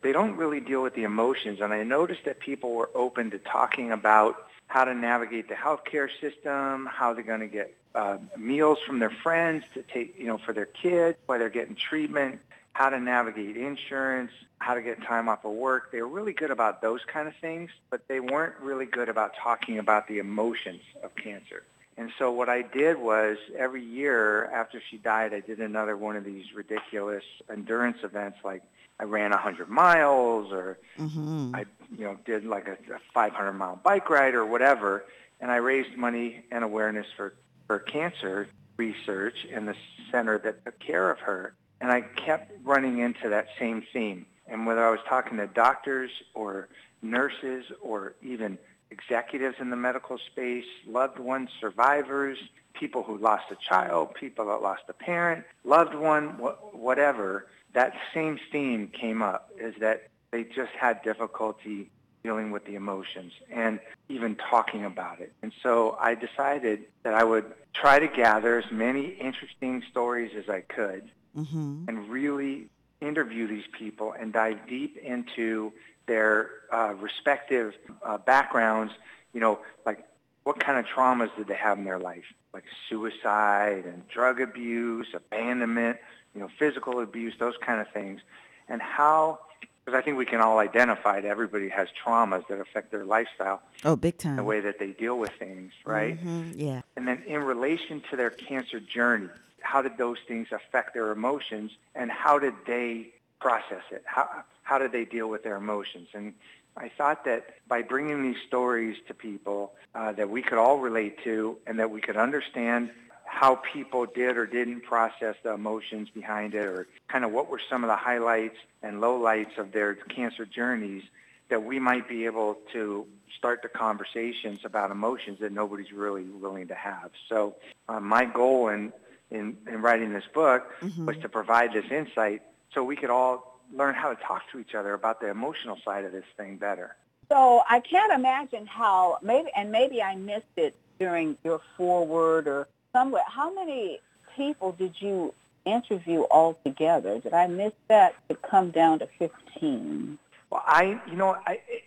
they 0.03 0.13
don't 0.13 0.37
really 0.37 0.61
deal 0.61 0.83
with 0.83 0.95
the 0.95 1.03
emotions 1.03 1.61
and 1.61 1.73
I 1.73 1.83
noticed 1.83 2.25
that 2.27 2.39
people 2.39 2.75
were 2.75 2.91
open 2.95 3.33
to 3.33 3.39
talking 3.39 3.91
about 3.91 4.47
how 4.69 4.85
to 4.85 4.95
navigate 4.95 5.49
the 5.49 5.57
healthcare 5.57 6.09
system, 6.21 6.87
how 6.87 7.13
they're 7.13 7.25
going 7.25 7.41
to 7.41 7.49
get 7.49 7.75
uh, 7.97 8.19
meals 8.37 8.79
from 8.87 9.01
their 9.01 9.11
friends 9.11 9.65
to 9.75 9.83
take, 9.83 10.17
you 10.17 10.27
know, 10.27 10.39
for 10.39 10.53
their 10.53 10.67
kids, 10.67 11.19
why 11.27 11.39
they're 11.39 11.49
getting 11.49 11.75
treatment, 11.75 12.41
how 12.81 12.89
to 12.89 12.99
navigate 12.99 13.59
insurance, 13.59 14.33
how 14.59 14.73
to 14.73 14.81
get 14.81 15.03
time 15.03 15.29
off 15.29 15.45
of 15.45 15.53
work. 15.53 15.93
They 15.93 16.01
were 16.01 16.09
really 16.09 16.33
good 16.33 16.51
about 16.51 16.81
those 16.81 17.03
kind 17.05 17.29
of 17.29 17.35
things, 17.37 17.71
but 17.91 18.09
they 18.09 18.21
weren't 18.21 18.55
really 18.59 18.87
good 18.87 19.11
about 19.11 19.35
talking 19.37 19.79
about 19.79 20.09
the 20.09 20.19
emotions 20.19 20.81
of 21.03 21.15
cancer. 21.15 21.63
And 21.99 22.11
so 22.19 22.33
what 22.33 22.49
I 22.49 22.63
did 22.63 22.97
was 22.97 23.37
every 23.55 23.85
year 23.85 24.47
after 24.47 24.81
she 24.81 24.97
died, 24.97 25.35
I 25.35 25.41
did 25.41 25.59
another 25.59 25.95
one 25.95 26.17
of 26.17 26.25
these 26.25 26.55
ridiculous 26.55 27.23
endurance 27.51 27.99
events 28.03 28.39
like 28.45 28.63
I 28.99 29.05
ran 29.05 29.33
100 29.33 29.69
miles 29.69 30.51
or 30.51 30.79
Mm-hmm. 30.99 31.55
I, 31.55 31.67
you 31.99 32.05
know, 32.05 32.17
did 32.25 32.47
like 32.47 32.67
a, 32.67 32.79
a 32.95 32.99
500 33.13 33.53
mile 33.53 33.79
bike 33.83 34.09
ride 34.09 34.35
or 34.35 34.47
whatever. 34.47 35.05
And 35.39 35.51
I 35.51 35.57
raised 35.57 35.99
money 35.99 36.45
and 36.51 36.65
awareness 36.65 37.07
for, 37.15 37.35
for 37.67 37.79
cancer 37.79 38.49
research 38.79 39.47
and 39.53 39.69
the 39.69 39.75
center 40.11 40.39
that 40.39 40.65
took 40.65 40.79
care 40.79 41.11
of 41.11 41.19
her. 41.19 41.53
And 41.81 41.91
I 41.91 42.03
kept 42.03 42.53
running 42.65 42.99
into 42.99 43.29
that 43.29 43.49
same 43.59 43.83
theme. 43.93 44.27
And 44.47 44.67
whether 44.67 44.85
I 44.87 44.91
was 44.91 45.01
talking 45.09 45.39
to 45.39 45.47
doctors 45.47 46.11
or 46.35 46.69
nurses 47.03 47.65
or 47.81 48.15
even 48.23 48.59
executives 48.91 49.57
in 49.61 49.71
the 49.71 49.77
medical 49.77 50.19
space, 50.19 50.65
loved 50.87 51.19
ones, 51.19 51.49
survivors, 51.61 52.39
people 52.75 53.03
who 53.03 53.17
lost 53.19 53.45
a 53.51 53.57
child, 53.57 54.15
people 54.15 54.47
that 54.47 54.63
lost 54.63 54.83
a 54.89 54.93
parent, 54.93 55.45
loved 55.65 55.95
one, 55.95 56.31
wh- 56.31 56.75
whatever, 56.75 57.47
that 57.73 57.93
same 58.13 58.39
theme 58.51 58.89
came 58.89 59.23
up 59.23 59.51
is 59.59 59.75
that 59.81 60.09
they 60.33 60.45
just 60.45 60.73
had 60.73 61.03
difficulty 61.03 61.91
dealing 62.23 62.51
with 62.51 62.65
the 62.67 62.75
emotions 62.75 63.33
and 63.51 63.81
even 64.09 64.37
talking 64.37 64.85
about 64.85 65.21
it. 65.21 65.33
And 65.43 65.53
so 65.63 65.97
I 66.01 66.15
decided 66.15 66.85
that 67.03 67.15
I 67.15 67.25
would 67.25 67.47
try 67.73 67.99
to 67.99 68.09
gather 68.09 68.59
as 68.59 68.71
many 68.71 69.07
interesting 69.07 69.83
stories 69.91 70.33
as 70.37 70.49
I 70.49 70.61
could 70.61 71.11
Mm-hmm. 71.37 71.85
and 71.89 72.09
really 72.09 72.67
interview 73.01 73.47
these 73.47 73.65
people 73.79 74.13
and 74.19 74.33
dive 74.33 74.59
deep 74.69 74.97
into 74.99 75.73
their 76.07 76.51
uh, 76.73 76.93
respective 76.99 77.75
uh, 78.05 78.19
backgrounds. 78.19 78.93
You 79.33 79.41
know, 79.41 79.61
like 79.87 80.05
what 80.45 80.59
kind 80.59 80.79
of 80.79 80.87
traumas 80.87 81.31
did 81.37 81.47
they 81.47 81.55
have 81.55 81.79
in 81.79 81.85
their 81.85 81.99
life, 82.01 82.25
like 82.53 82.65
suicide 82.89 83.85
and 83.87 84.07
drug 84.09 84.41
abuse, 84.41 85.07
abandonment, 85.15 85.99
you 86.35 86.41
know, 86.41 86.49
physical 86.59 87.01
abuse, 87.01 87.35
those 87.39 87.55
kind 87.65 87.81
of 87.81 87.89
things, 87.93 88.21
and 88.69 88.81
how. 88.83 89.39
Because 89.85 89.99
I 89.99 90.03
think 90.05 90.19
we 90.19 90.27
can 90.27 90.41
all 90.43 90.59
identify 90.59 91.21
that 91.23 91.27
everybody 91.29 91.69
has 91.71 91.89
traumas 92.05 92.47
that 92.49 92.61
affect 92.61 92.91
their 92.91 93.05
lifestyle, 93.07 93.63
Oh, 93.83 93.97
big 93.97 94.19
time. 94.19 94.37
the 94.37 94.43
way 94.45 94.61
that 94.61 94.79
they 94.79 94.89
deal 94.89 95.19
with 95.19 95.31
things, 95.39 95.73
right? 95.87 96.19
Mm-hmm, 96.23 96.53
Yeah. 96.55 96.83
And 96.97 97.09
then 97.09 97.23
in 97.27 97.41
relation 97.43 98.03
to 98.11 98.17
their 98.17 98.29
cancer 98.31 98.79
journey, 98.79 99.31
how 99.63 99.83
did 99.83 99.99
those 99.99 100.19
things 100.27 100.49
affect 100.53 100.95
their 100.95 101.13
emotions 101.13 101.73
and 101.95 102.11
how 102.11 102.39
did 102.39 102.55
they 102.67 103.09
process 103.41 103.83
it? 103.91 104.03
How, 104.07 104.45
how 104.63 104.79
did 104.79 104.93
they 104.93 105.05
deal 105.05 105.29
with 105.29 105.43
their 105.43 105.57
emotions? 105.57 106.09
And 106.15 106.35
I 106.77 106.89
thought 106.89 107.25
that 107.25 107.57
by 107.69 107.83
bringing 107.83 108.23
these 108.23 108.41
stories 108.47 108.97
to 109.09 109.15
people 109.15 109.73
uh, 109.95 110.13
that 110.13 110.31
we 110.31 110.43
could 110.43 110.59
all 110.59 110.79
relate 110.79 111.23
to 111.25 111.59
and 111.67 111.79
that 111.79 111.91
we 111.91 112.01
could 112.01 112.17
understand 112.17 112.91
how 113.25 113.55
people 113.57 114.07
did 114.07 114.37
or 114.37 114.47
didn't 114.47 114.83
process 114.83 115.37
the 115.43 115.53
emotions 115.53 116.09
behind 116.11 116.55
it 116.55 116.65
or 116.65 116.87
kind 117.09 117.25
of 117.25 117.31
what 117.31 117.49
were 117.49 117.61
some 117.71 117.85
of 117.85 117.89
the 117.89 117.97
highlights 117.97 118.57
and 118.83 119.01
lowlights 119.01 119.57
of 119.57 119.73
their 119.73 119.95
cancer 119.95 120.45
journeys 120.45 121.05
that 121.49 121.63
we 121.63 121.79
might 121.79 122.09
be 122.09 122.25
able 122.25 122.59
to 122.73 123.07
start 123.37 123.63
the 123.63 123.69
conversations 123.69 124.61
about 124.65 124.91
emotions 124.91 125.39
that 125.41 125.53
nobody's 125.53 125.93
really 125.93 126.25
willing 126.25 126.69
to 126.69 126.75
have. 126.75 127.11
So 127.29 127.57
uh, 127.89 128.01
my 128.01 128.25
goal 128.25 128.69
in, 128.69 128.93
in, 129.31 129.57
in 129.67 129.83
writing 129.83 130.13
this 130.13 130.25
book 130.33 130.71
mm-hmm. 130.81 131.07
was 131.07 131.17
to 131.19 131.29
provide 131.29 131.73
this 131.73 131.91
insight 131.91 132.43
so 132.73 132.85
we 132.85 132.97
could 132.97 133.11
all 133.11 133.61
learn 133.73 133.95
how 133.95 134.13
to 134.13 134.21
talk 134.23 134.43
to 134.53 134.59
each 134.59 134.75
other 134.75 134.95
about 134.95 135.21
the 135.21 135.29
emotional 135.29 135.79
side 135.85 136.05
of 136.05 136.13
this 136.13 136.25
thing 136.37 136.57
better. 136.57 136.97
So 137.29 137.63
I 137.69 137.81
can't 137.81 138.13
imagine 138.13 138.67
how 138.67 139.19
maybe 139.23 139.51
and 139.57 139.71
maybe 139.71 140.03
I 140.03 140.17
missed 140.17 140.47
it 140.57 140.75
during 140.99 141.37
your 141.45 141.61
forward 141.77 142.49
or 142.49 142.67
somewhere. 142.93 143.23
How 143.27 143.55
many 143.55 144.01
people 144.37 144.73
did 144.73 144.95
you 144.99 145.33
interview 145.65 146.25
altogether? 146.31 147.21
Did 147.21 147.33
I 147.33 147.47
miss 147.47 147.73
that 147.87 148.15
to 148.29 148.35
come 148.35 148.71
down 148.71 148.99
to 148.99 149.07
fifteen? 149.19 150.19
Well, 150.51 150.65
I, 150.67 151.01
you 151.07 151.15
know, 151.15 151.37
I, 151.47 151.53
it, 151.53 151.63
it, 151.69 151.80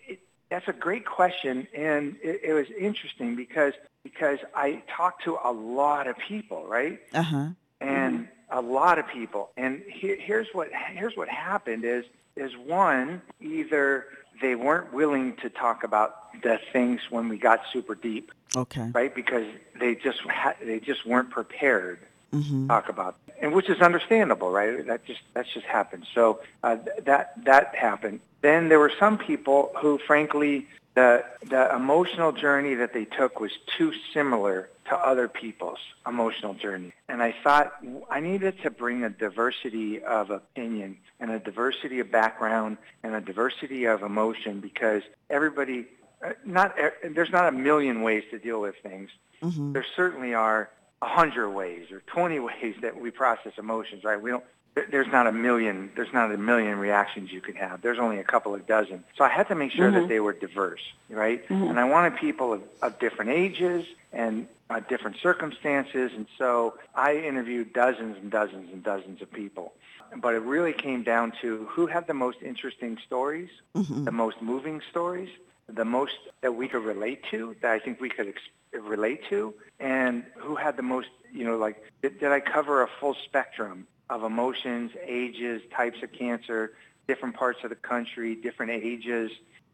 that's 0.54 0.68
a 0.68 0.74
great 0.74 1.04
question, 1.04 1.68
and 1.74 2.16
it, 2.22 2.42
it 2.44 2.54
was 2.54 2.68
interesting 2.80 3.36
because 3.36 3.74
because 4.04 4.38
I 4.56 4.84
talked 4.88 5.24
to 5.24 5.40
a 5.44 5.52
lot 5.52 6.06
of 6.06 6.16
people, 6.20 6.68
right? 6.68 7.00
Uh 7.12 7.24
huh. 7.24 7.48
and 7.82 8.28
a 8.52 8.62
lot 8.62 9.00
of 9.00 9.08
people. 9.08 9.50
And 9.58 9.82
here, 9.90 10.16
here's 10.16 10.48
what 10.54 10.70
here's 10.92 11.18
what 11.18 11.28
happened 11.28 11.84
is 11.86 12.06
is 12.36 12.56
one 12.56 13.24
either 13.42 14.06
they 14.44 14.54
weren't 14.54 14.94
willing 14.94 15.36
to 15.38 15.50
talk 15.50 15.84
about 15.84 16.40
the 16.44 16.60
things 16.72 17.02
when 17.10 17.30
we 17.30 17.38
got 17.40 17.62
super 17.72 17.96
deep, 17.96 18.32
Okay. 18.56 18.92
right? 18.94 19.14
Because 19.16 19.48
they 19.80 19.96
just 19.96 20.20
ha- 20.22 20.54
they 20.64 20.80
just 20.80 21.04
weren't 21.04 21.32
prepared 21.32 21.98
Mm-hmm. 22.34 22.68
talk 22.68 22.90
about, 22.90 23.16
and 23.42 23.54
which 23.54 23.70
is 23.70 23.80
understandable, 23.80 24.50
right? 24.50 24.86
That 24.88 25.06
just 25.06 25.22
that's 25.36 25.50
just 25.54 25.68
happened. 25.68 26.06
So 26.16 26.42
uh, 26.64 26.78
th- 26.78 27.06
that 27.06 27.34
that 27.46 27.76
happened. 27.76 28.22
Then 28.42 28.70
there 28.70 28.80
were 28.80 28.92
some 29.00 29.18
people 29.20 29.72
who, 29.80 30.00
frankly, 30.00 30.68
the 30.96 31.24
the 31.48 31.74
emotional 31.76 32.32
journey 32.32 32.74
that 32.76 32.92
they 32.94 33.06
took 33.06 33.40
was 33.40 33.52
too 33.78 33.94
similar 34.14 34.70
to 34.90 34.96
other 34.98 35.28
people's 35.28 35.78
emotional 36.08 36.56
journey, 36.56 36.92
and 37.08 37.22
I 37.22 37.36
thought 37.44 37.74
I 38.10 38.20
needed 38.20 38.60
to 38.64 38.72
bring 38.72 39.04
a 39.04 39.10
diversity 39.12 40.02
of 40.02 40.32
opinion 40.32 40.98
and 41.20 41.30
a 41.30 41.40
diversity 41.40 42.00
of 42.00 42.12
background 42.12 42.78
and 43.04 43.14
a 43.14 43.22
diversity 43.22 43.86
of 43.86 44.02
emotion 44.02 44.60
because 44.60 45.04
everybody. 45.30 45.86
uh, 46.26 46.34
Not 46.46 46.76
there's 47.16 47.32
not 47.32 47.46
a 47.48 47.52
million 47.70 48.02
ways 48.02 48.24
to 48.32 48.40
deal 48.40 48.60
with 48.60 48.76
things. 48.82 49.10
Mm-hmm. 49.44 49.74
There 49.74 49.86
certainly 49.96 50.34
are 50.34 50.70
a 51.04 51.08
hundred 51.08 51.50
ways 51.52 51.92
or 51.92 52.02
20 52.08 52.40
ways 52.50 52.76
that 52.82 53.00
we 53.00 53.12
process 53.12 53.54
emotions, 53.58 54.04
right? 54.04 54.20
We 54.22 54.32
don't, 54.32 54.44
there's 54.90 55.12
not 55.18 55.28
a 55.28 55.32
million, 55.32 55.92
there's 55.96 56.14
not 56.14 56.32
a 56.32 56.38
million 56.38 56.80
reactions 56.80 57.32
you 57.32 57.42
could 57.42 57.56
have. 57.56 57.82
There's 57.82 58.00
only 58.00 58.18
a 58.20 58.24
couple 58.24 58.56
of 58.56 58.66
dozen. 58.66 59.04
So 59.18 59.24
I 59.24 59.30
had 59.30 59.48
to 59.50 59.56
make 59.56 59.72
sure 59.72 59.92
that 59.92 60.08
they 60.08 60.20
were 60.20 60.34
diverse, 60.34 60.82
right? 61.10 61.44
And 61.50 61.80
I 61.80 61.84
wanted 61.84 62.16
people 62.16 62.54
of, 62.54 62.62
of 62.82 62.98
different 63.00 63.30
ages 63.32 63.86
and 64.12 64.48
uh, 64.72 64.80
different 64.94 65.18
circumstances. 65.18 66.12
And 66.16 66.26
so 66.40 66.76
I 66.96 67.18
interviewed 67.18 67.74
dozens 67.74 68.18
and 68.18 68.32
dozens 68.32 68.72
and 68.74 68.82
dozens 68.84 69.22
of 69.22 69.32
people. 69.32 69.74
But 70.18 70.34
it 70.36 70.40
really 70.42 70.74
came 70.74 71.04
down 71.04 71.34
to 71.42 71.66
who 71.70 71.86
had 71.88 72.08
the 72.08 72.14
most 72.14 72.38
interesting 72.42 72.98
stories, 73.06 73.50
Mm-hmm. 73.76 74.06
the 74.06 74.12
most 74.12 74.42
moving 74.42 74.82
stories, 74.92 75.30
the 75.68 75.86
most 75.86 76.16
that 76.42 76.54
we 76.56 76.68
could 76.68 76.84
relate 76.84 77.24
to, 77.32 77.56
that 77.62 77.72
I 77.72 77.80
think 77.80 78.00
we 78.02 78.10
could 78.10 78.28
ex- 78.28 78.42
relate 78.82 79.22
to, 79.30 79.54
and 79.80 80.24
who 80.36 80.56
had 80.56 80.78
the 80.78 80.84
most, 80.84 81.10
you 81.32 81.46
know, 81.46 81.58
like, 81.58 81.82
did, 82.02 82.20
did 82.20 82.32
I 82.32 82.40
cover 82.40 82.82
a 82.84 82.88
full 83.00 83.16
spectrum 83.26 83.88
of 84.10 84.24
emotions, 84.24 84.92
ages, 85.06 85.62
types 85.76 86.04
of 86.04 86.12
cancer, 86.12 86.74
different 87.08 87.36
parts 87.36 87.60
of 87.64 87.70
the 87.70 87.76
country, 87.76 88.36
different 88.36 88.72
ages, 88.72 89.32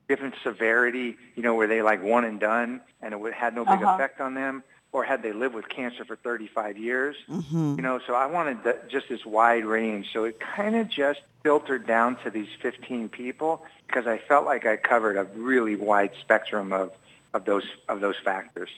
different 0.07 0.35
severity, 0.43 1.15
you 1.35 1.43
know, 1.43 1.53
were 1.53 1.67
they 1.67 1.81
like 1.81 2.01
one 2.03 2.25
and 2.25 2.39
done 2.39 2.81
and 3.01 3.13
it 3.13 3.19
would- 3.19 3.33
had 3.33 3.53
no 3.55 3.63
big 3.65 3.81
Uh-huh. 3.81 3.95
effect 3.95 4.19
on 4.21 4.33
them? 4.33 4.63
Or 4.91 5.03
had 5.03 5.21
they 5.21 5.33
lived 5.33 5.53
with 5.53 5.69
cancer 5.69 6.03
for 6.03 6.15
35 6.15 6.77
years? 6.77 7.15
Mm-hmm. 7.29 7.75
You 7.75 7.81
know, 7.81 7.99
so 8.07 8.15
I 8.15 8.25
wanted 8.25 8.63
the, 8.63 8.79
just 8.87 9.07
this 9.07 9.23
wide 9.25 9.65
range. 9.65 10.11
So 10.11 10.23
it 10.23 10.39
kind 10.39 10.75
of 10.75 10.89
just 10.89 11.21
filtered 11.43 11.85
down 11.85 12.15
to 12.23 12.31
these 12.31 12.49
15 12.61 13.09
people 13.09 13.65
because 13.87 14.07
I 14.07 14.17
felt 14.17 14.45
like 14.45 14.65
I 14.65 14.77
covered 14.77 15.15
a 15.15 15.25
really 15.35 15.75
wide 15.75 16.11
spectrum 16.19 16.73
of, 16.73 16.91
of 17.33 17.45
those 17.45 17.65
of 17.87 18.01
those 18.01 18.15
factors. 18.23 18.69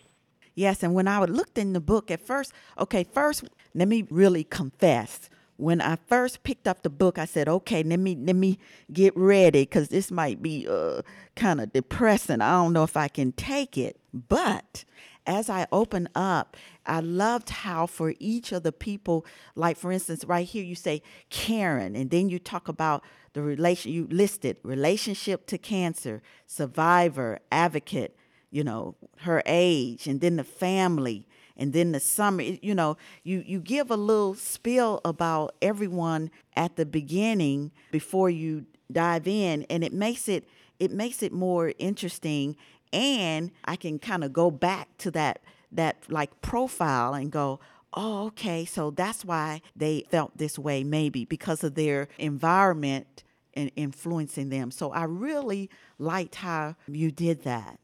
Yes, 0.56 0.84
and 0.84 0.94
when 0.94 1.08
I 1.08 1.24
looked 1.24 1.58
in 1.58 1.74
the 1.74 1.80
book 1.80 2.12
at 2.12 2.20
first, 2.20 2.54
okay, 2.78 3.04
first 3.04 3.46
let 3.74 3.88
me 3.88 4.06
really 4.10 4.44
confess. 4.44 5.30
When 5.58 5.80
I 5.80 5.96
first 6.08 6.44
picked 6.44 6.68
up 6.68 6.82
the 6.82 6.90
book, 6.90 7.18
I 7.18 7.26
said, 7.26 7.48
"Okay, 7.48 7.84
let 7.84 8.00
me 8.00 8.18
let 8.20 8.36
me 8.36 8.58
get 8.92 9.16
ready 9.16 9.62
because 9.62 9.90
this 9.90 10.12
might 10.12 10.42
be 10.42 10.68
uh, 10.68 11.04
kind 11.36 11.62
of 11.62 11.72
depressing. 11.72 12.42
I 12.42 12.52
don't 12.52 12.74
know 12.74 12.84
if 12.84 12.98
I 12.98 13.08
can 13.08 13.32
take 13.32 13.78
it." 13.78 13.98
But 14.14 14.84
as 15.26 15.50
I 15.50 15.68
open 15.72 16.10
up, 16.16 16.58
I 16.86 17.00
loved 17.00 17.50
how 17.50 17.86
for 17.86 18.14
each 18.20 18.52
of 18.52 18.64
the 18.64 18.72
people, 18.72 19.26
like 19.56 19.78
for 19.78 19.92
instance, 19.92 20.26
right 20.26 20.48
here 20.48 20.64
you 20.64 20.76
say 20.76 21.02
Karen, 21.30 21.96
and 21.96 22.10
then 22.10 22.30
you 22.30 22.40
talk 22.40 22.68
about 22.68 23.04
the 23.34 23.42
relation 23.42 23.92
you 23.92 24.08
listed 24.10 24.58
relationship 24.64 25.48
to 25.48 25.58
cancer, 25.58 26.22
survivor, 26.48 27.40
advocate, 27.52 28.16
you 28.50 28.64
know, 28.64 28.96
her 29.20 29.42
age, 29.46 30.08
and 30.08 30.22
then 30.22 30.36
the 30.36 30.44
family, 30.44 31.28
and 31.56 31.72
then 31.74 31.92
the 31.92 32.00
summer. 32.00 32.42
You 32.42 32.76
know, 32.76 32.98
you 33.24 33.44
you 33.46 33.60
give 33.60 33.92
a 33.92 33.96
little 33.96 34.34
spiel 34.34 35.00
about 35.06 35.56
everyone 35.62 36.32
at 36.56 36.76
the 36.76 36.86
beginning 36.86 37.72
before 37.92 38.30
you 38.30 38.66
dive 38.92 39.28
in, 39.28 39.66
and 39.70 39.84
it 39.84 39.94
makes 39.94 40.28
it 40.28 40.48
it 40.80 40.92
makes 40.92 41.22
it 41.24 41.32
more 41.32 41.74
interesting. 41.78 42.58
And 42.94 43.52
I 43.66 43.76
can 43.76 44.00
kind 44.00 44.24
of 44.24 44.34
go 44.34 44.52
back 44.52 44.98
to 45.00 45.12
that 45.12 45.42
that 45.72 45.98
like 46.10 46.42
profile 46.42 47.14
and 47.14 47.32
go, 47.32 47.60
oh, 47.94 48.28
okay, 48.28 48.66
so 48.66 48.92
that's 48.92 49.24
why 49.26 49.62
they 49.76 50.06
felt 50.10 50.38
this 50.38 50.60
way, 50.60 50.84
maybe 50.84 51.26
because 51.26 51.64
of 51.64 51.76
their 51.76 52.08
environment 52.18 53.24
and 53.54 53.72
influencing 53.76 54.50
them. 54.50 54.72
So 54.72 54.92
I 54.92 55.04
really 55.04 55.70
liked 56.00 56.36
how 56.36 56.76
you 56.88 57.12
did 57.12 57.44
that. 57.44 57.80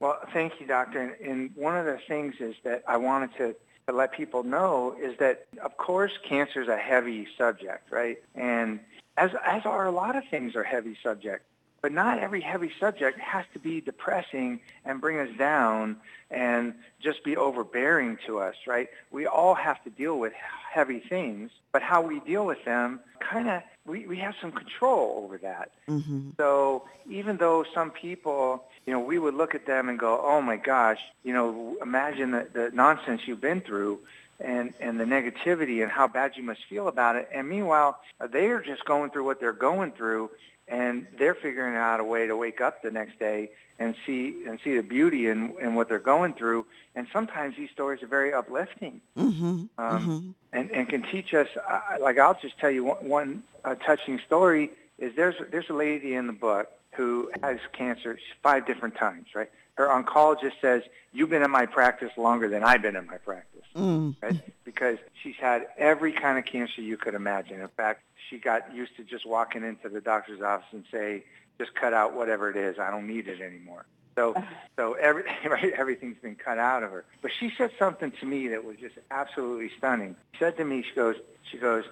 Well, 0.00 0.18
thank 0.32 0.60
you, 0.60 0.66
doctor. 0.66 1.00
And, 1.00 1.30
and 1.30 1.50
one 1.54 1.76
of 1.76 1.86
the 1.86 1.98
things 2.06 2.34
is 2.40 2.54
that 2.64 2.82
I 2.86 2.96
wanted 2.96 3.34
to, 3.38 3.56
to 3.86 3.92
let 3.92 4.12
people 4.12 4.42
know 4.42 4.94
is 5.00 5.16
that, 5.18 5.46
of 5.62 5.76
course, 5.76 6.12
cancer 6.22 6.62
is 6.62 6.68
a 6.68 6.76
heavy 6.76 7.26
subject, 7.38 7.90
right? 7.90 8.18
And 8.34 8.80
as 9.16 9.30
as 9.44 9.64
are 9.64 9.86
a 9.86 9.90
lot 9.90 10.16
of 10.16 10.24
things 10.30 10.54
are 10.54 10.64
heavy 10.64 10.96
subject. 11.02 11.44
But 11.82 11.92
not 11.92 12.18
every 12.18 12.40
heavy 12.40 12.72
subject 12.80 13.18
has 13.20 13.44
to 13.52 13.58
be 13.58 13.80
depressing 13.80 14.60
and 14.84 15.00
bring 15.00 15.18
us 15.18 15.28
down 15.38 15.96
and 16.30 16.74
just 17.00 17.22
be 17.22 17.36
overbearing 17.36 18.18
to 18.26 18.40
us, 18.40 18.54
right? 18.66 18.88
We 19.12 19.26
all 19.26 19.54
have 19.54 19.82
to 19.84 19.90
deal 19.90 20.18
with 20.18 20.32
heavy 20.32 20.98
things, 20.98 21.50
but 21.72 21.82
how 21.82 22.02
we 22.02 22.20
deal 22.20 22.44
with 22.44 22.64
them, 22.64 23.00
kind 23.20 23.48
of, 23.48 23.62
we, 23.86 24.06
we 24.06 24.16
have 24.18 24.34
some 24.40 24.50
control 24.50 25.22
over 25.24 25.38
that. 25.38 25.70
Mm-hmm. 25.88 26.30
So 26.36 26.88
even 27.08 27.36
though 27.36 27.64
some 27.72 27.90
people, 27.90 28.64
you 28.84 28.92
know, 28.92 29.00
we 29.00 29.18
would 29.18 29.34
look 29.34 29.54
at 29.54 29.66
them 29.66 29.88
and 29.88 29.98
go, 29.98 30.20
oh 30.22 30.40
my 30.42 30.56
gosh, 30.56 31.00
you 31.22 31.32
know, 31.32 31.76
imagine 31.80 32.32
the, 32.32 32.48
the 32.52 32.70
nonsense 32.72 33.22
you've 33.26 33.40
been 33.40 33.60
through 33.60 34.00
and, 34.40 34.74
and 34.80 34.98
the 34.98 35.04
negativity 35.04 35.82
and 35.82 35.90
how 35.90 36.08
bad 36.08 36.32
you 36.36 36.42
must 36.42 36.64
feel 36.68 36.88
about 36.88 37.16
it. 37.16 37.28
And 37.32 37.48
meanwhile, 37.48 38.00
they 38.30 38.48
are 38.48 38.60
just 38.60 38.84
going 38.84 39.10
through 39.10 39.24
what 39.24 39.40
they're 39.40 39.52
going 39.52 39.92
through 39.92 40.30
and 40.68 41.06
they're 41.18 41.34
figuring 41.34 41.76
out 41.76 42.00
a 42.00 42.04
way 42.04 42.26
to 42.26 42.36
wake 42.36 42.60
up 42.60 42.82
the 42.82 42.90
next 42.90 43.18
day 43.18 43.50
and 43.78 43.94
see 44.04 44.44
and 44.46 44.58
see 44.64 44.76
the 44.76 44.82
beauty 44.82 45.28
in, 45.28 45.54
in 45.60 45.74
what 45.74 45.88
they're 45.88 45.98
going 45.98 46.32
through. 46.34 46.66
And 46.94 47.06
sometimes 47.12 47.56
these 47.56 47.70
stories 47.70 48.02
are 48.02 48.06
very 48.06 48.32
uplifting 48.32 49.00
Mm-hmm. 49.16 49.44
um, 49.44 49.68
mm-hmm. 49.78 50.30
and, 50.52 50.70
and 50.70 50.88
can 50.88 51.02
teach 51.02 51.34
us. 51.34 51.48
Uh, 51.68 51.80
like 52.00 52.18
I'll 52.18 52.38
just 52.40 52.58
tell 52.58 52.70
you 52.70 52.84
one, 52.84 53.08
one 53.08 53.42
uh, 53.64 53.74
touching 53.74 54.18
story 54.26 54.70
is 54.98 55.14
there's 55.14 55.36
there's 55.50 55.68
a 55.70 55.74
lady 55.74 56.14
in 56.14 56.26
the 56.26 56.32
book 56.32 56.70
who 56.92 57.30
has 57.42 57.58
cancer 57.72 58.18
five 58.42 58.66
different 58.66 58.96
times. 58.96 59.26
Right, 59.34 59.50
her 59.76 59.88
oncologist 59.88 60.52
says 60.60 60.82
you've 61.12 61.30
been 61.30 61.42
in 61.42 61.50
my 61.50 61.66
practice 61.66 62.10
longer 62.16 62.48
than 62.48 62.62
I've 62.62 62.82
been 62.82 62.96
in 62.96 63.06
my 63.06 63.18
practice. 63.18 63.62
Mm. 63.74 64.16
Right, 64.22 64.40
because 64.64 64.98
she's 65.22 65.36
had 65.36 65.66
every 65.76 66.12
kind 66.12 66.38
of 66.38 66.44
cancer 66.44 66.80
you 66.80 66.96
could 66.96 67.14
imagine. 67.14 67.60
In 67.60 67.68
fact, 67.68 68.02
she 68.28 68.38
got 68.38 68.74
used 68.74 68.96
to 68.96 69.04
just 69.04 69.26
walking 69.26 69.62
into 69.62 69.88
the 69.88 70.00
doctor's 70.00 70.40
office 70.40 70.66
and 70.72 70.84
say, 70.90 71.24
just 71.58 71.74
cut 71.74 71.92
out 71.92 72.14
whatever 72.14 72.50
it 72.50 72.56
is. 72.56 72.78
I 72.78 72.90
don't 72.90 73.06
need 73.06 73.28
it 73.28 73.40
anymore. 73.40 73.86
So, 74.16 74.34
so 74.76 74.94
every, 74.94 75.24
right, 75.48 75.72
everything's 75.72 76.18
been 76.18 76.36
cut 76.36 76.58
out 76.58 76.82
of 76.82 76.90
her. 76.90 77.04
But 77.20 77.30
she 77.38 77.52
said 77.56 77.70
something 77.78 78.12
to 78.12 78.26
me 78.26 78.48
that 78.48 78.64
was 78.64 78.76
just 78.78 78.96
absolutely 79.10 79.70
stunning. 79.76 80.16
She 80.32 80.38
said 80.38 80.56
to 80.56 80.64
me, 80.64 80.82
she 80.82 80.94
goes, 80.94 81.16
she 81.50 81.58
goes, 81.58 81.84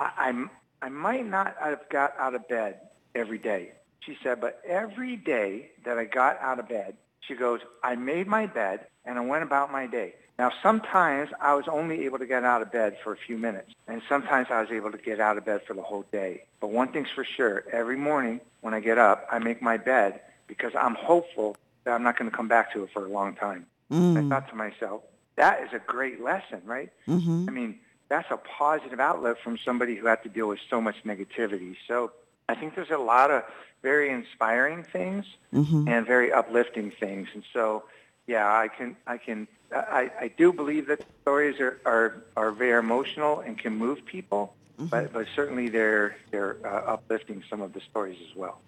I, 0.00 0.10
I'm, 0.16 0.50
I 0.80 0.88
might 0.88 1.26
not 1.26 1.56
have 1.60 1.88
got 1.90 2.14
out 2.18 2.34
of 2.34 2.48
bed 2.48 2.80
every 3.14 3.38
day. 3.38 3.72
She 4.00 4.16
said, 4.22 4.40
but 4.40 4.62
every 4.66 5.16
day 5.16 5.70
that 5.84 5.98
I 5.98 6.04
got 6.04 6.40
out 6.40 6.58
of 6.58 6.68
bed, 6.68 6.96
she 7.20 7.34
goes, 7.34 7.60
I 7.82 7.96
made 7.96 8.26
my 8.26 8.46
bed 8.46 8.86
and 9.04 9.18
I 9.18 9.22
went 9.22 9.42
about 9.42 9.70
my 9.72 9.86
day. 9.86 10.14
Now, 10.38 10.52
sometimes 10.62 11.30
I 11.40 11.54
was 11.54 11.66
only 11.66 12.04
able 12.04 12.18
to 12.18 12.26
get 12.26 12.44
out 12.44 12.62
of 12.62 12.70
bed 12.70 12.96
for 13.02 13.12
a 13.12 13.16
few 13.16 13.36
minutes, 13.36 13.72
and 13.88 14.00
sometimes 14.08 14.46
I 14.50 14.60
was 14.60 14.70
able 14.70 14.92
to 14.92 14.98
get 14.98 15.18
out 15.18 15.36
of 15.36 15.44
bed 15.44 15.62
for 15.66 15.74
the 15.74 15.82
whole 15.82 16.04
day. 16.12 16.44
But 16.60 16.68
one 16.70 16.92
thing's 16.92 17.10
for 17.10 17.24
sure, 17.24 17.64
every 17.72 17.96
morning 17.96 18.40
when 18.60 18.72
I 18.72 18.78
get 18.78 18.98
up, 18.98 19.26
I 19.32 19.40
make 19.40 19.60
my 19.60 19.78
bed 19.78 20.20
because 20.46 20.72
I'm 20.78 20.94
hopeful 20.94 21.56
that 21.82 21.92
I'm 21.92 22.04
not 22.04 22.16
going 22.16 22.30
to 22.30 22.36
come 22.36 22.46
back 22.46 22.72
to 22.74 22.84
it 22.84 22.90
for 22.92 23.04
a 23.04 23.08
long 23.08 23.34
time. 23.34 23.66
I 23.90 23.94
Mm. 23.94 24.28
thought 24.28 24.48
to 24.50 24.54
myself, 24.54 25.02
that 25.36 25.60
is 25.62 25.72
a 25.72 25.78
great 25.80 26.22
lesson, 26.22 26.60
right? 26.64 26.90
Mm-hmm. 27.08 27.46
I 27.48 27.50
mean, 27.50 27.80
that's 28.08 28.30
a 28.30 28.36
positive 28.36 29.00
outlet 29.00 29.38
from 29.42 29.58
somebody 29.58 29.96
who 29.96 30.06
had 30.06 30.22
to 30.22 30.28
deal 30.28 30.46
with 30.48 30.60
so 30.70 30.80
much 30.80 30.96
negativity. 31.04 31.74
So 31.88 32.12
I 32.48 32.54
think 32.54 32.74
there's 32.74 32.90
a 32.90 32.98
lot 32.98 33.30
of 33.30 33.44
very 33.82 34.10
inspiring 34.10 34.82
things 34.82 35.24
Mm-hmm. 35.54 35.88
and 35.88 36.06
very 36.06 36.30
uplifting 36.30 36.90
things. 36.90 37.26
And 37.32 37.42
so, 37.54 37.84
yeah, 38.26 38.46
I 38.52 38.68
can, 38.68 38.96
I 39.06 39.16
can, 39.16 39.48
I, 39.72 40.10
I 40.20 40.28
do 40.36 40.52
believe 40.52 40.86
that 40.88 41.02
stories 41.22 41.58
are, 41.58 41.80
are, 41.86 42.22
are 42.36 42.50
very 42.52 42.78
emotional 42.78 43.40
and 43.40 43.56
can 43.56 43.74
move 43.74 44.04
people, 44.04 44.54
but, 44.76 45.10
but 45.10 45.26
certainly 45.34 45.70
they're, 45.70 46.16
they're 46.30 46.58
uh, 46.66 46.92
uplifting 46.92 47.42
some 47.48 47.62
of 47.62 47.72
the 47.72 47.80
stories 47.80 48.18
as 48.30 48.36
well. 48.36 48.60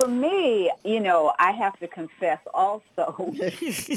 For 0.00 0.08
me, 0.08 0.72
you 0.82 0.98
know, 1.00 1.34
I 1.38 1.50
have 1.52 1.78
to 1.80 1.88
confess 1.88 2.40
also 2.54 3.34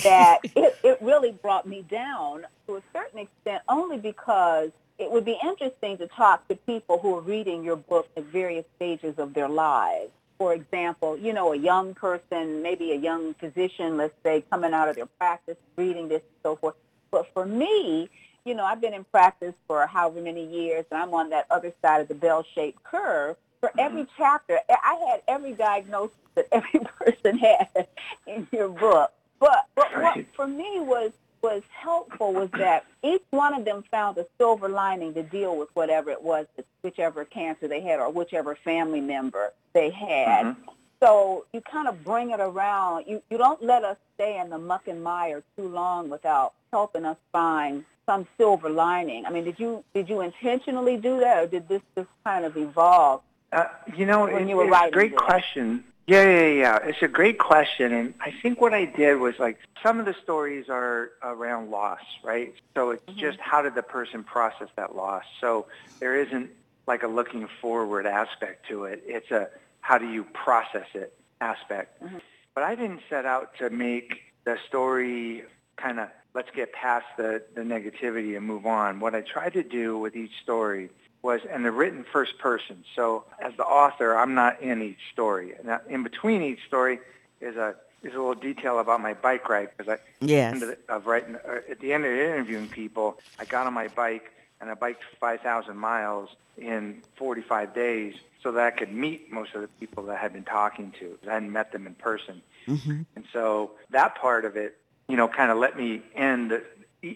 that 0.04 0.40
it, 0.44 0.78
it 0.84 0.98
really 1.02 1.32
brought 1.32 1.66
me 1.66 1.84
down 1.90 2.46
to 2.68 2.76
a 2.76 2.82
certain 2.92 3.20
extent 3.20 3.64
only 3.70 3.98
because 4.00 4.72
it 5.00 5.12
would 5.12 5.26
be 5.26 5.38
interesting 5.44 5.98
to 6.00 6.08
talk 6.08 6.48
to 6.48 6.56
people 6.56 6.98
who 7.00 7.16
are 7.16 7.22
reading 7.22 7.64
your 7.64 7.76
book 7.76 8.08
at 8.18 8.24
various 8.26 8.66
stages 8.76 9.16
of 9.18 9.34
their 9.34 9.50
lives. 9.50 10.12
For 10.38 10.54
example, 10.54 11.18
you 11.18 11.34
know, 11.34 11.54
a 11.54 11.58
young 11.58 11.94
person, 11.94 12.62
maybe 12.62 12.92
a 12.92 12.96
young 12.96 13.34
physician, 13.36 13.98
let's 13.98 14.14
say, 14.24 14.44
coming 14.50 14.74
out 14.74 14.90
of 14.90 14.96
their 14.96 15.06
practice, 15.06 15.58
reading 15.76 16.08
this 16.08 16.22
and 16.22 16.36
so 16.44 16.56
forth. 16.56 16.76
But 17.12 17.28
for 17.34 17.46
me, 17.46 18.10
you 18.46 18.56
know, 18.56 18.64
I've 18.64 18.82
been 18.82 18.94
in 18.94 19.04
practice 19.04 19.54
for 19.68 19.86
however 19.88 20.22
many 20.22 20.46
years, 20.46 20.86
and 20.92 21.02
I'm 21.02 21.14
on 21.14 21.30
that 21.32 21.48
other 21.50 21.74
side 21.82 22.02
of 22.02 22.08
the 22.08 22.16
bell-shaped 22.16 22.84
curve. 22.84 23.36
For 23.60 23.70
mm-hmm. 23.70 23.80
every 23.80 24.08
chapter, 24.16 24.60
I 24.70 25.10
had 25.10 25.22
every 25.28 25.54
diagnosis 25.54 26.18
that 26.36 26.48
every 26.52 26.80
person 26.80 27.38
had 27.38 27.88
in 28.26 28.48
your 28.52 28.70
book. 28.70 29.12
But, 29.40 29.68
but 29.76 29.90
what 30.02 30.26
for 30.36 30.48
me 30.48 30.80
was 30.80 31.12
was 31.42 31.64
helpful 31.72 32.34
was 32.34 32.50
that 32.52 32.86
each 33.04 33.24
one 33.32 33.54
of 33.54 33.66
them 33.66 33.84
found 33.92 34.18
a 34.18 34.26
silver 34.38 34.70
lining 34.70 35.14
to 35.14 35.24
deal 35.24 35.56
with 35.58 35.70
whatever 35.74 36.10
it 36.12 36.22
was, 36.22 36.46
whichever 36.82 37.26
cancer 37.26 37.68
they 37.68 37.82
had 37.82 38.00
or 38.00 38.10
whichever 38.10 38.56
family 38.56 39.02
member 39.02 39.54
they 39.74 39.90
had. 39.90 40.46
Mhm. 40.48 40.56
So 41.02 41.46
you 41.54 41.62
kind 41.62 41.88
of 41.88 42.04
bring 42.04 42.32
it 42.32 42.40
around. 42.40 43.06
You 43.08 43.22
you 43.30 43.38
don't 43.38 43.62
let 43.62 43.84
us 43.84 43.98
stay 44.16 44.40
in 44.40 44.50
the 44.50 44.58
muck 44.58 44.88
and 44.88 45.04
mire 45.04 45.44
too 45.56 45.68
long 45.68 46.10
without 46.10 46.54
helping 46.74 47.06
us 47.06 47.18
find 47.32 47.86
some 48.08 48.26
silver 48.38 48.70
lining. 48.70 49.26
I 49.26 49.30
mean, 49.30 49.44
did 49.44 49.60
you 49.60 49.84
did 49.94 50.10
you 50.10 50.22
intentionally 50.22 50.98
do 50.98 51.20
that, 51.20 51.44
or 51.44 51.48
did 51.48 51.68
this 51.68 51.82
just 51.96 52.10
kind 52.24 52.46
of 52.46 52.58
evolve? 52.58 53.22
Uh, 53.52 53.66
you 53.96 54.06
know, 54.06 54.22
When 54.26 54.44
it- 54.44 54.50
you 54.50 54.56
were 54.58 54.64
it's 54.64 54.70
a 54.70 54.74
writing 54.74 54.92
great 54.92 55.12
this. 55.12 55.20
question. 55.22 55.84
Yeah, 56.08 56.24
yeah, 56.24 56.48
yeah. 56.48 56.78
It's 56.84 57.02
a 57.02 57.08
great 57.10 57.38
question, 57.38 57.92
and 57.92 58.14
I 58.22 58.32
think 58.42 58.62
what 58.62 58.74
I 58.74 58.86
did 58.86 59.16
was 59.20 59.38
like 59.40 59.60
some 59.84 60.00
of 60.00 60.06
the 60.06 60.16
stories 60.24 60.70
are 60.70 61.12
around 61.22 61.70
loss, 61.70 62.00
right? 62.24 62.54
So 62.76 62.92
it's 62.92 63.04
Mm-hmm. 63.08 63.20
just 63.20 63.40
how 63.40 63.62
did 63.62 63.76
the 63.76 63.84
person 63.84 64.24
process 64.24 64.70
that 64.78 64.96
loss. 64.96 65.24
So 65.42 65.68
there 66.00 66.16
isn't 66.16 66.50
like 66.88 67.04
a 67.04 67.08
looking 67.08 67.48
forward 67.62 68.06
aspect 68.06 68.68
to 68.70 68.86
it. 68.86 69.04
It's 69.06 69.32
a 69.32 69.50
how 69.82 69.98
do 69.98 70.10
you 70.10 70.24
process 70.24 70.88
it 70.94 71.14
aspect. 71.42 72.02
Mm-hmm. 72.04 72.18
But 72.56 72.64
I 72.64 72.76
didn't 72.76 73.02
set 73.10 73.26
out 73.26 73.56
to 73.58 73.70
make 73.70 74.22
the 74.46 74.58
story 74.68 75.44
kind 75.76 76.00
of 76.00 76.08
let's 76.34 76.50
get 76.52 76.72
past 76.72 77.06
the, 77.18 77.42
the 77.56 77.62
negativity 77.62 78.38
and 78.38 78.46
move 78.46 78.66
on. 78.66 79.00
What 79.00 79.14
I 79.16 79.22
tried 79.22 79.54
to 79.54 79.64
do 79.64 79.98
with 79.98 80.16
each 80.16 80.32
story 80.44 80.90
was, 81.28 81.42
and 81.52 81.66
they're 81.66 81.74
written 81.74 82.06
first 82.10 82.38
person. 82.40 82.86
So 82.96 83.26
as 83.44 83.54
the 83.58 83.66
author, 83.66 84.18
I'm 84.18 84.34
not 84.34 84.62
in 84.62 84.82
each 84.82 85.12
story. 85.12 85.54
Now, 85.62 85.82
in 85.90 86.02
between 86.02 86.42
each 86.42 86.66
story 86.66 87.00
is 87.42 87.58
a 87.58 87.76
is 88.02 88.14
a 88.14 88.18
little 88.18 88.34
detail 88.34 88.80
about 88.80 89.02
my 89.02 89.14
bike 89.14 89.50
ride 89.50 89.70
because 89.76 89.92
I 89.92 90.26
Yes. 90.26 90.60
the, 90.62 90.78
of 90.88 91.06
writing 91.06 91.36
uh, 91.36 91.60
at 91.70 91.80
the 91.82 91.92
end 91.92 92.06
of 92.06 92.12
interviewing 92.12 92.70
people, 92.70 93.20
I 93.40 93.44
got 93.44 93.68
on 93.68 93.74
my 93.74 93.90
bike 93.90 94.32
and 94.62 94.70
I 94.70 94.74
biked 94.76 95.04
5,000 95.20 95.76
miles 95.76 96.30
in 96.58 97.02
45 97.18 97.76
days 97.76 98.16
so 98.42 98.52
that 98.54 98.66
I 98.66 98.72
could 98.72 98.94
meet 98.94 99.32
most 99.32 99.54
of 99.54 99.62
the 99.62 99.68
people 99.80 100.04
that 100.06 100.18
I 100.18 100.20
had 100.20 100.32
been 100.32 100.46
talking 100.46 100.94
to. 101.00 101.18
I 101.28 101.34
hadn't 101.34 101.52
met 101.52 101.74
them 101.74 101.86
in 101.88 101.96
person. 101.96 102.42
Mm-hmm. 102.68 103.02
And 103.16 103.26
so 103.34 103.72
that 103.90 104.16
part 104.16 104.46
of 104.46 104.56
it, 104.56 104.78
you 105.10 105.18
know, 105.18 105.28
kind 105.28 105.52
of 105.52 105.58
let 105.58 105.76
me 105.76 106.02
end 106.16 106.62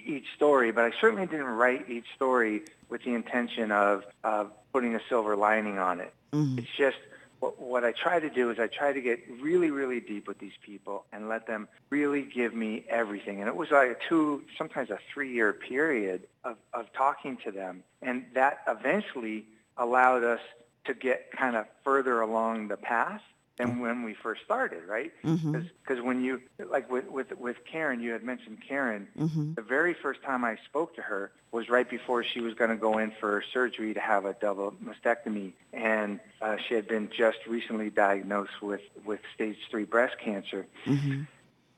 each 0.06 0.26
story, 0.36 0.72
but 0.72 0.86
I 0.86 0.92
certainly 1.00 1.26
didn't 1.26 1.46
write 1.46 1.90
each 1.90 2.06
story 2.16 2.64
with 2.90 3.04
the 3.04 3.14
intention 3.14 3.72
of, 3.72 4.04
of 4.24 4.52
putting 4.74 4.96
a 4.96 5.02
silver 5.10 5.36
lining 5.36 5.78
on 5.78 6.00
it. 6.00 6.14
Mm-hmm. 6.34 6.60
It's 6.60 6.76
just 6.78 6.98
what, 7.40 7.60
what 7.60 7.84
I 7.84 7.92
try 7.92 8.20
to 8.20 8.30
do 8.30 8.50
is 8.52 8.60
I 8.60 8.68
try 8.68 8.94
to 8.94 9.02
get 9.02 9.20
really, 9.42 9.72
really 9.72 10.00
deep 10.00 10.28
with 10.28 10.40
these 10.40 10.58
people 10.62 11.06
and 11.12 11.28
let 11.28 11.48
them 11.48 11.68
really 11.90 12.22
give 12.22 12.54
me 12.54 12.86
everything. 12.90 13.40
And 13.40 13.48
it 13.48 13.56
was 13.56 13.72
like 13.72 13.90
a 13.90 13.96
two, 14.08 14.44
sometimes 14.58 14.90
a 14.90 15.00
three-year 15.14 15.54
period 15.54 16.28
of, 16.44 16.58
of 16.74 16.92
talking 16.94 17.38
to 17.46 17.52
them. 17.52 17.84
And 18.02 18.26
that 18.34 18.60
eventually 18.68 19.46
allowed 19.78 20.24
us 20.24 20.42
to 20.86 20.94
get 20.94 21.32
kind 21.32 21.56
of 21.56 21.66
further 21.84 22.22
along 22.22 22.68
the 22.68 22.78
path 22.78 23.22
than 23.62 23.80
when 23.80 24.04
we 24.04 24.14
first 24.14 24.42
started, 24.44 24.84
right? 24.88 25.12
Mm-hmm. 25.24 25.62
Because 25.82 26.02
when 26.04 26.24
you, 26.24 26.42
like 26.70 26.90
with, 26.92 27.08
with, 27.10 27.38
with 27.38 27.58
Karen, 27.66 28.02
you 28.02 28.12
had 28.12 28.24
mentioned 28.24 28.58
Karen, 28.68 29.08
Mm-hmm. 29.18 29.54
the 29.54 29.62
very 29.62 29.94
first 29.94 30.24
time 30.24 30.44
I 30.44 30.58
spoke 30.66 30.96
to 30.96 31.02
her 31.02 31.32
was 31.52 31.70
right 31.70 31.90
before 31.90 32.24
she 32.24 32.40
was 32.40 32.54
going 32.54 32.70
to 32.70 32.76
go 32.76 32.98
in 32.98 33.12
for 33.20 33.44
surgery 33.54 33.94
to 33.94 34.00
have 34.00 34.26
a 34.26 34.34
double 34.34 34.74
mastectomy, 34.84 35.54
and 35.74 36.20
uh, 36.42 36.58
she 36.58 36.74
had 36.74 36.88
been 36.88 37.10
just 37.16 37.40
recently 37.48 37.90
diagnosed 37.90 38.62
with, 38.62 38.82
with 39.06 39.20
stage 39.36 39.58
three 39.70 39.84
breast 39.84 40.18
cancer. 40.18 40.66
Mm-hmm. 40.86 41.24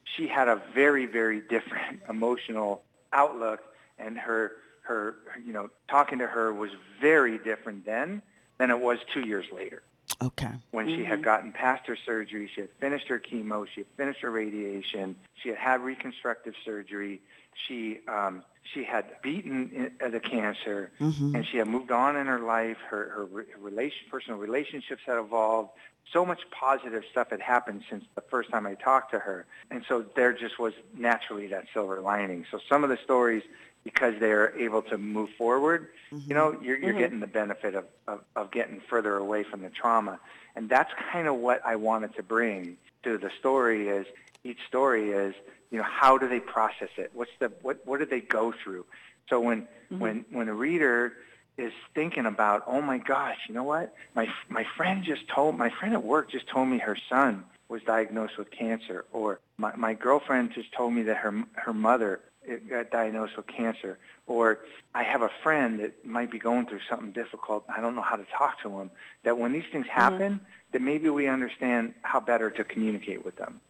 She 0.04 0.28
had 0.28 0.48
a 0.48 0.62
very, 0.74 1.06
very 1.06 1.42
different 1.42 2.02
emotional 2.10 2.84
outlook, 3.12 3.62
and 3.98 4.18
her, 4.18 4.54
her, 4.84 5.16
you 5.46 5.54
know, 5.54 5.70
talking 5.90 6.20
to 6.20 6.28
her 6.28 6.54
was 6.54 6.72
very 7.02 7.38
different 7.38 7.86
then 7.86 8.22
than 8.58 8.70
it 8.70 8.80
was 8.80 9.00
two 9.14 9.22
years 9.22 9.46
later 9.52 9.82
Okay. 10.24 10.52
when 10.72 10.88
she 10.88 11.04
had 11.04 11.22
gotten 11.24 11.52
past 11.52 11.86
her 11.88 11.98
surgery, 12.06 12.50
she 12.54 12.62
had 12.62 12.70
finished 12.80 13.08
her 13.08 13.20
chemo, 13.20 13.68
she 13.68 13.82
had 13.82 13.88
finished 13.98 14.22
her 14.22 14.32
radiation, 14.32 15.16
she 15.42 15.50
had 15.50 15.58
had 15.58 15.82
reconstructive 15.82 16.54
surgery, 16.64 17.22
she 17.68 18.00
um, 18.08 18.44
she 18.74 18.84
had 18.84 19.06
beaten 19.22 19.92
i- 20.02 20.08
the 20.08 20.20
cancer, 20.20 20.92
Mm-hmm. 21.02 21.36
and 21.36 21.46
she 21.46 21.58
had 21.58 21.68
moved 21.68 21.92
on 21.92 22.16
in 22.16 22.28
her 22.28 22.40
life. 22.40 22.78
Her 22.90 23.10
her 23.10 23.26
re- 23.26 23.44
relation, 23.60 24.08
personal 24.10 24.40
relationships 24.40 25.02
had 25.06 25.18
evolved. 25.18 25.70
So 26.12 26.26
much 26.26 26.42
positive 26.52 27.04
stuff 27.12 27.30
had 27.30 27.40
happened 27.42 27.84
since 27.90 28.04
the 28.16 28.22
first 28.22 28.50
time 28.52 28.66
I 28.68 28.76
talked 28.76 29.12
to 29.12 29.20
her, 29.20 29.46
and 29.72 29.84
so 29.88 30.04
there 30.16 30.34
just 30.34 30.58
was 30.60 30.74
naturally 30.98 31.48
that 31.48 31.66
silver 31.74 32.02
lining. 32.02 32.46
So 32.52 32.60
some 32.70 32.84
of 32.84 32.90
the 32.90 32.98
stories, 33.04 33.44
because 33.84 34.14
they 34.20 34.32
are 34.32 34.54
able 34.58 34.82
to 34.84 34.98
move 34.98 35.30
forward, 35.38 35.90
you 36.12 36.34
know, 36.34 36.58
you're, 36.62 36.78
you're 36.78 36.90
mm-hmm. 36.90 37.00
getting 37.00 37.20
the 37.20 37.28
benefit 37.28 37.76
of, 37.76 37.86
of, 38.08 38.22
of 38.36 38.52
getting 38.52 38.82
further 38.90 39.18
away 39.18 39.44
from 39.44 39.62
the 39.62 39.70
trauma. 39.70 40.20
And 40.56 40.70
that's 40.70 40.92
kind 41.12 41.28
of 41.28 41.36
what 41.36 41.62
I 41.66 41.76
wanted 41.76 42.16
to 42.16 42.24
bring 42.24 42.78
to 43.04 43.18
the 43.18 43.30
story 43.40 43.90
is 43.90 44.06
each 44.44 44.60
story 44.68 45.12
is, 45.12 45.36
you 45.72 45.78
know, 45.78 45.84
how 45.84 46.18
do 46.18 46.28
they 46.28 46.40
process 46.40 46.90
it? 46.98 47.12
What's 47.14 47.32
the, 47.40 47.52
what, 47.62 47.86
what 47.86 48.00
did 48.00 48.10
they 48.10 48.22
go 48.22 48.54
through? 48.64 48.86
So 49.30 49.40
when, 49.40 49.64
mm-hmm. 49.64 50.00
when, 50.00 50.26
when 50.32 50.48
a 50.50 50.54
reader 50.54 51.14
is 51.58 51.74
thinking 51.94 52.26
about, 52.26 52.64
oh 52.68 52.82
my 52.82 52.98
gosh, 52.98 53.38
you 53.48 53.54
know 53.54 53.64
what? 53.64 53.94
My 54.16 54.28
my 54.50 54.66
friend 54.76 55.04
just 55.04 55.28
told 55.28 55.58
my 55.58 55.70
friend 55.70 55.94
at 55.94 56.04
work 56.04 56.32
just 56.32 56.48
told 56.48 56.68
me 56.68 56.80
her 56.80 56.98
son 57.10 57.44
was 57.70 57.82
diagnosed 57.84 58.38
with 58.38 58.50
cancer, 58.52 59.06
or 59.12 59.40
my 59.58 59.76
my 59.76 59.94
girlfriend 59.94 60.52
just 60.54 60.72
told 60.74 60.94
me 60.94 61.04
that 61.04 61.18
her 61.18 61.44
her 61.54 61.74
mother 61.74 62.22
got 62.70 62.92
diagnosed 62.92 63.38
with 63.38 63.48
cancer, 63.48 63.98
or 64.28 64.60
I 64.94 65.04
have 65.04 65.22
a 65.22 65.30
friend 65.42 65.80
that 65.80 66.06
might 66.06 66.32
be 66.32 66.40
going 66.40 66.66
through 66.66 66.82
something 66.90 67.12
difficult. 67.12 67.66
I 67.76 67.82
don't 67.82 67.96
know 67.96 68.02
how 68.02 68.16
to 68.16 68.26
talk 68.38 68.62
to 68.62 68.80
him. 68.80 68.92
That 69.24 69.38
when 69.38 69.54
these 69.54 69.64
things 69.72 69.88
happen, 69.88 70.34
mm-hmm. 70.34 70.46
that 70.72 70.82
maybe 70.82 71.10
we 71.10 71.28
understand 71.28 71.94
how 72.02 72.20
better 72.20 72.50
to 72.52 72.64
communicate 72.64 73.26
with 73.26 73.36
them. 73.36 73.62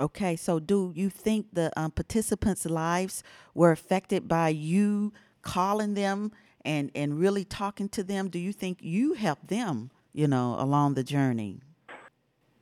Okay, 0.00 0.34
so 0.36 0.58
do 0.58 0.92
you 0.94 1.08
think 1.08 1.46
the 1.52 1.70
um, 1.76 1.90
participants' 1.92 2.66
lives 2.66 3.22
were 3.54 3.70
affected 3.70 4.26
by 4.26 4.48
you 4.48 5.12
calling 5.42 5.94
them 5.94 6.32
and 6.64 6.90
and 6.94 7.20
really 7.20 7.44
talking 7.44 7.88
to 7.90 8.02
them? 8.02 8.28
Do 8.28 8.38
you 8.38 8.52
think 8.52 8.78
you 8.80 9.14
helped 9.14 9.48
them, 9.48 9.90
you 10.12 10.26
know, 10.26 10.56
along 10.58 10.94
the 10.94 11.04
journey? 11.04 11.60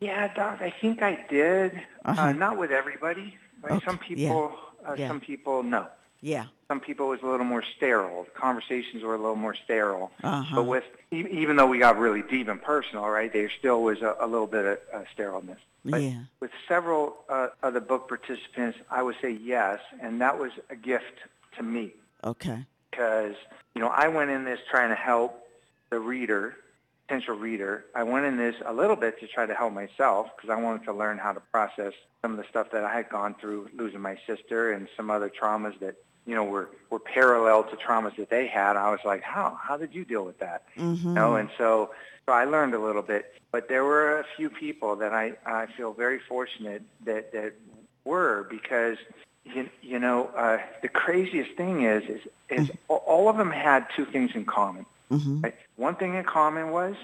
Yeah, 0.01 0.35
Doc, 0.35 0.59
I 0.61 0.75
think 0.81 1.01
I 1.01 1.25
did. 1.31 1.77
Uh, 2.05 2.11
uh-huh. 2.11 2.23
Uh, 2.23 2.33
not 2.33 2.59
with 2.59 2.73
everybody. 2.73 3.37
Right? 3.63 3.75
Okay. 3.75 3.85
Some 3.87 3.99
people, 3.99 4.53
yeah. 4.53 4.72
Uh, 4.87 4.95
yeah. 4.97 5.09
some 5.09 5.21
people, 5.21 5.63
no. 5.63 5.87
Yeah. 6.21 6.47
Some 6.69 6.81
people 6.81 7.09
was 7.09 7.21
a 7.23 7.27
little 7.27 7.45
more 7.45 7.65
sterile. 7.77 8.25
The 8.25 8.31
conversations 8.31 9.03
were 9.03 9.15
a 9.15 9.19
little 9.19 9.37
more 9.37 9.55
sterile. 9.55 10.13
Uh-huh. 10.23 10.55
But 10.55 10.65
with 10.65 10.85
even 11.11 11.57
though 11.57 11.67
we 11.67 11.79
got 11.79 11.99
really 11.99 12.23
deep 12.23 12.49
and 12.49 12.63
personal, 12.63 13.09
right, 13.09 13.33
there 13.33 13.51
still 13.51 13.83
was 13.83 14.03
a, 14.03 14.17
a 14.21 14.27
little 14.27 14.47
bit 14.47 14.65
of 14.65 14.79
uh, 14.95 15.03
sterileness. 15.13 15.59
But 15.85 16.03
yeah. 16.03 16.21
with 16.39 16.53
several 16.69 17.17
uh, 17.29 17.49
of 17.63 17.75
the 17.75 17.81
book 17.81 18.09
participants, 18.09 18.79
I 18.89 19.03
would 19.03 19.17
say 19.21 19.33
yes, 19.33 19.81
and 20.01 20.21
that 20.21 20.39
was 20.39 20.53
a 20.71 20.77
gift 20.77 21.19
to 21.57 21.63
me. 21.65 21.93
Okay. 22.23 22.65
Because 22.91 23.35
you 23.75 23.81
know, 23.81 23.89
I 23.89 24.09
went 24.09 24.31
in 24.31 24.45
this 24.45 24.61
trying 24.71 24.91
to 24.91 24.95
help 24.95 25.47
the 25.91 25.99
reader, 25.99 26.55
potential 27.13 27.35
reader. 27.35 27.85
I 27.95 28.05
went 28.05 28.25
in 28.25 28.39
this 28.39 28.55
a 28.65 28.73
little 28.73 28.97
bit 28.97 29.21
to 29.21 29.27
try 29.27 29.45
to 29.45 29.55
help 29.55 29.75
myself 29.75 30.29
because 30.35 30.49
I 30.49 30.57
wanted 30.57 30.85
to 30.85 30.95
learn 30.95 31.19
how 31.19 31.33
to 31.33 31.41
process 31.41 31.93
some 32.23 32.31
of 32.31 32.39
the 32.39 32.45
stuff 32.49 32.71
that 32.73 32.85
I 32.85 32.95
had 32.95 33.11
gone 33.11 33.35
through, 33.39 33.69
losing 33.77 34.01
my 34.01 34.17
sister 34.27 34.73
and 34.73 34.89
some 34.97 35.11
other 35.11 35.31
traumas 35.31 35.79
that 35.81 35.97
you 36.27 36.35
know 36.35 36.45
were 36.45 36.71
were 36.89 36.99
parallel 36.99 37.65
to 37.65 37.77
traumas 37.77 38.17
that 38.17 38.31
they 38.31 38.47
had. 38.47 38.77
I 38.77 38.91
was 38.91 39.01
like, 39.05 39.23
how 39.23 39.59
how 39.61 39.77
did 39.77 39.95
you 39.95 40.07
deal 40.07 40.25
with 40.25 40.39
that? 40.39 40.65
Mm-hmm. 40.79 41.09
You 41.09 41.15
know, 41.15 41.37
and 41.37 41.51
so 41.59 41.91
so 42.25 42.33
I 42.33 42.45
learned 42.45 42.73
a 42.73 42.79
little 42.79 43.03
bit. 43.03 43.35
But 43.51 43.69
there 43.69 43.85
were 43.85 44.19
a 44.19 44.25
few 44.37 44.49
people 44.49 44.97
that 44.97 45.13
I 45.13 45.35
I 45.45 45.67
feel 45.67 45.93
very 45.93 46.19
fortunate 46.19 46.83
that 47.05 47.33
that 47.33 47.53
were 48.05 48.47
because 48.49 48.97
you, 49.45 49.69
you 49.83 49.99
know, 49.99 50.31
uh, 50.35 50.59
the 50.81 50.89
craziest 50.89 51.57
thing 51.57 51.83
is, 51.83 52.05
is, 52.05 52.21
is 52.49 52.69
mm-hmm. 52.69 52.93
all 53.07 53.29
of 53.29 53.37
them 53.37 53.51
had 53.51 53.87
two 53.95 54.07
things 54.07 54.31
in 54.35 54.47
common. 54.47 54.87
Mm-hmm. 55.11 55.41
Right? 55.43 55.55
One 55.83 55.97
thing 55.97 56.15
in 56.15 56.23
common 56.23 56.71
was 56.71 56.95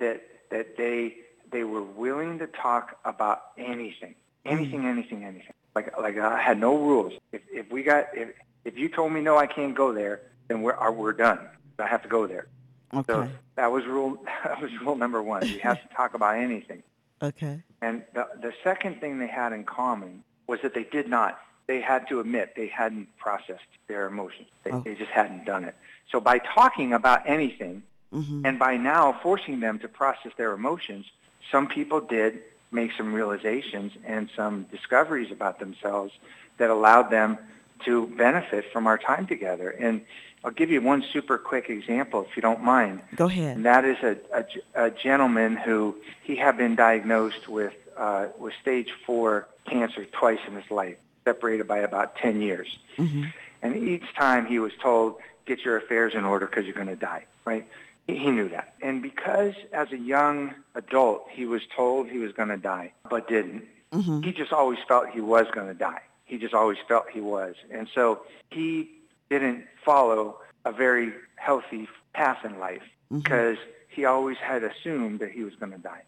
that 0.00 0.20
that 0.50 0.76
they 0.76 1.18
they 1.52 1.62
were 1.62 1.84
willing 1.84 2.40
to 2.40 2.48
talk 2.48 2.98
about 3.04 3.42
anything, 3.56 4.16
anything, 4.44 4.80
mm-hmm. 4.80 4.88
anything, 4.88 5.24
anything. 5.24 5.52
Like 5.76 5.96
like 5.96 6.18
I 6.18 6.42
had 6.42 6.58
no 6.58 6.76
rules. 6.76 7.12
If 7.30 7.42
if 7.48 7.70
we 7.70 7.84
got 7.84 8.06
if 8.14 8.30
if 8.64 8.76
you 8.76 8.88
told 8.88 9.12
me 9.12 9.20
no, 9.20 9.38
I 9.38 9.46
can't 9.46 9.72
go 9.72 9.92
there, 9.92 10.22
then 10.48 10.62
we're 10.62 10.76
uh, 10.76 10.90
we're 10.90 11.12
done. 11.12 11.38
I 11.78 11.86
have 11.86 12.02
to 12.02 12.08
go 12.08 12.26
there. 12.26 12.48
Okay. 12.92 13.04
So 13.06 13.28
that 13.54 13.70
was 13.70 13.86
rule. 13.86 14.18
That 14.42 14.60
was 14.60 14.72
rule 14.80 14.96
number 14.96 15.22
one. 15.22 15.46
You 15.46 15.60
have 15.60 15.80
to 15.80 15.88
talk 15.94 16.14
about 16.14 16.38
anything. 16.38 16.82
Okay. 17.22 17.62
And 17.82 18.02
the 18.14 18.26
the 18.42 18.52
second 18.64 19.00
thing 19.00 19.20
they 19.20 19.28
had 19.28 19.52
in 19.52 19.62
common 19.62 20.24
was 20.48 20.58
that 20.62 20.74
they 20.74 20.88
did 20.90 21.08
not 21.08 21.38
they 21.68 21.80
had 21.80 22.08
to 22.08 22.18
admit 22.18 22.54
they 22.56 22.66
hadn't 22.66 23.16
processed 23.16 23.72
their 23.86 24.06
emotions. 24.06 24.48
They, 24.64 24.72
oh. 24.72 24.80
they 24.84 24.96
just 24.96 25.10
hadn't 25.10 25.44
done 25.44 25.62
it. 25.64 25.76
So 26.10 26.18
by 26.18 26.38
talking 26.38 26.94
about 26.94 27.20
anything 27.24 27.84
mm-hmm. 28.12 28.44
and 28.44 28.58
by 28.58 28.76
now 28.76 29.18
forcing 29.22 29.60
them 29.60 29.78
to 29.80 29.88
process 29.88 30.32
their 30.36 30.52
emotions, 30.52 31.06
some 31.50 31.66
people 31.66 32.00
did 32.00 32.40
make 32.70 32.92
some 32.96 33.12
realizations 33.14 33.92
and 34.04 34.28
some 34.36 34.64
discoveries 34.64 35.32
about 35.32 35.58
themselves 35.58 36.12
that 36.58 36.70
allowed 36.70 37.10
them 37.10 37.38
to 37.84 38.06
benefit 38.08 38.70
from 38.72 38.86
our 38.86 38.98
time 38.98 39.26
together. 39.26 39.70
And 39.70 40.02
I'll 40.44 40.50
give 40.50 40.70
you 40.70 40.80
one 40.80 41.04
super 41.12 41.38
quick 41.38 41.70
example, 41.70 42.26
if 42.28 42.36
you 42.36 42.42
don't 42.42 42.62
mind. 42.62 43.00
Go 43.16 43.26
ahead. 43.26 43.56
And 43.56 43.64
that 43.64 43.84
is 43.84 43.96
a, 44.02 44.16
a, 44.34 44.86
a 44.86 44.90
gentleman 44.90 45.56
who 45.56 45.96
he 46.22 46.36
had 46.36 46.56
been 46.56 46.76
diagnosed 46.76 47.48
with 47.48 47.74
uh, 47.96 48.28
with 48.38 48.54
stage 48.62 48.90
four 49.04 49.48
cancer 49.66 50.04
twice 50.04 50.38
in 50.46 50.54
his 50.54 50.70
life 50.70 50.96
separated 51.24 51.66
by 51.66 51.78
about 51.78 52.16
10 52.16 52.40
years. 52.40 52.78
Mm-hmm. 52.96 53.24
And 53.60 53.76
each 53.76 54.14
time 54.14 54.46
he 54.46 54.60
was 54.60 54.72
told, 54.80 55.16
get 55.46 55.64
your 55.64 55.76
affairs 55.76 56.14
in 56.14 56.24
order 56.24 56.46
because 56.46 56.64
you're 56.64 56.74
going 56.74 56.86
to 56.86 56.96
die, 56.96 57.24
right? 57.44 57.66
He, 58.08 58.30
knew 58.30 58.48
that. 58.48 58.74
And 58.80 59.02
because 59.02 59.52
as 59.72 59.92
a 59.92 59.98
young 59.98 60.54
adult 60.74 61.26
he 61.30 61.44
was 61.44 61.62
told 61.76 62.08
he 62.08 62.18
was 62.18 62.32
going 62.32 62.48
to 62.48 62.56
die, 62.56 62.92
but 63.10 63.28
didn't, 63.28 63.64
mm-hmm. 63.92 64.22
he 64.22 64.32
just 64.32 64.52
always 64.52 64.78
felt 64.88 65.10
he 65.10 65.20
was 65.20 65.46
going 65.52 65.68
to 65.68 65.74
die. 65.74 66.00
He 66.24 66.38
just 66.38 66.54
always 66.54 66.78
felt 66.88 67.06
he 67.12 67.20
was. 67.20 67.54
And 67.70 67.86
so 67.94 68.22
he 68.50 68.90
didn't 69.28 69.66
follow 69.84 70.38
a 70.64 70.72
very 70.72 71.12
healthy 71.36 71.86
path 72.14 72.44
in 72.44 72.58
life 72.58 72.82
mm-hmm. 73.12 73.18
because 73.18 73.58
he 73.88 74.06
always 74.06 74.38
had 74.38 74.62
assumed 74.62 75.20
that 75.20 75.30
he 75.30 75.44
was 75.44 75.54
going 75.56 75.72
to 75.72 75.78
die. 75.78 76.02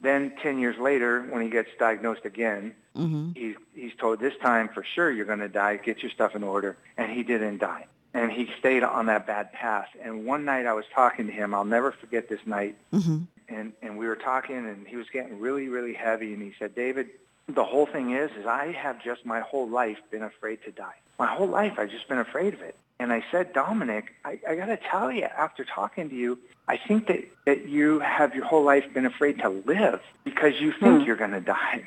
Then 0.00 0.32
10 0.42 0.58
years 0.58 0.78
later, 0.78 1.22
when 1.22 1.42
he 1.42 1.50
gets 1.50 1.68
diagnosed 1.78 2.24
again, 2.24 2.74
mm-hmm. 2.96 3.32
he's, 3.34 3.56
he's 3.74 3.92
told 3.98 4.20
this 4.20 4.34
time 4.40 4.68
for 4.72 4.82
sure 4.82 5.10
you're 5.10 5.26
going 5.26 5.40
to 5.40 5.48
die, 5.48 5.76
get 5.76 6.02
your 6.02 6.10
stuff 6.10 6.34
in 6.34 6.42
order. 6.42 6.76
And 6.96 7.10
he 7.10 7.22
didn't 7.22 7.58
die. 7.58 7.86
And 8.12 8.32
he 8.32 8.50
stayed 8.58 8.82
on 8.82 9.06
that 9.06 9.26
bad 9.26 9.52
path. 9.52 9.88
And 10.02 10.24
one 10.26 10.44
night 10.44 10.66
I 10.66 10.72
was 10.72 10.84
talking 10.92 11.26
to 11.26 11.32
him. 11.32 11.54
I'll 11.54 11.64
never 11.64 11.92
forget 11.92 12.28
this 12.28 12.40
night. 12.44 12.76
Mm-hmm. 12.92 13.18
And, 13.48 13.72
and 13.82 13.98
we 13.98 14.06
were 14.06 14.16
talking, 14.16 14.56
and 14.56 14.86
he 14.86 14.96
was 14.96 15.06
getting 15.12 15.38
really, 15.38 15.68
really 15.68 15.94
heavy. 15.94 16.32
And 16.32 16.42
he 16.42 16.52
said, 16.58 16.74
David, 16.74 17.10
the 17.48 17.64
whole 17.64 17.86
thing 17.86 18.12
is, 18.12 18.30
is 18.38 18.46
I 18.46 18.72
have 18.72 19.02
just 19.02 19.24
my 19.24 19.40
whole 19.40 19.68
life 19.68 19.98
been 20.10 20.22
afraid 20.22 20.62
to 20.64 20.72
die. 20.72 20.94
My 21.18 21.26
whole 21.26 21.46
life 21.46 21.74
I've 21.78 21.90
just 21.90 22.08
been 22.08 22.18
afraid 22.18 22.54
of 22.54 22.62
it. 22.62 22.76
And 22.98 23.12
I 23.12 23.24
said, 23.30 23.52
Dominic, 23.54 24.14
I, 24.24 24.38
I 24.46 24.56
got 24.56 24.66
to 24.66 24.76
tell 24.76 25.10
you, 25.10 25.24
after 25.24 25.64
talking 25.64 26.10
to 26.10 26.14
you, 26.14 26.38
I 26.68 26.76
think 26.76 27.06
that, 27.06 27.24
that 27.46 27.66
you 27.66 27.98
have 28.00 28.34
your 28.34 28.44
whole 28.44 28.62
life 28.62 28.92
been 28.92 29.06
afraid 29.06 29.38
to 29.38 29.48
live 29.48 30.02
because 30.22 30.60
you 30.60 30.72
think 30.72 31.00
hmm. 31.00 31.06
you're 31.06 31.16
going 31.16 31.30
to 31.32 31.40
die. 31.40 31.84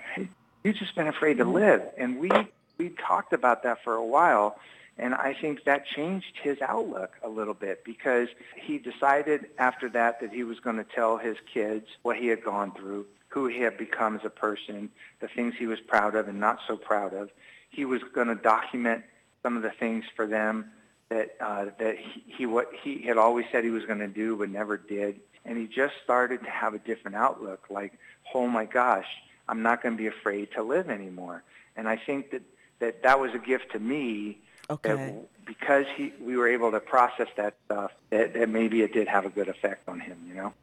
You've 0.63 0.75
just 0.75 0.95
been 0.95 1.07
afraid 1.07 1.37
to 1.37 1.45
live. 1.45 1.83
And 1.97 2.19
we, 2.19 2.31
we 2.79 2.89
talked 2.89 3.31
about 3.31 3.61
that 3.63 3.83
for 3.83 3.93
a 3.93 4.03
while. 4.03 4.59
And 4.97 5.15
I 5.15 5.33
think 5.33 5.63
that 5.63 5.87
changed 5.87 6.37
his 6.41 6.61
outlook 6.61 7.13
a 7.23 7.29
little 7.29 7.55
bit 7.55 7.83
because 7.83 8.27
he 8.55 8.77
decided 8.77 9.47
after 9.57 9.89
that 9.89 10.21
that 10.21 10.31
he 10.31 10.43
was 10.43 10.59
going 10.59 10.75
to 10.77 10.83
tell 10.83 11.17
his 11.17 11.37
kids 11.51 11.87
what 12.03 12.17
he 12.17 12.27
had 12.27 12.43
gone 12.43 12.71
through, 12.73 13.07
who 13.29 13.47
he 13.47 13.59
had 13.61 13.77
become 13.77 14.15
as 14.15 14.23
a 14.23 14.29
person, 14.29 14.89
the 15.19 15.27
things 15.27 15.55
he 15.57 15.65
was 15.65 15.79
proud 15.79 16.15
of 16.15 16.27
and 16.27 16.39
not 16.39 16.59
so 16.67 16.77
proud 16.77 17.13
of. 17.13 17.31
He 17.69 17.85
was 17.85 18.03
going 18.13 18.27
to 18.27 18.35
document 18.35 19.03
some 19.41 19.57
of 19.57 19.63
the 19.63 19.71
things 19.71 20.05
for 20.15 20.27
them 20.27 20.71
that 21.09 21.35
uh, 21.39 21.65
that 21.79 21.97
he, 21.97 22.23
he 22.25 22.45
what 22.45 22.71
he 22.81 23.01
had 23.01 23.17
always 23.17 23.45
said 23.51 23.63
he 23.63 23.69
was 23.69 23.85
going 23.85 23.99
to 23.99 24.07
do 24.07 24.35
but 24.35 24.49
never 24.49 24.77
did, 24.77 25.19
and 25.45 25.57
he 25.57 25.67
just 25.67 25.93
started 26.03 26.43
to 26.43 26.49
have 26.49 26.73
a 26.73 26.79
different 26.79 27.17
outlook. 27.17 27.65
Like, 27.69 27.93
oh 28.33 28.47
my 28.47 28.65
gosh, 28.65 29.07
I'm 29.47 29.61
not 29.61 29.83
going 29.83 29.95
to 29.95 30.01
be 30.01 30.07
afraid 30.07 30.51
to 30.53 30.63
live 30.63 30.89
anymore. 30.89 31.43
And 31.75 31.87
I 31.87 31.97
think 31.97 32.31
that 32.31 32.41
that 32.79 33.03
that 33.03 33.19
was 33.19 33.33
a 33.33 33.39
gift 33.39 33.71
to 33.73 33.79
me. 33.79 34.39
Uh, 34.69 34.73
okay. 34.73 35.15
because 35.45 35.85
he 35.95 36.13
we 36.21 36.37
were 36.37 36.47
able 36.47 36.71
to 36.71 36.79
process 36.79 37.27
that 37.35 37.55
stuff, 37.65 37.91
that, 38.09 38.33
that 38.33 38.49
maybe 38.49 38.81
it 38.81 38.93
did 38.93 39.07
have 39.07 39.25
a 39.25 39.29
good 39.29 39.49
effect 39.49 39.87
on 39.87 39.99
him. 39.99 40.17
You 40.27 40.35
know. 40.35 40.53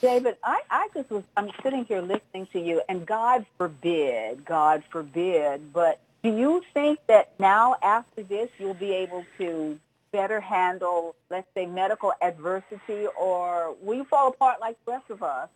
David, 0.00 0.36
I, 0.42 0.62
I 0.68 0.88
just 0.94 1.10
was, 1.10 1.22
I'm 1.36 1.50
sitting 1.62 1.84
here 1.84 2.00
listening 2.00 2.48
to 2.52 2.60
you, 2.60 2.82
and 2.88 3.06
God 3.06 3.46
forbid, 3.56 4.44
God 4.44 4.82
forbid, 4.90 5.72
but 5.72 6.00
do 6.24 6.36
you 6.36 6.62
think 6.74 6.98
that 7.06 7.32
now 7.38 7.76
after 7.82 8.24
this 8.24 8.48
you'll 8.58 8.74
be 8.74 8.92
able 8.92 9.24
to 9.38 9.78
better 10.12 10.40
handle, 10.40 11.16
let's 11.30 11.46
say, 11.54 11.66
medical 11.66 12.12
adversity, 12.20 13.06
or 13.18 13.74
will 13.80 13.94
you 13.94 14.04
fall 14.04 14.28
apart 14.28 14.60
like 14.60 14.76
the 14.84 14.92
rest 14.92 15.10
of 15.10 15.22
us? 15.22 15.48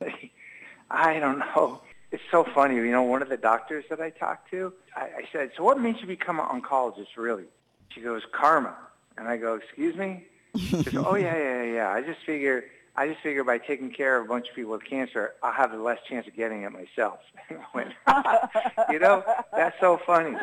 I 0.90 1.18
don't 1.18 1.38
know. 1.38 1.80
It's 2.10 2.22
so 2.30 2.44
funny. 2.54 2.76
You 2.76 2.90
know, 2.90 3.02
one 3.02 3.22
of 3.22 3.28
the 3.28 3.36
doctors 3.36 3.84
that 3.90 4.00
I 4.00 4.10
talked 4.10 4.50
to, 4.50 4.72
I, 4.96 5.02
I 5.02 5.28
said, 5.32 5.50
so 5.56 5.62
what 5.62 5.78
made 5.78 6.00
you 6.00 6.06
become 6.06 6.40
an 6.40 6.46
oncologist, 6.46 7.16
really? 7.16 7.44
She 7.90 8.00
goes, 8.00 8.22
karma. 8.32 8.76
And 9.16 9.28
I 9.28 9.36
go, 9.36 9.54
excuse 9.54 9.96
me? 9.96 10.24
She 10.56 10.82
goes, 10.82 11.04
oh, 11.06 11.16
yeah, 11.16 11.36
yeah, 11.36 11.62
yeah. 11.62 11.90
I 11.90 12.02
just 12.02 12.20
figure 12.24 12.64
I 12.98 13.06
just 13.06 13.20
figure 13.20 13.44
by 13.44 13.58
taking 13.58 13.92
care 13.92 14.18
of 14.18 14.24
a 14.24 14.28
bunch 14.28 14.48
of 14.48 14.56
people 14.56 14.72
with 14.72 14.84
cancer, 14.84 15.34
I'll 15.40 15.52
have 15.52 15.70
the 15.70 15.78
less 15.78 15.98
chance 16.08 16.26
of 16.26 16.34
getting 16.34 16.64
it 16.64 16.72
myself. 16.72 17.20
you 18.90 18.98
know, 18.98 19.22
that's 19.52 19.78
so 19.78 20.00
funny. 20.04 20.36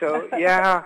So 0.00 0.26
yeah, 0.38 0.84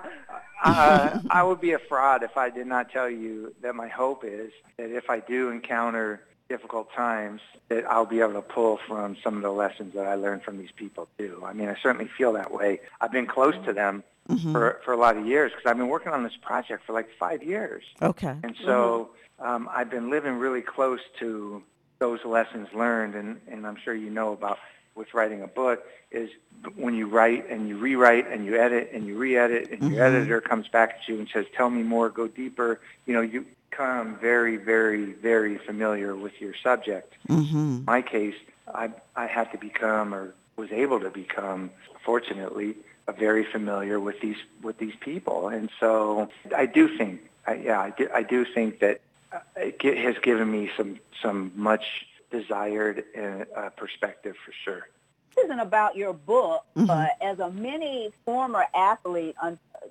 uh, 0.65 1.21
I 1.31 1.45
would 1.45 1.61
be 1.61 1.73
a 1.75 1.79
fraud 1.79 2.25
if 2.25 2.37
I 2.37 2.51
did 2.51 2.67
not 2.67 2.91
tell 2.91 3.09
you 3.09 3.55
that 3.63 3.77
my 3.77 3.87
hope 3.87 4.25
is 4.25 4.51
that 4.77 4.91
if 4.91 5.09
I 5.09 5.21
do 5.21 5.51
encounter 5.51 6.25
difficult 6.53 6.93
times 6.93 7.41
that 7.69 7.85
I'll 7.91 8.07
be 8.07 8.21
able 8.21 8.33
to 8.35 8.43
pull 8.43 8.79
from 8.89 9.17
some 9.23 9.37
of 9.37 9.43
the 9.43 9.51
lessons 9.53 9.95
that 9.95 10.07
I 10.07 10.15
learned 10.15 10.43
from 10.43 10.59
these 10.59 10.71
people 10.75 11.09
too. 11.19 11.43
I 11.45 11.53
mean, 11.53 11.69
I 11.69 11.77
certainly 11.83 12.09
feel 12.09 12.33
that 12.35 12.53
way. 12.53 12.81
I've 13.01 13.13
been 13.13 13.27
close 13.27 13.55
to 13.65 13.73
them 13.73 14.03
Mm-hmm. 14.29 14.53
for 14.53 14.79
for 14.85 14.93
a 14.93 14.97
lot 14.99 15.17
of 15.17 15.27
years 15.27 15.53
because 15.53 15.65
I've 15.71 15.79
been 15.79 15.89
working 15.89 16.13
on 16.13 16.23
this 16.23 16.37
project 16.43 16.85
for 16.85 16.93
like 16.93 17.09
five 17.19 17.43
years, 17.43 17.83
Okay. 18.03 18.37
and 18.43 18.55
so 18.63 19.09
um, 19.39 19.71
I've 19.75 19.89
been 19.89 20.11
living 20.11 20.35
really 20.35 20.61
close 20.61 21.01
to 21.21 21.63
those 21.99 22.23
lessons 22.27 22.69
learned. 22.75 23.15
And 23.15 23.41
and 23.51 23.67
I'm 23.67 23.77
sure 23.83 23.95
you 23.95 24.11
know 24.11 24.35
about 24.35 24.59
with 24.95 25.15
writing 25.15 25.41
a 25.43 25.47
book 25.47 25.83
is 26.11 26.31
when 26.77 26.95
you 26.95 27.07
write 27.07 27.49
and 27.51 27.69
you 27.69 27.77
rewrite 27.77 28.27
and 28.29 28.45
you 28.45 28.57
edit 28.57 28.91
and 28.93 29.07
you 29.07 29.17
re-edit 29.17 29.71
and 29.71 29.93
your 29.93 30.05
editor 30.05 30.41
comes 30.41 30.67
back 30.69 30.99
at 31.01 31.09
you 31.09 31.19
and 31.19 31.29
says, 31.29 31.47
"Tell 31.55 31.71
me 31.71 31.83
more, 31.83 32.09
go 32.09 32.27
deeper." 32.27 32.81
You 33.07 33.15
know, 33.15 33.21
you 33.21 33.47
become 33.71 34.17
very, 34.17 34.57
very, 34.57 35.13
very 35.13 35.59
familiar 35.59 36.17
with 36.17 36.41
your 36.41 36.55
subject. 36.63 37.15
Mm-hmm. 37.29 37.57
In 37.57 37.85
my 37.85 38.03
case, 38.03 38.35
I 38.75 38.91
I 39.15 39.27
had 39.27 39.53
to 39.53 39.59
become 39.59 40.15
or 40.15 40.35
was 40.57 40.73
able 40.73 41.01
to 41.01 41.11
become, 41.11 41.71
fortunately, 42.05 42.75
very 43.17 43.45
familiar 43.45 44.01
with 44.01 44.21
these 44.21 44.37
with 44.63 44.79
these 44.79 44.97
people, 45.01 45.49
and 45.49 45.71
so 45.79 46.29
I 46.55 46.67
do 46.67 46.97
think, 46.97 47.21
I, 47.47 47.55
yeah, 47.55 47.81
I 47.81 47.91
do, 47.91 48.09
I 48.13 48.23
do 48.23 48.45
think 48.45 48.81
that 48.81 49.01
uh, 49.33 49.39
it 49.57 49.99
has 49.99 50.19
given 50.19 50.51
me 50.51 50.71
some 50.77 50.99
some 51.23 51.53
much 51.55 52.07
desired 52.31 53.05
uh, 53.17 53.45
uh, 53.57 53.71
perspective 53.71 54.37
for 54.45 54.53
sure. 54.65 54.89
This 55.35 55.45
isn't 55.45 55.61
about 55.61 55.97
your 55.97 56.13
book, 56.13 56.65
Mhm. 56.77 56.87
but 56.87 57.17
as 57.21 57.39
a 57.39 57.51
many 57.51 58.13
former 58.25 58.67
athlete, 58.75 59.37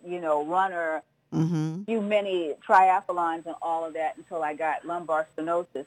you 0.05 0.19
know, 0.21 0.43
runner, 0.45 1.01
Mm-hmm. 1.33 1.81
do 1.83 1.99
many 2.01 2.53
triathlons 2.65 3.45
and 3.45 3.55
all 3.61 3.83
of 3.83 3.93
that 3.95 4.15
until 4.15 4.41
I 4.43 4.53
got 4.53 4.85
lumbar 4.85 5.27
stenosis. 5.38 5.85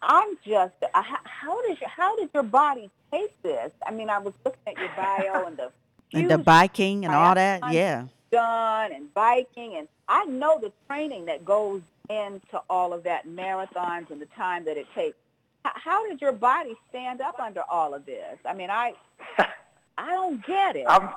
I'm 0.00 0.36
just, 0.44 0.72
uh, 0.82 1.02
how, 1.02 1.18
how 1.24 1.62
did 1.66 1.78
you, 1.80 1.86
how 1.86 2.16
did 2.16 2.30
your 2.32 2.42
body 2.42 2.90
take 3.12 3.40
this? 3.42 3.70
I 3.86 3.90
mean, 3.90 4.08
I 4.08 4.18
was 4.18 4.32
looking 4.44 4.60
at 4.66 4.78
your 4.78 4.88
bio 4.96 5.44
and 5.46 5.56
the 5.58 5.70
And 6.14 6.30
the 6.30 6.38
biking 6.38 7.04
and 7.04 7.14
all 7.14 7.34
that, 7.34 7.70
yeah. 7.72 8.04
done 8.30 8.92
and 8.92 9.12
biking, 9.14 9.76
and 9.76 9.88
I 10.08 10.24
know 10.24 10.58
the 10.58 10.72
training 10.88 11.26
that 11.26 11.44
goes 11.44 11.82
into 12.10 12.60
all 12.68 12.92
of 12.94 13.02
that, 13.04 13.26
marathons 13.28 14.10
and 14.10 14.20
the 14.20 14.26
time 14.26 14.64
that 14.64 14.76
it 14.78 14.86
takes. 14.94 15.16
How 15.64 16.08
did 16.08 16.20
your 16.20 16.32
body 16.32 16.74
stand 16.88 17.20
up 17.20 17.38
under 17.38 17.62
all 17.70 17.94
of 17.94 18.04
this? 18.06 18.38
I 18.44 18.54
mean, 18.54 18.70
I, 18.70 18.94
I 19.98 20.10
don't 20.10 20.44
get 20.44 20.74
it. 20.76 20.86
I'm 20.88 21.10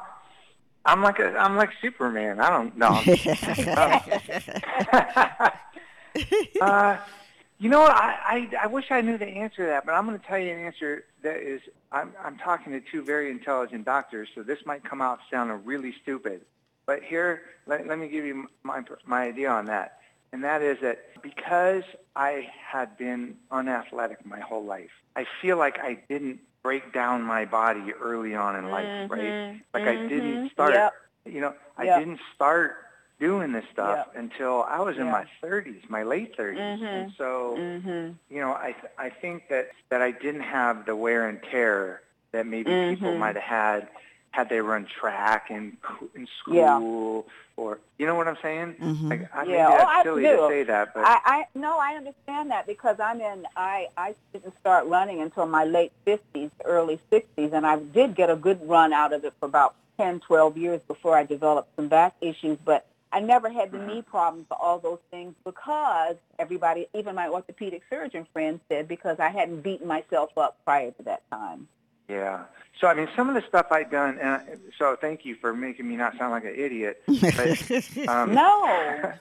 I'm 0.86 1.02
like 1.02 1.20
a 1.20 1.36
I'm 1.38 1.58
like 1.58 1.72
Superman. 1.82 2.40
I 2.40 2.50
don't 2.50 2.78
know. 2.78 2.90
uh, 6.62 6.98
you 7.58 7.70
know 7.70 7.80
what? 7.80 7.92
I, 7.92 8.18
I 8.28 8.50
I 8.64 8.68
wish 8.68 8.92
I 8.92 9.00
knew 9.02 9.18
the 9.18 9.26
answer 9.26 9.64
to 9.64 9.68
that, 9.68 9.86
but 9.86 9.94
I'm 9.94 10.06
going 10.06 10.20
to 10.20 10.26
tell 10.26 10.38
you 10.38 10.52
an 10.52 10.60
answer 10.60 11.06
that 11.24 11.38
is 11.38 11.62
I'm 11.92 12.12
I'm 12.24 12.38
talking 12.38 12.74
to 12.74 12.82
two 12.82 13.04
very 13.04 13.32
intelligent 13.32 13.86
doctors, 13.86 14.30
so 14.36 14.44
this 14.44 14.60
might 14.66 14.84
come 14.84 15.02
out 15.02 15.20
sounding 15.32 15.66
really 15.66 15.96
stupid. 16.04 16.42
But 16.86 17.02
here, 17.02 17.42
let, 17.66 17.88
let 17.88 17.98
me 17.98 18.08
give 18.08 18.26
you 18.26 18.48
my 18.64 18.84
my 19.06 19.24
idea 19.24 19.50
on 19.50 19.66
that, 19.66 19.98
and 20.36 20.44
that 20.44 20.62
is 20.62 20.80
that 20.82 21.00
because 21.24 21.84
I 22.16 22.50
had 22.72 22.98
been 22.98 23.38
unathletic 23.52 24.26
my 24.26 24.42
whole 24.42 24.66
life, 24.66 24.92
I 25.16 25.26
feel 25.42 25.58
like 25.58 25.80
I 25.80 25.98
didn't 26.10 26.40
break 26.64 26.94
down 26.94 27.24
my 27.24 27.46
body 27.46 27.94
early 28.02 28.36
on 28.36 28.56
in 28.56 28.70
life, 28.70 28.92
right? 29.10 29.38
Mhm, 29.38 29.62
Like 29.74 29.88
I 29.88 29.98
didn't 29.98 30.42
start, 30.54 30.74
yep. 30.74 30.94
you 31.26 31.42
know, 31.42 31.54
I 31.78 31.88
Yep. 31.88 31.88
didn't 31.88 32.20
start 32.36 32.76
doing 33.20 33.54
this 33.54 33.66
stuff 33.72 34.00
Yep. 34.00 34.16
until 34.16 34.64
I 34.64 34.82
was 34.82 34.98
in 34.98 35.10
my 35.10 35.26
30s, 35.42 35.84
my 35.90 36.04
late 36.04 36.36
30s, 36.38 36.80
Mhm. 36.82 36.92
and 36.92 37.08
so 37.18 37.64
hmm 37.80 38.12
you 38.30 38.42
know, 38.42 38.54
I 38.54 38.74
th- 38.74 38.94
I 38.98 39.10
think 39.22 39.50
that 39.50 39.70
that 39.90 40.02
I 40.02 40.12
didn't 40.12 40.42
have 40.42 40.86
the 40.86 40.96
wear 40.96 41.28
and 41.28 41.42
tear 41.52 42.02
that 42.32 42.46
maybe 42.48 42.76
people 42.76 43.14
Mhm. 43.14 43.16
might 43.16 43.36
have 43.36 43.44
had 43.44 43.90
had 44.36 44.50
they 44.50 44.60
run 44.60 44.86
track 45.00 45.50
in 45.50 45.78
in 46.14 46.28
Yeah. 46.46 46.76
school 46.78 47.26
or 47.56 47.80
you 47.98 48.06
know 48.06 48.16
what 48.16 48.28
I'm 48.28 48.38
saying? 48.42 48.76
Mhm. 48.82 49.10
Like 49.10 49.30
I, 49.34 49.44
Yeah. 49.46 49.52
maybe 49.52 49.60
Oh, 49.62 49.78
that's 49.78 49.90
I 49.90 50.04
silly 50.04 50.24
to 50.24 50.48
say 50.50 50.64
that, 50.64 50.94
but 50.94 51.06
I, 51.06 51.22
I 51.26 51.48
no, 51.56 51.80
I 51.80 51.94
understand 51.96 52.52
that 52.52 52.68
because 52.68 53.00
I'm 53.00 53.22
in. 53.22 53.48
I 53.56 53.88
I 53.96 54.14
didn't 54.34 54.58
start 54.60 54.88
running 54.88 55.22
until 55.22 55.46
my 55.46 55.64
late 55.64 55.94
fifties, 56.04 56.52
early 56.66 57.00
sixties, 57.10 57.52
and 57.54 57.66
I 57.66 57.78
did 57.80 58.14
get 58.16 58.30
a 58.30 58.36
good 58.36 58.60
run 58.68 58.92
out 58.92 59.14
of 59.14 59.24
it 59.24 59.34
for 59.40 59.46
about 59.46 59.76
10, 59.98 60.20
12 60.20 60.58
years 60.58 60.82
before 60.86 61.16
I 61.16 61.24
developed 61.24 61.70
some 61.78 61.88
back 61.88 62.14
issues. 62.20 62.58
But 62.66 62.86
I 63.14 63.22
never 63.22 63.50
had 63.50 63.72
the 63.72 63.78
knee 63.78 64.02
problems 64.02 64.48
or 64.52 64.58
all 64.62 64.80
those 64.80 65.00
things 65.10 65.34
because 65.46 66.18
everybody, 66.38 66.88
even 66.94 67.16
my 67.16 67.30
orthopedic 67.30 67.84
surgeon 67.90 68.28
friend, 68.34 68.60
said 68.68 68.90
because 68.90 69.18
I 69.22 69.30
hadn't 69.30 69.62
beaten 69.62 69.88
myself 69.88 70.38
up 70.38 70.58
prior 70.66 70.92
to 70.92 71.04
that 71.04 71.22
time. 71.32 71.70
Yeah. 72.08 72.44
So 72.80 72.88
I 72.88 72.94
mean, 72.94 73.08
some 73.16 73.30
of 73.30 73.36
the 73.36 73.48
stuff 73.48 73.68
I've 73.72 73.90
done, 73.90 74.18
and 74.20 74.30
I, 74.30 74.44
so 74.78 74.98
thank 75.00 75.26
you 75.26 75.36
for 75.36 75.54
making 75.54 75.88
me 75.88 75.96
not 75.96 76.18
sound 76.18 76.32
like 76.32 76.44
an 76.44 76.56
idiot. 76.56 77.02
But, 77.08 78.08
um, 78.08 78.34
No. 78.34 79.14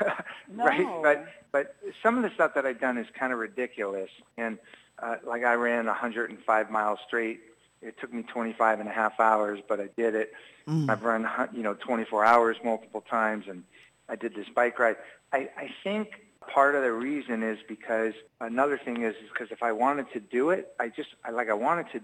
right? 0.54 0.80
No. 0.80 1.00
But 1.02 1.26
but 1.52 1.76
some 2.02 2.16
of 2.16 2.22
the 2.22 2.30
stuff 2.30 2.54
that 2.54 2.64
I've 2.64 2.80
done 2.80 2.96
is 2.96 3.06
kind 3.12 3.32
of 3.32 3.38
ridiculous. 3.38 4.10
And 4.38 4.58
uh, 4.98 5.16
like 5.24 5.44
I 5.44 5.54
ran 5.54 5.86
105 5.86 6.70
miles 6.70 6.98
straight. 7.06 7.40
It 7.82 7.98
took 8.00 8.12
me 8.12 8.22
25 8.22 8.80
and 8.80 8.88
a 8.88 8.92
half 8.92 9.18
hours, 9.20 9.60
but 9.68 9.80
I 9.80 9.88
did 9.96 10.14
it. 10.14 10.32
Mm. 10.68 10.88
I've 10.88 11.02
run 11.02 11.28
you 11.52 11.62
know 11.62 11.74
24 11.74 12.24
hours 12.24 12.56
multiple 12.64 13.00
times, 13.02 13.46
and 13.48 13.64
I 14.08 14.16
did 14.16 14.34
this 14.34 14.48
bike 14.48 14.78
ride. 14.78 14.96
I, 15.32 15.48
I 15.56 15.70
think 15.82 16.22
part 16.48 16.74
of 16.74 16.82
the 16.82 16.92
reason 16.92 17.42
is 17.42 17.58
because 17.66 18.14
another 18.40 18.78
thing 18.78 19.02
is 19.02 19.14
because 19.32 19.50
if 19.50 19.62
I 19.62 19.72
wanted 19.72 20.12
to 20.12 20.20
do 20.20 20.50
it, 20.50 20.72
I 20.78 20.88
just 20.88 21.10
I 21.24 21.30
like 21.30 21.48
I 21.48 21.54
wanted 21.54 21.90
to. 21.92 22.00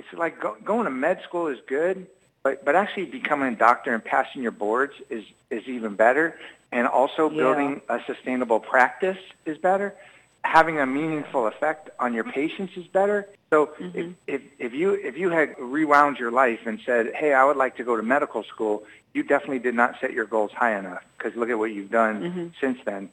It's 0.00 0.18
like 0.18 0.40
go, 0.40 0.56
going 0.64 0.86
to 0.86 0.90
med 0.90 1.22
school 1.22 1.46
is 1.48 1.58
good, 1.66 2.06
but 2.42 2.64
but 2.64 2.74
actually 2.74 3.06
becoming 3.06 3.52
a 3.52 3.56
doctor 3.56 3.92
and 3.92 4.02
passing 4.02 4.42
your 4.42 4.56
boards 4.64 4.94
is 5.10 5.24
is 5.50 5.64
even 5.68 5.94
better. 5.94 6.26
And 6.72 6.86
also 6.86 7.28
Yeah. 7.28 7.36
building 7.42 7.80
a 7.88 7.98
sustainable 8.10 8.60
practice 8.60 9.18
is 9.44 9.58
better. 9.58 9.94
Having 10.42 10.78
a 10.78 10.86
meaningful 10.86 11.46
effect 11.52 11.90
on 11.98 12.14
your 12.14 12.24
patients 12.24 12.72
is 12.76 12.86
better. 12.86 13.28
So 13.50 13.56
if, 13.62 13.70
mm-hmm. 13.78 14.12
if 14.26 14.40
if 14.58 14.72
you 14.72 14.88
if 15.10 15.18
you 15.18 15.28
had 15.38 15.48
rewound 15.58 16.18
your 16.18 16.30
life 16.30 16.62
and 16.66 16.80
said, 16.88 17.12
"Hey, 17.14 17.34
I 17.34 17.44
would 17.44 17.58
like 17.64 17.76
to 17.76 17.84
go 17.84 17.94
to 18.00 18.02
medical 18.02 18.42
school," 18.44 18.84
you 19.12 19.22
definitely 19.22 19.58
did 19.68 19.74
not 19.74 19.90
set 20.00 20.12
your 20.12 20.24
goals 20.24 20.52
high 20.52 20.74
enough 20.78 21.04
because 21.18 21.32
look 21.36 21.50
at 21.50 21.58
what 21.58 21.72
you've 21.72 21.90
done 21.90 22.16
mm-hmm. 22.22 22.46
since 22.62 22.78
then. 22.84 23.10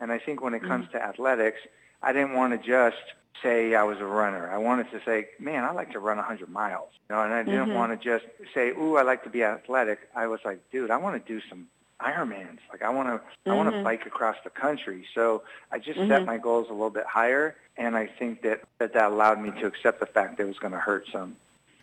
And 0.00 0.12
I 0.12 0.18
think 0.18 0.42
when 0.42 0.54
it 0.58 0.62
comes 0.70 0.84
mm-hmm. 0.86 0.98
to 0.98 1.10
athletics, 1.10 1.60
I 2.06 2.12
didn't 2.12 2.34
want 2.34 2.52
to 2.52 2.66
just 2.66 3.02
say 3.42 3.74
I 3.74 3.82
was 3.82 3.98
a 3.98 4.06
runner. 4.06 4.48
I 4.50 4.58
wanted 4.58 4.90
to 4.92 5.00
say, 5.04 5.28
man, 5.40 5.64
I 5.64 5.72
like 5.72 5.90
to 5.90 5.98
run 5.98 6.16
100 6.16 6.48
miles. 6.48 6.88
You 7.08 7.16
know, 7.16 7.22
and 7.22 7.34
I 7.34 7.42
didn't 7.42 7.66
mm-hmm. 7.66 7.74
want 7.74 8.00
to 8.00 8.02
just 8.02 8.24
say, 8.54 8.68
ooh, 8.70 8.96
I 8.96 9.02
like 9.02 9.24
to 9.24 9.30
be 9.30 9.42
athletic. 9.42 9.98
I 10.14 10.28
was 10.28 10.38
like, 10.44 10.60
dude, 10.70 10.92
I 10.92 10.98
want 10.98 11.20
to 11.20 11.32
do 11.32 11.40
some 11.48 11.66
Ironmans. 12.00 12.58
Like 12.70 12.82
I 12.82 12.90
want 12.90 13.08
to, 13.08 13.50
I 13.50 13.54
want 13.54 13.68
to 13.70 13.74
mm-hmm. 13.74 13.84
bike 13.84 14.06
across 14.06 14.36
the 14.44 14.50
country. 14.50 15.04
So 15.14 15.42
I 15.72 15.78
just 15.78 15.98
set 15.98 16.08
mm-hmm. 16.08 16.26
my 16.26 16.38
goals 16.38 16.68
a 16.68 16.72
little 16.72 16.90
bit 16.90 17.06
higher, 17.06 17.56
and 17.76 17.96
I 17.96 18.06
think 18.06 18.42
that 18.42 18.62
that, 18.78 18.92
that 18.92 19.10
allowed 19.10 19.40
me 19.40 19.50
to 19.60 19.66
accept 19.66 19.98
the 19.98 20.06
fact 20.06 20.36
that 20.36 20.44
it 20.44 20.46
was 20.46 20.58
going 20.58 20.74
to 20.74 20.78
hurt 20.78 21.06
some. 21.10 21.36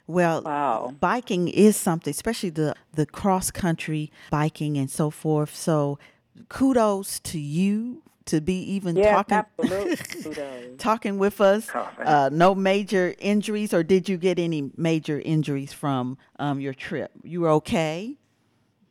Well, 0.05 0.41
Wow. 0.43 0.93
biking 0.99 1.47
is 1.47 1.75
something, 1.75 2.11
especially 2.11 2.51
the 2.51 2.75
the 2.93 3.05
cross 3.07 3.49
country 3.51 4.11
biking 4.29 4.77
and 4.77 4.89
so 4.89 5.09
forth. 5.09 5.55
So, 5.55 5.97
kudos 6.47 7.19
to 7.21 7.39
you 7.39 8.03
to 8.25 8.41
be 8.41 8.55
even 8.73 8.95
talking 8.95 9.43
talking 10.77 11.17
with 11.17 11.41
us. 11.41 11.69
Oh. 11.73 11.89
Uh, 12.03 12.29
no 12.31 12.55
major 12.55 13.15
injuries, 13.19 13.73
or 13.73 13.83
did 13.83 14.07
you 14.07 14.17
get 14.17 14.39
any 14.39 14.71
major 14.77 15.19
injuries 15.19 15.73
from 15.73 16.17
um, 16.39 16.59
your 16.59 16.73
trip? 16.73 17.11
You 17.23 17.41
were 17.41 17.49
okay. 17.49 18.17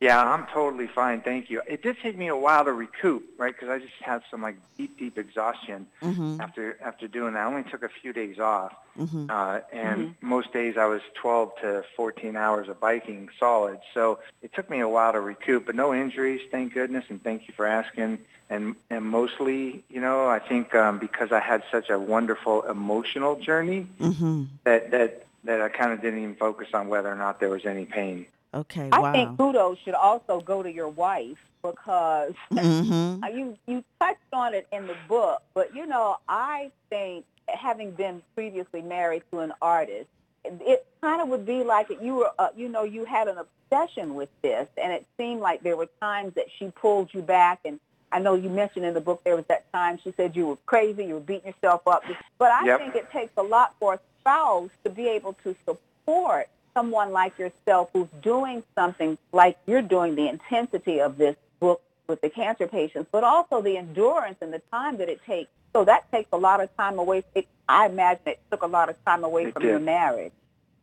Yeah, 0.03 0.21
I'm 0.21 0.45
totally 0.47 0.87
fine. 0.87 1.21
Thank 1.21 1.49
you. 1.49 1.61
It 1.65 1.81
did 1.81 1.95
take 2.03 2.17
me 2.17 2.27
a 2.27 2.35
while 2.35 2.65
to 2.65 2.73
recoup, 2.73 3.23
right? 3.37 3.53
Because 3.55 3.69
I 3.69 3.79
just 3.79 3.93
had 4.01 4.21
some 4.29 4.41
like 4.41 4.57
deep, 4.77 4.97
deep 4.99 5.17
exhaustion 5.17 5.87
after 6.41 6.77
after 6.83 7.07
doing 7.07 7.31
that. 7.35 7.39
I 7.39 7.45
only 7.45 7.63
took 7.63 7.83
a 7.83 7.89
few 8.01 8.11
days 8.11 8.37
off, 8.37 8.73
uh, 9.29 9.61
and 9.71 9.99
most 10.19 10.51
days 10.51 10.75
I 10.77 10.87
was 10.87 11.01
12 11.13 11.51
to 11.61 11.85
14 11.95 12.35
hours 12.35 12.67
of 12.67 12.81
biking 12.81 13.29
solid. 13.39 13.79
So 13.93 14.19
it 14.41 14.51
took 14.53 14.69
me 14.69 14.81
a 14.81 14.89
while 14.89 15.13
to 15.13 15.21
recoup, 15.21 15.65
but 15.67 15.75
no 15.75 15.93
injuries, 15.93 16.41
thank 16.51 16.73
goodness, 16.73 17.05
and 17.09 17.23
thank 17.23 17.47
you 17.47 17.53
for 17.55 17.65
asking. 17.65 18.19
And 18.49 18.75
and 18.89 19.05
mostly, 19.05 19.85
you 19.89 20.01
know, 20.01 20.27
I 20.27 20.39
think 20.39 20.75
um, 20.75 20.99
because 20.99 21.31
I 21.31 21.39
had 21.39 21.63
such 21.71 21.89
a 21.89 21.97
wonderful 21.97 22.63
emotional 22.63 23.37
journey 23.37 23.87
Mm-hmm. 24.01 24.43
that 24.65 24.91
that 24.91 25.25
that 25.45 25.61
I 25.61 25.69
kind 25.69 25.93
of 25.93 26.01
didn't 26.01 26.19
even 26.19 26.35
focus 26.35 26.67
on 26.73 26.89
whether 26.89 27.09
or 27.09 27.15
not 27.15 27.39
there 27.39 27.49
was 27.49 27.65
any 27.65 27.85
pain. 27.85 28.25
Okay. 28.53 28.89
I 28.91 28.99
wow. 28.99 29.11
think 29.11 29.37
kudos 29.37 29.77
should 29.83 29.95
also 29.95 30.39
go 30.39 30.61
to 30.61 30.71
your 30.71 30.87
wife 30.89 31.37
because 31.63 32.33
mm-hmm. 32.51 33.23
You 33.35 33.57
you 33.67 33.83
touched 33.99 34.19
on 34.31 34.53
it 34.53 34.67
in 34.71 34.85
the 34.85 34.95
book, 35.07 35.41
but 35.53 35.75
you 35.75 35.85
know, 35.87 36.17
I 36.27 36.71
think 36.89 37.25
having 37.47 37.91
been 37.91 38.21
previously 38.35 38.81
married 38.81 39.23
to 39.31 39.39
an 39.39 39.53
artist, 39.61 40.07
it, 40.43 40.53
it 40.61 40.85
kind 41.01 41.21
of 41.21 41.29
would 41.29 41.45
be 41.45 41.63
like 41.63 41.89
you 42.01 42.15
were, 42.15 42.31
uh, 42.37 42.49
you 42.55 42.69
know, 42.69 42.83
you 42.83 43.05
had 43.05 43.27
an 43.27 43.37
obsession 43.37 44.13
with 44.15 44.29
this, 44.41 44.67
and 44.77 44.91
it 44.91 45.05
seemed 45.17 45.41
like 45.41 45.63
there 45.63 45.77
were 45.77 45.89
times 46.01 46.33
that 46.35 46.45
she 46.57 46.69
pulled 46.69 47.13
you 47.13 47.21
back, 47.21 47.59
and 47.65 47.79
I 48.11 48.19
know 48.19 48.35
you 48.35 48.49
mentioned 48.49 48.85
in 48.85 48.93
the 48.93 49.01
book 49.01 49.23
there 49.23 49.35
was 49.35 49.45
that 49.47 49.71
time 49.73 49.97
she 50.03 50.13
said 50.15 50.35
you 50.35 50.47
were 50.47 50.57
crazy, 50.65 51.05
you 51.05 51.15
were 51.15 51.19
beating 51.19 51.47
yourself 51.47 51.87
up. 51.87 52.03
But 52.37 52.51
I 52.51 52.65
Yep. 52.65 52.79
think 52.79 52.95
it 52.95 53.11
takes 53.11 53.33
a 53.37 53.43
lot 53.43 53.73
for 53.79 53.95
a 53.95 53.99
spouse 54.19 54.69
to 54.83 54.89
be 54.89 55.07
able 55.07 55.33
to 55.43 55.55
support 55.65 56.47
someone 56.73 57.11
like 57.11 57.37
yourself 57.37 57.89
who's 57.93 58.07
doing 58.21 58.63
something 58.75 59.17
like 59.31 59.57
you're 59.65 59.81
doing, 59.81 60.15
the 60.15 60.27
intensity 60.27 60.99
of 60.99 61.17
this 61.17 61.35
book 61.59 61.81
with 62.07 62.21
the 62.21 62.29
cancer 62.29 62.67
patients, 62.67 63.07
but 63.11 63.23
also 63.23 63.61
the 63.61 63.77
endurance 63.77 64.37
and 64.41 64.53
the 64.53 64.61
time 64.71 64.97
that 64.97 65.09
it 65.09 65.21
takes. 65.25 65.49
So 65.73 65.85
that 65.85 66.11
takes 66.11 66.29
a 66.31 66.37
lot 66.37 66.61
of 66.61 66.75
time 66.77 66.99
away. 66.99 67.23
It, 67.33 67.47
I 67.67 67.87
imagine 67.87 68.21
it 68.27 68.39
took 68.51 68.61
a 68.61 68.67
lot 68.67 68.89
of 68.89 69.03
time 69.05 69.23
away 69.23 69.45
It 69.45 69.53
from 69.53 69.63
your 69.63 69.79
marriage. 69.79 70.33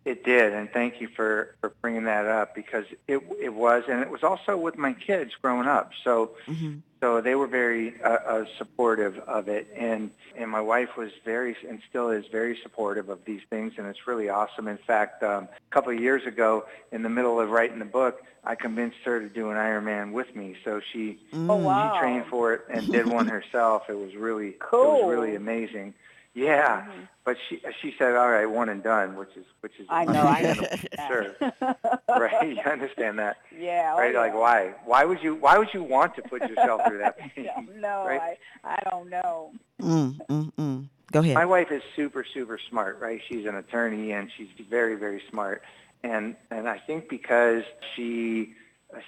It 0.04 0.24
did, 0.24 0.54
and 0.54 0.70
thank 0.70 1.00
you 1.00 1.08
for, 1.08 1.54
for 1.60 1.72
bringing 1.82 2.04
that 2.04 2.24
up 2.26 2.54
because 2.54 2.86
it 3.06 3.20
it 3.38 3.52
was, 3.54 3.84
and 3.88 4.00
it 4.00 4.08
was 4.10 4.22
also 4.22 4.56
with 4.56 4.78
my 4.78 4.94
kids 4.94 5.32
growing 5.42 5.68
up. 5.68 5.92
So 6.04 6.32
Mhm. 6.48 6.80
so 7.02 7.20
they 7.20 7.34
were 7.34 7.46
very 7.46 8.00
uh, 8.02 8.08
uh, 8.08 8.44
supportive 8.56 9.18
of 9.20 9.48
it, 9.48 9.68
and 9.76 10.10
and 10.36 10.50
my 10.50 10.60
wife 10.60 10.96
was 10.96 11.10
very 11.24 11.54
and 11.68 11.82
still 11.88 12.08
is 12.10 12.24
very 12.28 12.56
supportive 12.62 13.10
of 13.10 13.24
these 13.26 13.42
things, 13.50 13.74
and 13.76 13.86
it's 13.86 14.06
really 14.06 14.30
awesome. 14.30 14.68
In 14.68 14.78
fact, 14.78 15.22
um, 15.22 15.44
a 15.44 15.70
couple 15.74 15.92
of 15.92 16.00
years 16.00 16.24
ago, 16.24 16.64
in 16.92 17.02
the 17.02 17.10
middle 17.10 17.38
of 17.38 17.50
writing 17.50 17.78
the 17.78 17.84
book, 17.84 18.22
I 18.42 18.54
convinced 18.54 18.98
her 19.04 19.20
to 19.20 19.28
do 19.28 19.50
an 19.50 19.58
Ironman 19.58 20.12
with 20.12 20.34
me. 20.34 20.56
So 20.64 20.80
she 20.92 21.18
Oh, 21.48 21.56
wow. 21.56 21.92
she 21.92 21.98
trained 21.98 22.26
for 22.26 22.54
it 22.54 22.62
and 22.70 22.90
did 22.90 23.06
one 23.06 23.26
herself. 23.26 23.90
It 23.90 23.98
was 23.98 24.14
really 24.14 24.56
cool. 24.60 25.00
it 25.00 25.02
was 25.04 25.10
really 25.10 25.34
amazing. 25.34 25.92
Yeah, 26.32 26.86
but 27.30 27.38
she 27.48 27.60
she 27.80 27.94
said, 27.96 28.16
"All 28.16 28.28
right, 28.28 28.46
one 28.46 28.68
and 28.68 28.82
done," 28.82 29.14
which 29.14 29.36
is 29.36 29.44
which 29.60 29.78
is 29.78 29.86
I 29.88 30.04
know. 30.04 30.22
I 30.22 30.42
understandable, 30.42 31.36
understand. 31.38 31.76
sure, 32.08 32.18
right? 32.18 32.48
You 32.56 32.60
understand 32.72 33.18
that, 33.20 33.36
Yeah. 33.56 33.92
oh, 33.94 33.98
right? 34.00 34.12
Like, 34.16 34.32
yeah. 34.32 34.38
why? 34.38 34.74
Why 34.84 35.04
would 35.04 35.22
you? 35.22 35.36
Why 35.36 35.56
would 35.58 35.68
you 35.72 35.84
want 35.84 36.16
to 36.16 36.22
put 36.22 36.42
yourself 36.48 36.80
through 36.88 36.98
that? 36.98 37.16
I 37.22 37.28
pain, 37.36 37.46
don't 37.80 38.06
right? 38.06 38.36
I, 38.64 38.74
I 38.74 38.90
don't 38.90 39.08
know. 39.10 39.52
Mm, 39.80 40.18
mm, 40.26 40.52
mm. 40.54 40.88
Go 41.12 41.20
ahead. 41.20 41.34
My 41.36 41.44
wife 41.44 41.70
is 41.70 41.82
super, 41.94 42.24
super 42.34 42.58
smart, 42.68 42.98
right? 43.00 43.20
She's 43.28 43.46
an 43.46 43.54
attorney 43.54 44.10
and 44.10 44.28
she's 44.36 44.48
very, 44.68 44.96
very 44.96 45.22
smart. 45.30 45.62
And 46.02 46.34
and 46.50 46.68
I 46.68 46.78
think 46.78 47.08
because 47.08 47.62
she 47.94 48.54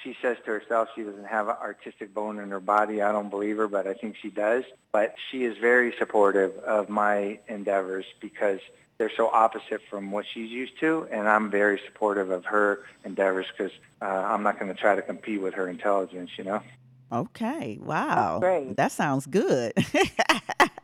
she 0.02 0.16
says 0.22 0.36
to 0.44 0.52
herself 0.52 0.88
she 0.94 1.02
doesn't 1.02 1.26
have 1.26 1.48
an 1.48 1.56
artistic 1.60 2.14
bone 2.14 2.38
in 2.38 2.50
her 2.50 2.60
body. 2.60 3.02
I 3.02 3.12
don't 3.12 3.30
believe 3.30 3.56
her, 3.56 3.68
but 3.68 3.86
I 3.86 3.94
think 3.94 4.16
she 4.20 4.30
does. 4.30 4.64
But 4.92 5.14
she 5.30 5.44
is 5.44 5.56
very 5.58 5.94
supportive 5.98 6.56
of 6.58 6.88
my 6.88 7.38
endeavors 7.48 8.04
because 8.20 8.60
they're 8.98 9.10
so 9.16 9.28
opposite 9.28 9.80
from 9.90 10.10
what 10.10 10.26
she's 10.32 10.50
used 10.50 10.78
to, 10.80 11.08
and 11.10 11.28
I'm 11.28 11.50
very 11.50 11.80
supportive 11.86 12.30
of 12.30 12.44
her 12.44 12.84
endeavors 13.04 13.46
because 13.56 13.72
uh, 14.00 14.04
I'm 14.04 14.42
not 14.42 14.58
going 14.58 14.72
to 14.72 14.80
try 14.80 14.94
to 14.94 15.02
compete 15.02 15.40
with 15.40 15.54
her 15.54 15.68
intelligence, 15.68 16.30
you 16.36 16.44
know. 16.44 16.62
Okay. 17.10 17.78
Wow. 17.82 18.38
great. 18.40 18.76
That 18.76 18.92
sounds 18.92 19.26
good. 19.26 19.72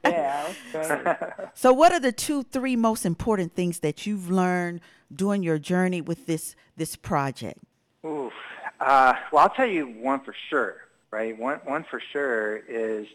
Yeah, 0.05 0.53
so, 1.55 1.73
what 1.73 1.93
are 1.93 2.01
the 2.01 2.13
two, 2.13 2.43
three 2.45 2.77
most 2.77 3.05
important 3.05 3.55
things 3.55 3.81
that 3.81 4.07
you've 4.07 4.31
learned 4.31 4.81
during 5.15 5.43
your 5.43 5.59
journey 5.59 6.01
with 6.01 6.27
this 6.27 6.55
this 6.77 6.97
project? 6.97 7.59
Oof. 8.07 8.33
Uh, 8.81 9.15
well, 9.33 9.43
I'll 9.45 9.51
tell 9.51 9.67
you 9.67 9.87
one 9.87 10.21
for 10.21 10.35
sure, 10.49 10.77
right? 11.11 11.37
One 11.39 11.59
one 11.65 11.85
for 11.85 12.01
sure 12.01 12.57
is 12.69 13.07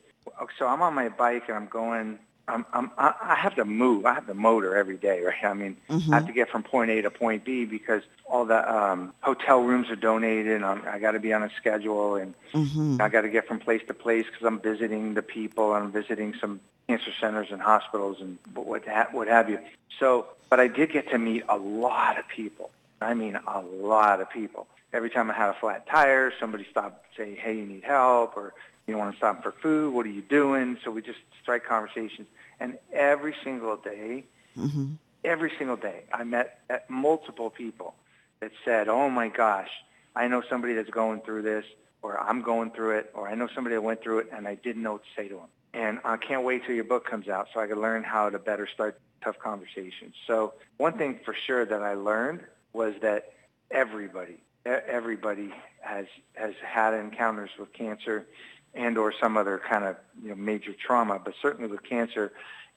so 0.57 0.67
I'm 0.67 0.81
on 0.81 0.93
my 0.93 1.09
bike 1.09 1.43
and 1.47 1.57
I'm 1.57 1.67
going. 1.67 2.19
I'm, 2.45 2.65
I'm 2.73 2.91
I 2.97 3.35
have 3.35 3.55
to 3.55 3.63
move. 3.63 4.05
I 4.05 4.13
have 4.13 4.27
the 4.27 4.33
motor 4.33 4.75
every 4.75 4.97
day, 4.97 5.21
right? 5.21 5.45
I 5.45 5.53
mean, 5.53 5.77
I 5.89 6.15
have 6.15 6.25
to 6.27 6.33
get 6.33 6.49
from 6.49 6.61
point 6.61 6.91
A 6.91 7.01
to 7.01 7.09
point 7.09 7.45
B 7.45 7.63
because 7.63 8.03
all 8.25 8.43
the 8.43 8.69
um, 8.73 9.13
hotel 9.21 9.61
rooms 9.63 9.89
are 9.89 9.95
donated. 9.95 10.51
And 10.51 10.65
I'm, 10.65 10.83
I 10.85 10.99
got 10.99 11.11
to 11.11 11.21
be 11.21 11.31
on 11.31 11.43
a 11.43 11.49
schedule, 11.57 12.15
and 12.17 12.33
Mm-hmm. 12.53 13.01
I 13.01 13.09
got 13.09 13.21
to 13.21 13.29
get 13.29 13.47
from 13.47 13.59
place 13.59 13.81
to 13.87 13.93
place 13.93 14.25
because 14.25 14.45
I'm 14.45 14.59
visiting 14.59 15.13
the 15.13 15.21
people. 15.21 15.73
I'm 15.73 15.91
visiting 15.91 16.35
some 16.39 16.59
cancer 16.87 17.11
centers 17.19 17.47
and 17.51 17.61
hospitals 17.61 18.17
and 18.21 18.37
what 18.53 18.85
ha- 18.87 19.07
what 19.11 19.27
have 19.27 19.49
you. 19.49 19.59
So, 19.99 20.27
but 20.49 20.59
I 20.59 20.67
did 20.67 20.91
get 20.91 21.09
to 21.11 21.17
meet 21.17 21.43
a 21.49 21.57
lot 21.57 22.19
of 22.19 22.27
people. 22.27 22.69
I 23.01 23.13
mean, 23.13 23.39
a 23.47 23.61
lot 23.61 24.21
of 24.21 24.29
people. 24.29 24.67
Every 24.93 25.09
time 25.09 25.29
I 25.31 25.33
had 25.33 25.49
a 25.49 25.53
flat 25.53 25.87
tire, 25.87 26.31
somebody 26.39 26.65
stopped 26.69 27.05
saying, 27.17 27.37
"Hey, 27.37 27.55
you 27.57 27.65
need 27.65 27.83
help," 27.83 28.37
or 28.37 28.53
"You 28.87 28.97
want 28.97 29.11
to 29.11 29.17
stop 29.17 29.41
for 29.43 29.51
food? 29.51 29.93
What 29.93 30.05
are 30.05 30.09
you 30.09 30.21
doing?" 30.21 30.77
So 30.83 30.91
we 30.91 31.01
just 31.01 31.19
strike 31.41 31.65
conversations, 31.65 32.27
and 32.59 32.77
every 32.91 33.35
single 33.43 33.77
day, 33.77 34.25
Mm-hmm. 34.57 34.93
every 35.23 35.51
single 35.57 35.77
day, 35.77 36.03
I 36.13 36.23
met 36.23 36.59
uh, 36.69 36.77
multiple 36.87 37.49
people 37.49 37.95
that 38.39 38.51
said, 38.63 38.87
"Oh 38.87 39.09
my 39.09 39.29
gosh, 39.29 39.71
I 40.15 40.27
know 40.27 40.41
somebody 40.47 40.73
that's 40.75 40.91
going 40.91 41.21
through 41.21 41.41
this, 41.41 41.65
or 42.03 42.19
I'm 42.19 42.41
going 42.43 42.69
through 42.69 42.97
it, 42.99 43.09
or 43.15 43.27
I 43.27 43.33
know 43.33 43.47
somebody 43.55 43.75
that 43.75 43.81
went 43.81 44.03
through 44.03 44.19
it, 44.19 44.29
and 44.31 44.47
I 44.47 44.55
didn't 44.55 44.83
know 44.83 44.93
what 44.93 45.03
to 45.03 45.09
say 45.15 45.27
to 45.27 45.35
them." 45.35 45.49
And 45.73 45.99
I 46.05 46.17
can't 46.17 46.43
wait 46.43 46.65
till 46.65 46.75
your 46.75 46.83
book 46.83 47.03
comes 47.05 47.27
out 47.27 47.47
so 47.51 47.59
I 47.59 47.65
can 47.65 47.81
learn 47.81 48.03
how 48.03 48.29
to 48.29 48.37
better 48.37 48.67
start 48.67 48.99
tough 49.23 49.39
conversations. 49.39 50.13
So 50.27 50.53
one 50.77 50.93
thing 50.99 51.19
for 51.25 51.33
sure 51.33 51.65
that 51.65 51.81
I 51.81 51.95
learned 51.95 52.41
was 52.73 52.93
that 53.01 53.33
everybody, 53.71 54.37
everybody 54.65 55.53
has 55.81 56.05
has 56.33 56.53
had 56.65 56.93
encounters 56.93 57.49
with 57.59 57.71
cancer 57.73 58.25
and 58.73 58.97
or 58.97 59.13
some 59.21 59.37
other 59.37 59.61
kind 59.69 59.83
of 59.83 59.95
you 60.21 60.29
know 60.29 60.35
major 60.35 60.73
trauma, 60.73 61.19
but 61.23 61.33
certainly 61.41 61.69
with 61.69 61.83
cancer, 61.83 62.31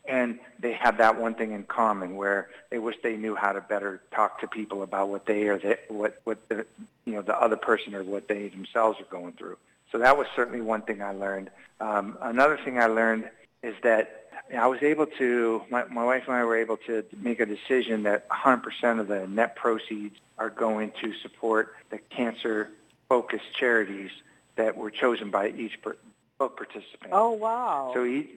and 0.05 0.39
they 0.59 0.73
have 0.73 0.99
that 0.99 1.19
one 1.19 1.35
thing 1.35 1.53
in 1.53 1.65
common 1.65 2.17
where 2.17 2.49
they 2.71 2.79
wish 2.79 2.97
they 3.03 3.17
knew 3.17 3.35
how 3.35 3.53
to 3.53 3.61
better 3.61 4.01
talk 4.13 4.41
to 4.41 4.47
people 4.47 4.83
about 4.83 5.09
what 5.09 5.27
they 5.27 5.49
or 5.49 5.59
they, 5.59 5.79
what 5.89 6.21
what 6.25 6.49
the 6.49 6.67
you 7.05 7.15
know 7.15 7.23
the 7.23 7.41
other 7.41 7.57
person 7.57 7.95
or 7.95 8.03
what 8.05 8.29
they 8.29 8.49
themselves 8.49 9.01
are 9.01 9.05
going 9.05 9.33
through. 9.33 9.57
So 9.93 9.99
that 9.99 10.19
was 10.19 10.27
certainly 10.35 10.61
one 10.61 10.83
thing 10.83 11.01
I 11.01 11.13
learned. 11.13 11.51
Um, 11.81 12.19
another 12.21 12.59
thing 12.65 12.79
I 12.79 12.87
learned 12.87 13.31
is 13.63 13.75
that 13.83 14.26
I 14.55 14.67
was 14.67 14.83
able 14.83 15.07
to, 15.07 15.63
my, 15.71 15.85
my 15.85 16.05
wife 16.05 16.25
and 16.27 16.37
I 16.37 16.45
were 16.45 16.57
able 16.57 16.77
to 16.87 17.05
make 17.21 17.41
a 17.41 17.47
decision 17.47 18.05
that 18.05 18.29
100% 18.29 19.01
of 19.01 19.09
the 19.09 19.27
net 19.27 19.57
proceeds 19.57 20.17
are 20.39 20.51
going 20.51 20.93
to 21.03 21.15
support 21.15 21.75
the 21.91 21.99
cancer-focused 21.99 23.53
charities 23.55 24.11
that 24.57 24.77
were 24.77 24.91
chosen 24.91 25.31
by 25.31 25.49
each 25.51 25.81
per, 25.83 25.97
book 26.39 26.57
participant. 26.57 27.11
Oh 27.13 27.31
wow. 27.31 27.91
So 27.95 28.05
each, 28.05 28.29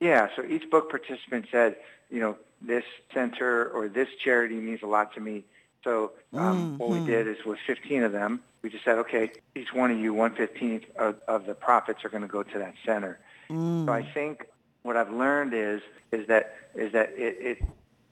yeah, 0.00 0.28
so 0.36 0.44
each 0.44 0.70
book 0.70 0.90
participant 0.90 1.46
said, 1.50 1.76
you 2.10 2.20
know, 2.20 2.36
this 2.60 2.84
center 3.12 3.68
or 3.68 3.88
this 3.88 4.08
charity 4.22 4.56
means 4.56 4.82
a 4.82 4.86
lot 4.86 5.14
to 5.14 5.20
me. 5.20 5.44
So 5.84 6.12
um, 6.32 6.76
mm, 6.76 6.78
what 6.78 6.90
we 6.90 6.98
hmm. 6.98 7.06
did 7.06 7.28
is 7.28 7.44
with 7.44 7.58
15 7.66 8.02
of 8.02 8.12
them, 8.12 8.40
we 8.62 8.70
just 8.70 8.84
said, 8.84 8.98
okay, 8.98 9.30
each 9.54 9.72
one 9.72 9.90
of 9.90 9.98
you, 9.98 10.12
115th 10.12 10.84
of, 10.96 11.16
of 11.28 11.46
the 11.46 11.54
profits 11.54 12.04
are 12.04 12.08
going 12.08 12.22
to 12.22 12.28
go 12.28 12.42
to 12.42 12.58
that 12.58 12.74
center. 12.84 13.18
So 13.48 13.54
mm. 13.54 13.88
I 13.88 14.02
think 14.02 14.46
what 14.88 14.96
I've 14.96 15.12
learned 15.12 15.52
is 15.52 15.82
is 16.12 16.26
that 16.28 16.54
is 16.74 16.92
that 16.92 17.12
it, 17.14 17.60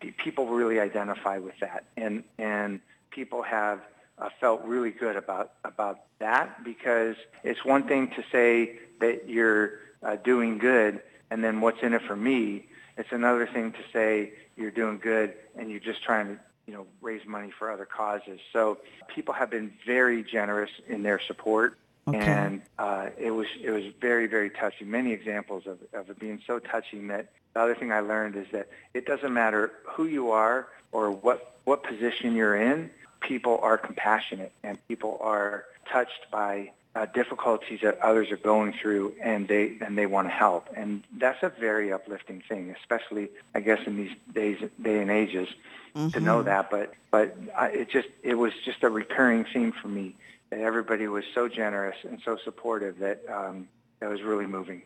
it 0.03 0.16
people 0.18 0.47
really 0.47 0.79
identify 0.79 1.39
with 1.39 1.59
that, 1.61 1.85
and 1.97 2.22
and 2.39 2.81
people 3.11 3.43
have 3.43 3.81
uh, 4.18 4.29
felt 4.39 4.62
really 4.62 4.91
good 4.91 5.16
about 5.16 5.53
about 5.64 6.01
that 6.18 6.62
because 6.62 7.16
it's 7.43 7.64
one 7.64 7.89
thing 7.89 8.11
to 8.11 8.22
say 8.31 8.79
that 9.01 9.27
you're 9.27 9.70
uh, 10.03 10.16
doing 10.16 10.59
good, 10.59 11.01
and 11.31 11.43
then 11.43 11.62
what's 11.62 11.83
in 11.83 11.95
it 11.95 12.03
for 12.03 12.14
me. 12.14 12.66
It's 12.99 13.11
another 13.11 13.47
thing 13.47 13.72
to 13.72 13.83
say 13.91 14.35
you're 14.57 14.70
doing 14.70 14.99
good 14.99 15.33
and 15.59 15.70
you're 15.70 15.81
just 15.81 16.03
trying 16.03 16.27
to 16.27 16.39
you 16.66 16.74
know 16.74 16.87
raise 17.01 17.27
money 17.27 17.51
for 17.59 17.70
other 17.70 17.87
causes. 17.87 18.39
So 18.53 18.79
people 19.09 19.33
have 19.33 19.49
been 19.51 19.72
very 19.87 20.22
generous 20.22 20.70
in 20.87 21.03
their 21.03 21.20
support. 21.27 21.79
Okay. 22.09 22.19
And 22.19 22.63
uh, 22.79 23.09
it 23.19 23.33
was 23.33 23.49
it 23.61 23.71
was 23.71 23.85
very 24.01 24.27
very 24.27 24.51
touching. 24.51 24.91
Many 24.91 25.13
examples 25.13 25.67
of, 25.67 25.79
of 25.93 26.09
it 26.09 26.19
being 26.19 26.41
so 26.47 26.59
touching 26.59 27.09
that 27.09 27.31
the 27.55 27.61
other 27.61 27.75
thing 27.75 27.91
I 27.91 28.01
learned 28.01 28.37
is 28.37 28.47
that 28.53 28.69
it 28.95 29.07
doesn't 29.07 29.33
matter 29.33 29.73
who 29.85 30.05
you 30.07 30.31
are 30.31 30.69
or 30.93 31.11
what 31.11 31.57
what 31.65 31.83
position 31.83 32.35
you're 32.35 32.57
in. 32.57 32.91
People 33.21 33.59
are 33.63 33.77
compassionate 33.77 34.53
and 34.63 34.79
people 34.87 35.19
are 35.21 35.65
touched 35.91 36.31
by 36.31 36.71
uh, 36.95 37.07
difficulties 37.07 37.81
that 37.83 37.99
others 38.01 38.31
are 38.31 38.39
going 38.39 38.73
through, 38.73 39.15
and 39.21 39.49
they 39.49 39.77
and 39.81 39.99
they 39.99 40.07
want 40.07 40.29
to 40.29 40.33
help. 40.33 40.69
And 40.75 41.03
that's 41.19 41.43
a 41.43 41.49
very 41.49 41.93
uplifting 41.93 42.43
thing, 42.49 42.75
especially 42.79 43.31
I 43.55 43.61
guess 43.61 43.81
in 43.87 43.97
these 43.97 44.17
days 44.33 44.59
day 44.81 45.01
and 45.01 45.11
ages 45.11 45.49
to 46.13 46.21
know 46.21 46.43
that. 46.43 46.71
But 46.71 46.95
but 47.11 47.37
I, 47.57 47.69
it 47.69 47.91
just 47.91 48.09
it 48.23 48.35
was 48.35 48.53
just 48.65 48.83
a 48.83 48.89
recurring 48.89 49.45
theme 49.45 49.73
for 49.73 49.89
me 49.89 50.15
that 50.57 50.65
everybody 50.65 51.07
was 51.07 51.25
so 51.35 51.49
generous 51.49 51.97
and 52.09 52.19
so 52.25 52.39
supportive 52.43 52.99
that 52.99 53.23
um, 53.29 53.69
that 54.01 54.09
was 54.09 54.23
really 54.23 54.47
moving. 54.47 54.83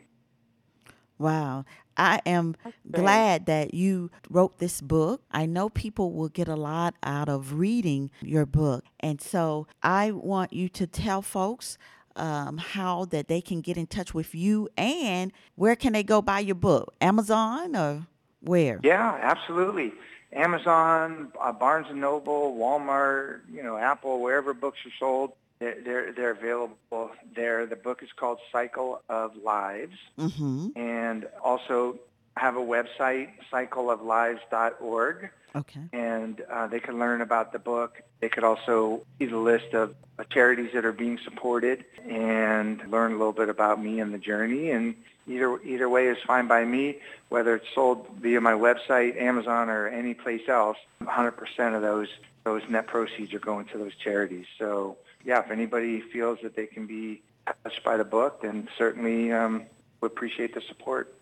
Wow. 1.18 1.64
I 1.96 2.20
am 2.24 2.56
glad 2.90 3.46
that 3.46 3.74
you 3.74 4.10
wrote 4.30 4.58
this 4.58 4.80
book. 4.80 5.22
I 5.30 5.44
know 5.46 5.68
people 5.68 6.12
will 6.12 6.30
get 6.30 6.48
a 6.48 6.56
lot 6.56 6.94
out 7.02 7.28
of 7.28 7.54
reading 7.58 8.10
your 8.22 8.46
book. 8.46 8.84
And 9.00 9.20
so 9.20 9.66
I 9.82 10.12
want 10.12 10.52
you 10.52 10.68
to 10.70 10.86
tell 10.86 11.20
folks 11.20 11.76
um, 12.16 12.56
how 12.56 13.04
that 13.06 13.28
they 13.28 13.42
can 13.42 13.60
get 13.60 13.76
in 13.76 13.86
touch 13.86 14.14
with 14.14 14.34
you 14.34 14.68
and 14.78 15.30
where 15.56 15.76
can 15.76 15.92
they 15.92 16.02
go 16.02 16.22
buy 16.22 16.40
your 16.40 16.54
book? 16.54 16.94
Amazon 17.00 17.76
or 17.76 18.06
where? 18.40 18.80
Yeah, 18.82 19.18
absolutely. 19.20 19.92
Amazon, 20.32 21.32
uh, 21.40 21.52
Barnes 21.52 21.88
and 21.90 22.00
Noble, 22.00 22.56
Walmart, 22.56 23.40
you 23.52 23.62
know, 23.62 23.76
Apple, 23.76 24.20
wherever 24.20 24.54
books 24.54 24.78
are 24.86 24.92
sold. 24.98 25.32
They're, 25.60 26.12
they're, 26.12 26.30
available 26.30 27.10
there. 27.36 27.66
The 27.66 27.76
book 27.76 28.02
is 28.02 28.08
called 28.16 28.38
Cycle 28.50 29.02
of 29.08 29.36
Lives. 29.36 29.96
Mm-hmm. 30.18 30.68
And 30.76 31.28
also 31.44 31.98
have 32.36 32.56
a 32.56 32.60
website, 32.60 33.30
cycleoflives.org. 33.52 35.30
Okay. 35.56 35.80
and 35.92 36.42
uh, 36.48 36.68
they 36.68 36.78
can 36.78 37.00
learn 37.00 37.22
about 37.22 37.52
the 37.52 37.58
book. 37.58 38.02
They 38.20 38.28
could 38.28 38.44
also 38.44 39.04
see 39.18 39.26
the 39.26 39.36
list 39.36 39.74
of 39.74 39.96
uh, 40.16 40.22
charities 40.30 40.70
that 40.74 40.84
are 40.84 40.92
being 40.92 41.18
supported 41.24 41.84
and 42.08 42.80
learn 42.88 43.14
a 43.14 43.16
little 43.16 43.32
bit 43.32 43.48
about 43.48 43.82
me 43.82 43.98
and 43.98 44.14
the 44.14 44.18
journey. 44.18 44.70
And 44.70 44.94
either 45.26 45.60
either 45.62 45.88
way 45.88 46.06
is 46.06 46.18
fine 46.24 46.46
by 46.46 46.64
me, 46.64 46.98
whether 47.30 47.56
it's 47.56 47.66
sold 47.74 48.06
via 48.20 48.40
my 48.40 48.52
website, 48.52 49.20
Amazon, 49.20 49.68
or 49.68 49.88
any 49.88 50.14
place 50.14 50.48
else. 50.48 50.76
100% 51.02 51.74
of 51.74 51.82
those 51.82 52.08
those 52.44 52.62
net 52.68 52.86
proceeds 52.86 53.34
are 53.34 53.40
going 53.40 53.66
to 53.66 53.78
those 53.78 53.96
charities. 53.96 54.46
So 54.56 54.96
yeah, 55.24 55.40
if 55.40 55.50
anybody 55.50 56.00
feels 56.00 56.38
that 56.42 56.56
they 56.56 56.66
can 56.66 56.86
be 56.86 57.22
touched 57.64 57.82
by 57.84 57.96
the 57.96 58.04
book, 58.04 58.42
then 58.42 58.68
certainly 58.78 59.32
um, 59.32 59.64
we 60.00 60.06
appreciate 60.06 60.54
the 60.54 60.60
support. 60.62 61.14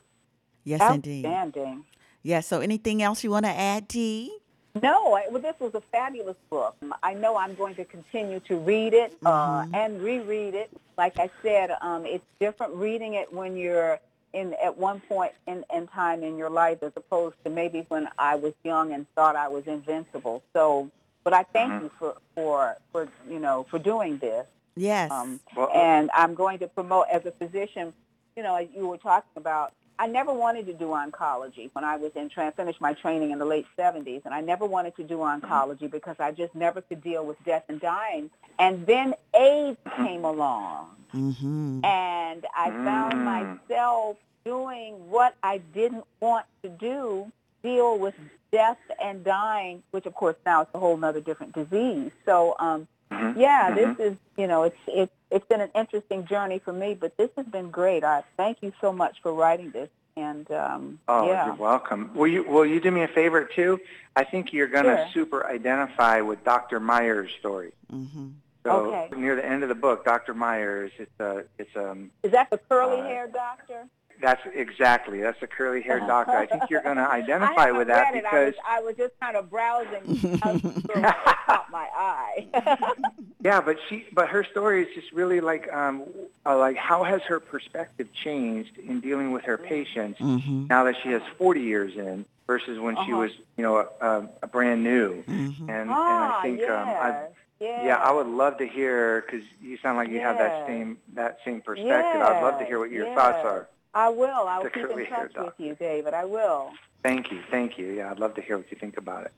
Yes, 0.64 0.80
indeed. 0.94 1.24
Outstanding. 1.24 1.84
Yeah. 2.22 2.40
So, 2.40 2.60
anything 2.60 3.02
else 3.02 3.24
you 3.24 3.30
want 3.30 3.46
to 3.46 3.50
add, 3.52 3.88
Dee? 3.88 4.36
No, 4.82 5.14
I- 5.14 5.26
well, 5.30 5.40
this 5.42 5.58
was 5.58 5.74
a 5.74 5.80
fabulous 5.80 6.36
book. 6.50 6.76
I 7.02 7.14
know 7.14 7.36
I'm 7.36 7.54
going 7.54 7.74
to 7.76 7.84
continue 7.84 8.40
to 8.40 8.56
read 8.56 8.94
it 8.94 9.16
uh, 9.24 9.66
and 9.72 10.00
reread 10.02 10.54
it. 10.54 10.70
Like 10.96 11.18
I 11.18 11.30
said, 11.42 11.70
um, 11.80 12.04
it's 12.04 12.24
different 12.38 12.74
reading 12.74 13.14
it 13.14 13.32
when 13.32 13.56
you're 13.56 13.98
in 14.34 14.54
at 14.62 14.76
one 14.76 15.00
point 15.00 15.32
in, 15.46 15.64
in 15.74 15.86
time 15.88 16.22
in 16.22 16.36
your 16.36 16.50
life 16.50 16.82
as 16.82 16.92
opposed 16.96 17.36
to 17.44 17.50
maybe 17.50 17.86
when 17.88 18.08
I 18.18 18.34
was 18.34 18.52
young 18.62 18.92
and 18.92 19.06
thought 19.14 19.36
I 19.36 19.48
was 19.48 19.66
invincible. 19.66 20.42
So, 20.52 20.90
but 21.28 21.36
I 21.36 21.42
thank 21.42 21.82
you 21.82 21.90
for, 21.98 22.16
for, 22.34 22.78
for, 22.90 23.06
you 23.28 23.38
know, 23.38 23.66
for 23.70 23.78
doing 23.78 24.16
this. 24.16 24.46
Yes. 24.76 25.10
Um, 25.10 25.40
Well- 25.54 25.70
and 25.74 26.08
I'm 26.14 26.34
going 26.34 26.58
to 26.60 26.68
promote 26.68 27.04
as 27.12 27.26
a 27.26 27.32
physician. 27.32 27.92
You 28.34 28.42
know, 28.44 28.54
as 28.56 28.68
you 28.74 28.86
were 28.88 28.96
talking 28.96 29.28
about, 29.36 29.74
I 29.98 30.06
never 30.06 30.32
wanted 30.32 30.64
to 30.68 30.72
do 30.72 30.86
oncology 30.86 31.68
when 31.74 31.84
I 31.84 31.96
was 31.98 32.12
in 32.16 32.30
tra- 32.30 32.50
finished 32.56 32.80
my 32.80 32.94
training 32.94 33.30
in 33.32 33.38
the 33.38 33.44
late 33.44 33.66
70s, 33.76 34.22
and 34.24 34.32
I 34.32 34.40
never 34.40 34.64
wanted 34.64 34.96
to 34.96 35.04
do 35.04 35.18
oncology 35.18 35.90
because 35.90 36.16
I 36.18 36.30
just 36.32 36.54
never 36.54 36.80
could 36.80 37.02
deal 37.02 37.26
with 37.26 37.36
death 37.44 37.64
and 37.68 37.78
dying. 37.78 38.30
And 38.58 38.86
then 38.86 39.12
AIDS 39.38 39.76
came 39.96 40.24
along, 40.24 40.96
mm-hmm. 41.12 41.84
and 41.84 42.46
I 42.56 42.70
found 42.70 43.12
Mm. 43.14 43.58
myself 43.68 44.16
doing 44.46 44.94
what 45.10 45.34
I 45.42 45.58
didn't 45.58 46.04
want 46.20 46.46
to 46.62 46.70
do, 46.70 47.30
deal 47.62 47.98
with 47.98 48.14
death 48.50 48.78
and 49.02 49.24
dying, 49.24 49.82
which 49.90 50.06
of 50.06 50.14
course 50.14 50.36
now 50.46 50.62
it's 50.62 50.70
a 50.74 50.78
whole 50.78 51.02
other 51.04 51.20
different 51.20 51.52
disease. 51.54 52.10
So, 52.24 52.56
um, 52.58 52.88
Mhm. 53.10 53.36
yeah, 53.36 53.70
Mhm. 53.70 53.96
this 53.96 54.12
is, 54.12 54.18
you 54.36 54.46
know, 54.46 54.62
it's 54.64 54.78
it's 54.86 55.12
it's 55.30 55.46
been 55.46 55.60
an 55.60 55.70
interesting 55.74 56.24
journey 56.24 56.58
for 56.58 56.72
me, 56.72 56.94
but 56.94 57.16
this 57.18 57.28
has 57.36 57.44
been 57.46 57.70
great. 57.70 58.02
I 58.04 58.22
thank 58.38 58.62
you 58.62 58.72
so 58.80 58.92
much 58.92 59.20
for 59.22 59.32
writing 59.34 59.70
this, 59.70 59.90
and 60.16 60.50
um, 60.50 60.98
Oh, 61.08 61.26
yeah, 61.26 61.46
you're 61.46 61.54
welcome. 61.54 62.10
Will 62.14 62.26
you 62.28 62.42
will 62.44 62.64
you 62.66 62.80
do 62.80 62.90
me 62.90 63.02
a 63.02 63.08
favor 63.08 63.44
too? 63.44 63.80
I 64.16 64.24
think 64.24 64.52
you're 64.52 64.66
going 64.68 64.86
to 64.86 64.96
Sure. 64.96 65.08
super 65.12 65.46
identify 65.46 66.20
with 66.22 66.42
Dr. 66.44 66.80
Meyer's 66.80 67.30
story. 67.38 67.72
Mm-hmm. 67.92 68.28
So 68.64 68.86
Okay. 68.86 69.08
near 69.16 69.36
the 69.36 69.44
end 69.44 69.62
of 69.62 69.68
the 69.68 69.74
book, 69.74 70.04
Dr. 70.04 70.34
Myers, 70.34 70.90
it's 70.98 71.20
a 71.20 71.44
it's 71.58 71.74
um 71.76 72.10
is 72.22 72.32
that 72.32 72.50
the 72.50 72.58
curly 72.58 73.00
Uh, 73.00 73.04
hair 73.04 73.26
doctor? 73.28 73.86
That's 74.20 74.42
exactly 74.54 75.20
that's 75.20 75.38
the 75.40 75.46
curly 75.46 75.82
haired 75.82 76.06
doctor. 76.06 76.36
I 76.36 76.46
think 76.46 76.70
you're 76.70 76.82
going 76.82 76.96
to 76.96 77.08
identify 77.08 77.66
haven't 77.66 77.76
with 77.78 77.88
that 77.88 78.12
read 78.12 78.18
it. 78.18 78.24
because 78.24 78.54
I 78.66 78.80
was, 78.80 78.80
I 78.80 78.80
was 78.82 78.96
just 78.96 79.20
kind 79.20 79.36
of 79.36 79.50
browsing. 79.50 80.40
I 80.42 80.52
was 80.52 80.62
so 80.62 80.70
it 80.94 81.14
caught 81.46 81.66
my 81.70 81.88
eye. 81.94 82.46
yeah, 83.44 83.60
but 83.60 83.78
she 83.88 84.06
but 84.12 84.28
her 84.28 84.44
story 84.44 84.82
is 84.82 84.88
just 84.94 85.12
really 85.12 85.40
like 85.40 85.72
um 85.72 86.02
uh, 86.46 86.56
like 86.58 86.76
how 86.76 87.04
has 87.04 87.22
her 87.22 87.40
perspective 87.40 88.08
changed 88.12 88.76
in 88.78 89.00
dealing 89.00 89.32
with 89.32 89.44
her 89.44 89.58
patients 89.58 90.18
Mm-hmm. 90.20 90.66
now 90.68 90.84
that 90.84 90.96
she 91.02 91.10
has 91.10 91.22
40 91.38 91.60
years 91.60 91.94
in 91.96 92.24
versus 92.46 92.78
when 92.78 92.96
she 92.96 93.12
Uh-huh. 93.12 93.16
was 93.22 93.32
you 93.56 93.62
know 93.62 93.76
a, 94.00 94.06
a, 94.06 94.28
a 94.42 94.46
brand 94.46 94.82
new 94.82 95.22
Mm-hmm. 95.28 95.70
and 95.70 95.90
ah, 95.90 96.06
and 96.10 96.32
I 96.32 96.42
think 96.42 96.58
yes, 96.60 96.70
um 96.70 96.88
I 96.88 97.26
yes. 97.60 97.80
Yeah, 97.84 97.96
I 97.96 98.10
would 98.12 98.26
love 98.26 98.58
to 98.58 98.66
hear 98.66 99.20
because 99.22 99.46
you 99.60 99.76
sound 99.78 99.96
like 99.98 100.08
you 100.10 100.20
have 100.20 100.38
that 100.38 100.64
same 100.66 100.98
that 101.14 101.38
same 101.44 101.60
perspective. 101.60 102.20
I'd 102.20 102.42
love 102.42 102.58
to 102.58 102.64
hear 102.64 102.78
what 102.78 102.90
your 102.90 103.06
thoughts 103.14 103.44
are. 103.44 103.68
I 103.98 104.10
will. 104.10 104.46
I 104.46 104.58
will 104.60 104.70
keep 104.70 104.88
in 104.88 105.06
touch 105.06 105.32
with 105.36 105.54
you, 105.58 105.74
David. 105.74 106.14
I 106.14 106.24
will. 106.24 106.70
Thank 107.02 107.32
you, 107.32 107.40
thank 107.50 107.76
you. 107.76 107.94
Yeah, 107.94 108.12
I'd 108.12 108.20
love 108.20 108.32
to 108.34 108.40
hear 108.40 108.56
what 108.56 108.70
you 108.70 108.76
think 108.78 108.96
about 108.96 109.24
it. 109.24 109.32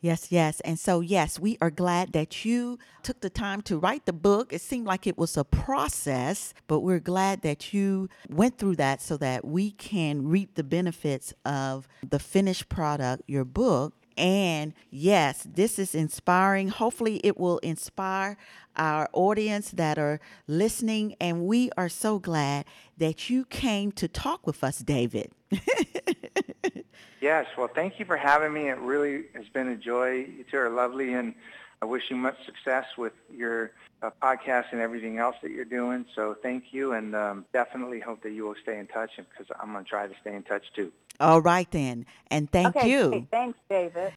Yes, 0.00 0.32
yes. 0.32 0.60
And 0.60 0.78
so, 0.78 1.00
yes, 1.00 1.38
we 1.38 1.58
are 1.60 1.70
glad 1.70 2.14
that 2.14 2.42
you 2.42 2.78
took 3.02 3.20
the 3.20 3.28
time 3.28 3.60
to 3.62 3.78
write 3.78 4.06
the 4.06 4.14
book. 4.14 4.54
It 4.54 4.62
seemed 4.62 4.86
like 4.86 5.06
it 5.06 5.18
was 5.18 5.36
a 5.36 5.44
process, 5.44 6.54
but 6.68 6.80
we're 6.80 7.00
glad 7.00 7.42
that 7.42 7.74
you 7.74 8.08
went 8.30 8.56
through 8.56 8.76
that 8.76 9.02
so 9.02 9.18
that 9.18 9.44
we 9.44 9.72
can 9.72 10.26
reap 10.26 10.54
the 10.54 10.64
benefits 10.64 11.34
of 11.44 11.86
the 12.08 12.18
finished 12.18 12.70
product, 12.70 13.24
your 13.26 13.44
book. 13.44 13.92
And 14.18 14.74
yes, 14.90 15.46
this 15.50 15.78
is 15.78 15.94
inspiring. 15.94 16.68
Hopefully, 16.68 17.20
it 17.24 17.38
will 17.38 17.58
inspire 17.58 18.36
our 18.76 19.08
audience 19.12 19.70
that 19.70 19.98
are 19.98 20.20
listening. 20.46 21.14
And 21.20 21.46
we 21.46 21.70
are 21.76 21.88
so 21.88 22.18
glad 22.18 22.66
that 22.98 23.30
you 23.30 23.44
came 23.46 23.92
to 23.92 24.08
talk 24.08 24.46
with 24.46 24.62
us, 24.62 24.80
David. 24.80 25.30
Yes, 27.20 27.46
well, 27.56 27.68
thank 27.68 27.98
you 27.98 28.04
for 28.04 28.16
having 28.16 28.52
me. 28.52 28.68
It 28.68 28.78
really 28.78 29.24
has 29.34 29.48
been 29.52 29.68
a 29.68 29.76
joy. 29.76 30.26
You 30.36 30.44
two 30.48 30.58
are 30.58 30.70
lovely, 30.70 31.14
and 31.14 31.34
I 31.82 31.86
wish 31.86 32.04
you 32.10 32.16
much 32.16 32.36
success 32.46 32.84
with 32.96 33.12
your 33.34 33.72
uh, 34.02 34.10
podcast 34.22 34.66
and 34.72 34.80
everything 34.80 35.18
else 35.18 35.36
that 35.42 35.50
you're 35.50 35.64
doing. 35.64 36.04
So 36.14 36.36
thank 36.42 36.64
you, 36.72 36.92
and 36.92 37.14
um, 37.14 37.44
definitely 37.52 38.00
hope 38.00 38.22
that 38.22 38.32
you 38.32 38.44
will 38.44 38.56
stay 38.62 38.78
in 38.78 38.86
touch 38.86 39.10
because 39.16 39.46
I'm 39.60 39.72
going 39.72 39.84
to 39.84 39.88
try 39.90 40.06
to 40.06 40.14
stay 40.20 40.34
in 40.34 40.42
touch 40.42 40.64
too. 40.74 40.92
All 41.20 41.40
right, 41.40 41.70
then. 41.70 42.06
And 42.30 42.50
thank 42.50 42.76
okay, 42.76 42.90
you. 42.90 43.08
great. 43.08 43.30
Thanks, 43.30 43.58
David. 43.68 44.12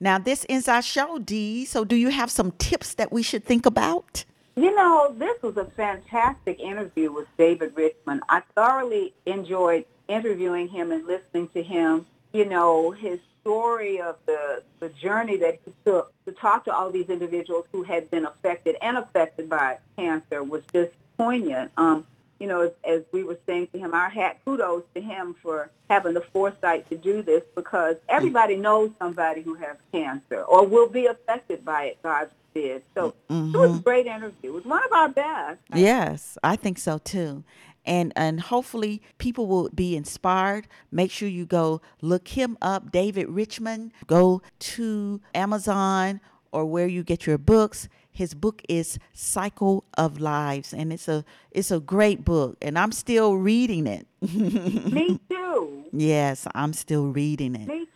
Now, 0.00 0.18
this 0.18 0.44
is 0.46 0.66
our 0.66 0.82
show, 0.82 1.18
Dee. 1.18 1.64
So, 1.64 1.84
do 1.84 1.94
you 1.94 2.08
have 2.08 2.30
some 2.30 2.52
tips 2.52 2.94
that 2.94 3.12
we 3.12 3.22
should 3.22 3.44
think 3.44 3.66
about? 3.66 4.24
You 4.56 4.74
know, 4.74 5.14
this 5.16 5.40
was 5.42 5.56
a 5.56 5.64
fantastic 5.64 6.60
interview 6.60 7.12
with 7.12 7.26
David 7.38 7.72
Richman. 7.74 8.20
I 8.28 8.42
thoroughly 8.54 9.14
enjoyed 9.26 9.86
interviewing 10.08 10.68
him 10.68 10.92
and 10.92 11.06
listening 11.06 11.48
to 11.54 11.62
him. 11.62 12.06
You 12.32 12.46
know, 12.46 12.90
his 12.90 13.18
story 13.42 14.00
of 14.00 14.16
the, 14.26 14.62
the 14.80 14.88
journey 14.88 15.36
that 15.36 15.58
he 15.64 15.72
took 15.84 16.12
to 16.24 16.32
talk 16.32 16.64
to 16.64 16.74
all 16.74 16.90
these 16.90 17.08
individuals 17.08 17.66
who 17.72 17.82
had 17.82 18.10
been 18.10 18.24
affected 18.24 18.76
and 18.80 18.96
affected 18.96 19.48
by 19.48 19.78
cancer 19.96 20.42
was 20.42 20.62
just 20.72 20.92
poignant. 21.18 21.70
Um, 21.76 22.06
you 22.38 22.48
know, 22.48 22.62
as, 22.62 22.72
as 22.84 23.02
we 23.12 23.22
were 23.22 23.38
saying 23.46 23.68
to 23.72 23.78
him, 23.78 23.94
our 23.94 24.08
hat 24.08 24.40
kudos 24.44 24.82
to 24.94 25.00
him 25.00 25.34
for 25.42 25.70
having 25.88 26.14
the 26.14 26.20
foresight 26.20 26.88
to 26.90 26.96
do 26.96 27.22
this 27.22 27.42
because 27.54 27.96
everybody 28.08 28.56
knows 28.56 28.90
somebody 28.98 29.42
who 29.42 29.54
has 29.54 29.76
cancer 29.92 30.42
or 30.42 30.66
will 30.66 30.88
be 30.88 31.06
affected 31.06 31.64
by 31.64 31.84
it, 31.84 32.02
God 32.02 32.30
forbid. 32.52 32.82
So 32.94 33.14
it 33.28 33.56
was 33.56 33.78
a 33.78 33.82
great 33.82 34.06
interview. 34.06 34.50
It 34.50 34.54
was 34.54 34.64
one 34.64 34.84
of 34.84 34.92
our 34.92 35.08
best. 35.08 35.60
Yes, 35.74 36.36
I 36.42 36.56
think 36.56 36.78
so 36.78 36.98
too. 36.98 37.44
And 37.84 38.12
and 38.14 38.40
hopefully 38.40 39.02
people 39.18 39.46
will 39.46 39.68
be 39.74 39.96
inspired. 39.96 40.68
Make 40.90 41.10
sure 41.10 41.28
you 41.28 41.46
go 41.46 41.80
look 42.00 42.28
him 42.28 42.56
up, 42.62 42.92
David 42.92 43.28
Richman. 43.28 43.92
Go 44.06 44.40
to 44.60 45.20
Amazon 45.34 46.20
or 46.52 46.64
where 46.66 46.86
you 46.86 47.02
get 47.02 47.26
your 47.26 47.38
books. 47.38 47.88
His 48.14 48.34
book 48.34 48.62
is 48.68 48.98
Cycle 49.14 49.84
of 49.96 50.20
Lives 50.20 50.74
and 50.74 50.92
it's 50.92 51.08
a 51.08 51.24
it's 51.50 51.70
a 51.70 51.80
great 51.80 52.24
book 52.24 52.58
and 52.60 52.78
I'm 52.78 52.92
still 52.92 53.36
reading 53.36 53.86
it. 53.86 54.06
Me 54.92 55.18
too. 55.30 55.84
yes, 55.92 56.46
I'm 56.54 56.74
still 56.74 57.06
reading 57.08 57.54
it. 57.56 57.66
Me. 57.68 57.86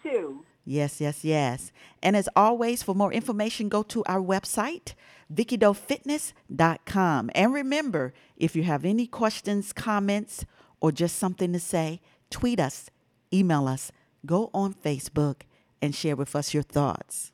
Yes, 0.68 1.00
yes, 1.00 1.24
yes. 1.24 1.70
And 2.02 2.16
as 2.16 2.28
always, 2.34 2.82
for 2.82 2.92
more 2.94 3.12
information, 3.12 3.68
go 3.68 3.84
to 3.84 4.04
our 4.06 4.20
website, 4.20 4.94
VickiDoeFitness.com. 5.32 7.30
And 7.34 7.54
remember, 7.54 8.12
if 8.36 8.56
you 8.56 8.64
have 8.64 8.84
any 8.84 9.06
questions, 9.06 9.72
comments, 9.72 10.44
or 10.80 10.90
just 10.90 11.18
something 11.18 11.52
to 11.52 11.60
say, 11.60 12.00
tweet 12.30 12.58
us, 12.58 12.90
email 13.32 13.68
us, 13.68 13.92
go 14.26 14.50
on 14.52 14.74
Facebook, 14.74 15.42
and 15.80 15.94
share 15.94 16.16
with 16.16 16.34
us 16.34 16.52
your 16.52 16.64
thoughts. 16.64 17.30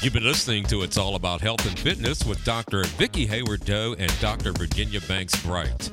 You've 0.00 0.14
been 0.14 0.24
listening 0.24 0.64
to 0.64 0.82
It's 0.82 0.96
All 0.96 1.14
About 1.14 1.42
Health 1.42 1.64
and 1.66 1.78
Fitness 1.78 2.24
with 2.24 2.42
Dr. 2.42 2.84
Vicki 2.84 3.26
Haywood 3.26 3.64
Doe 3.66 3.94
and 3.98 4.12
Dr. 4.20 4.52
Virginia 4.52 5.00
Banks 5.02 5.40
Bright. 5.44 5.92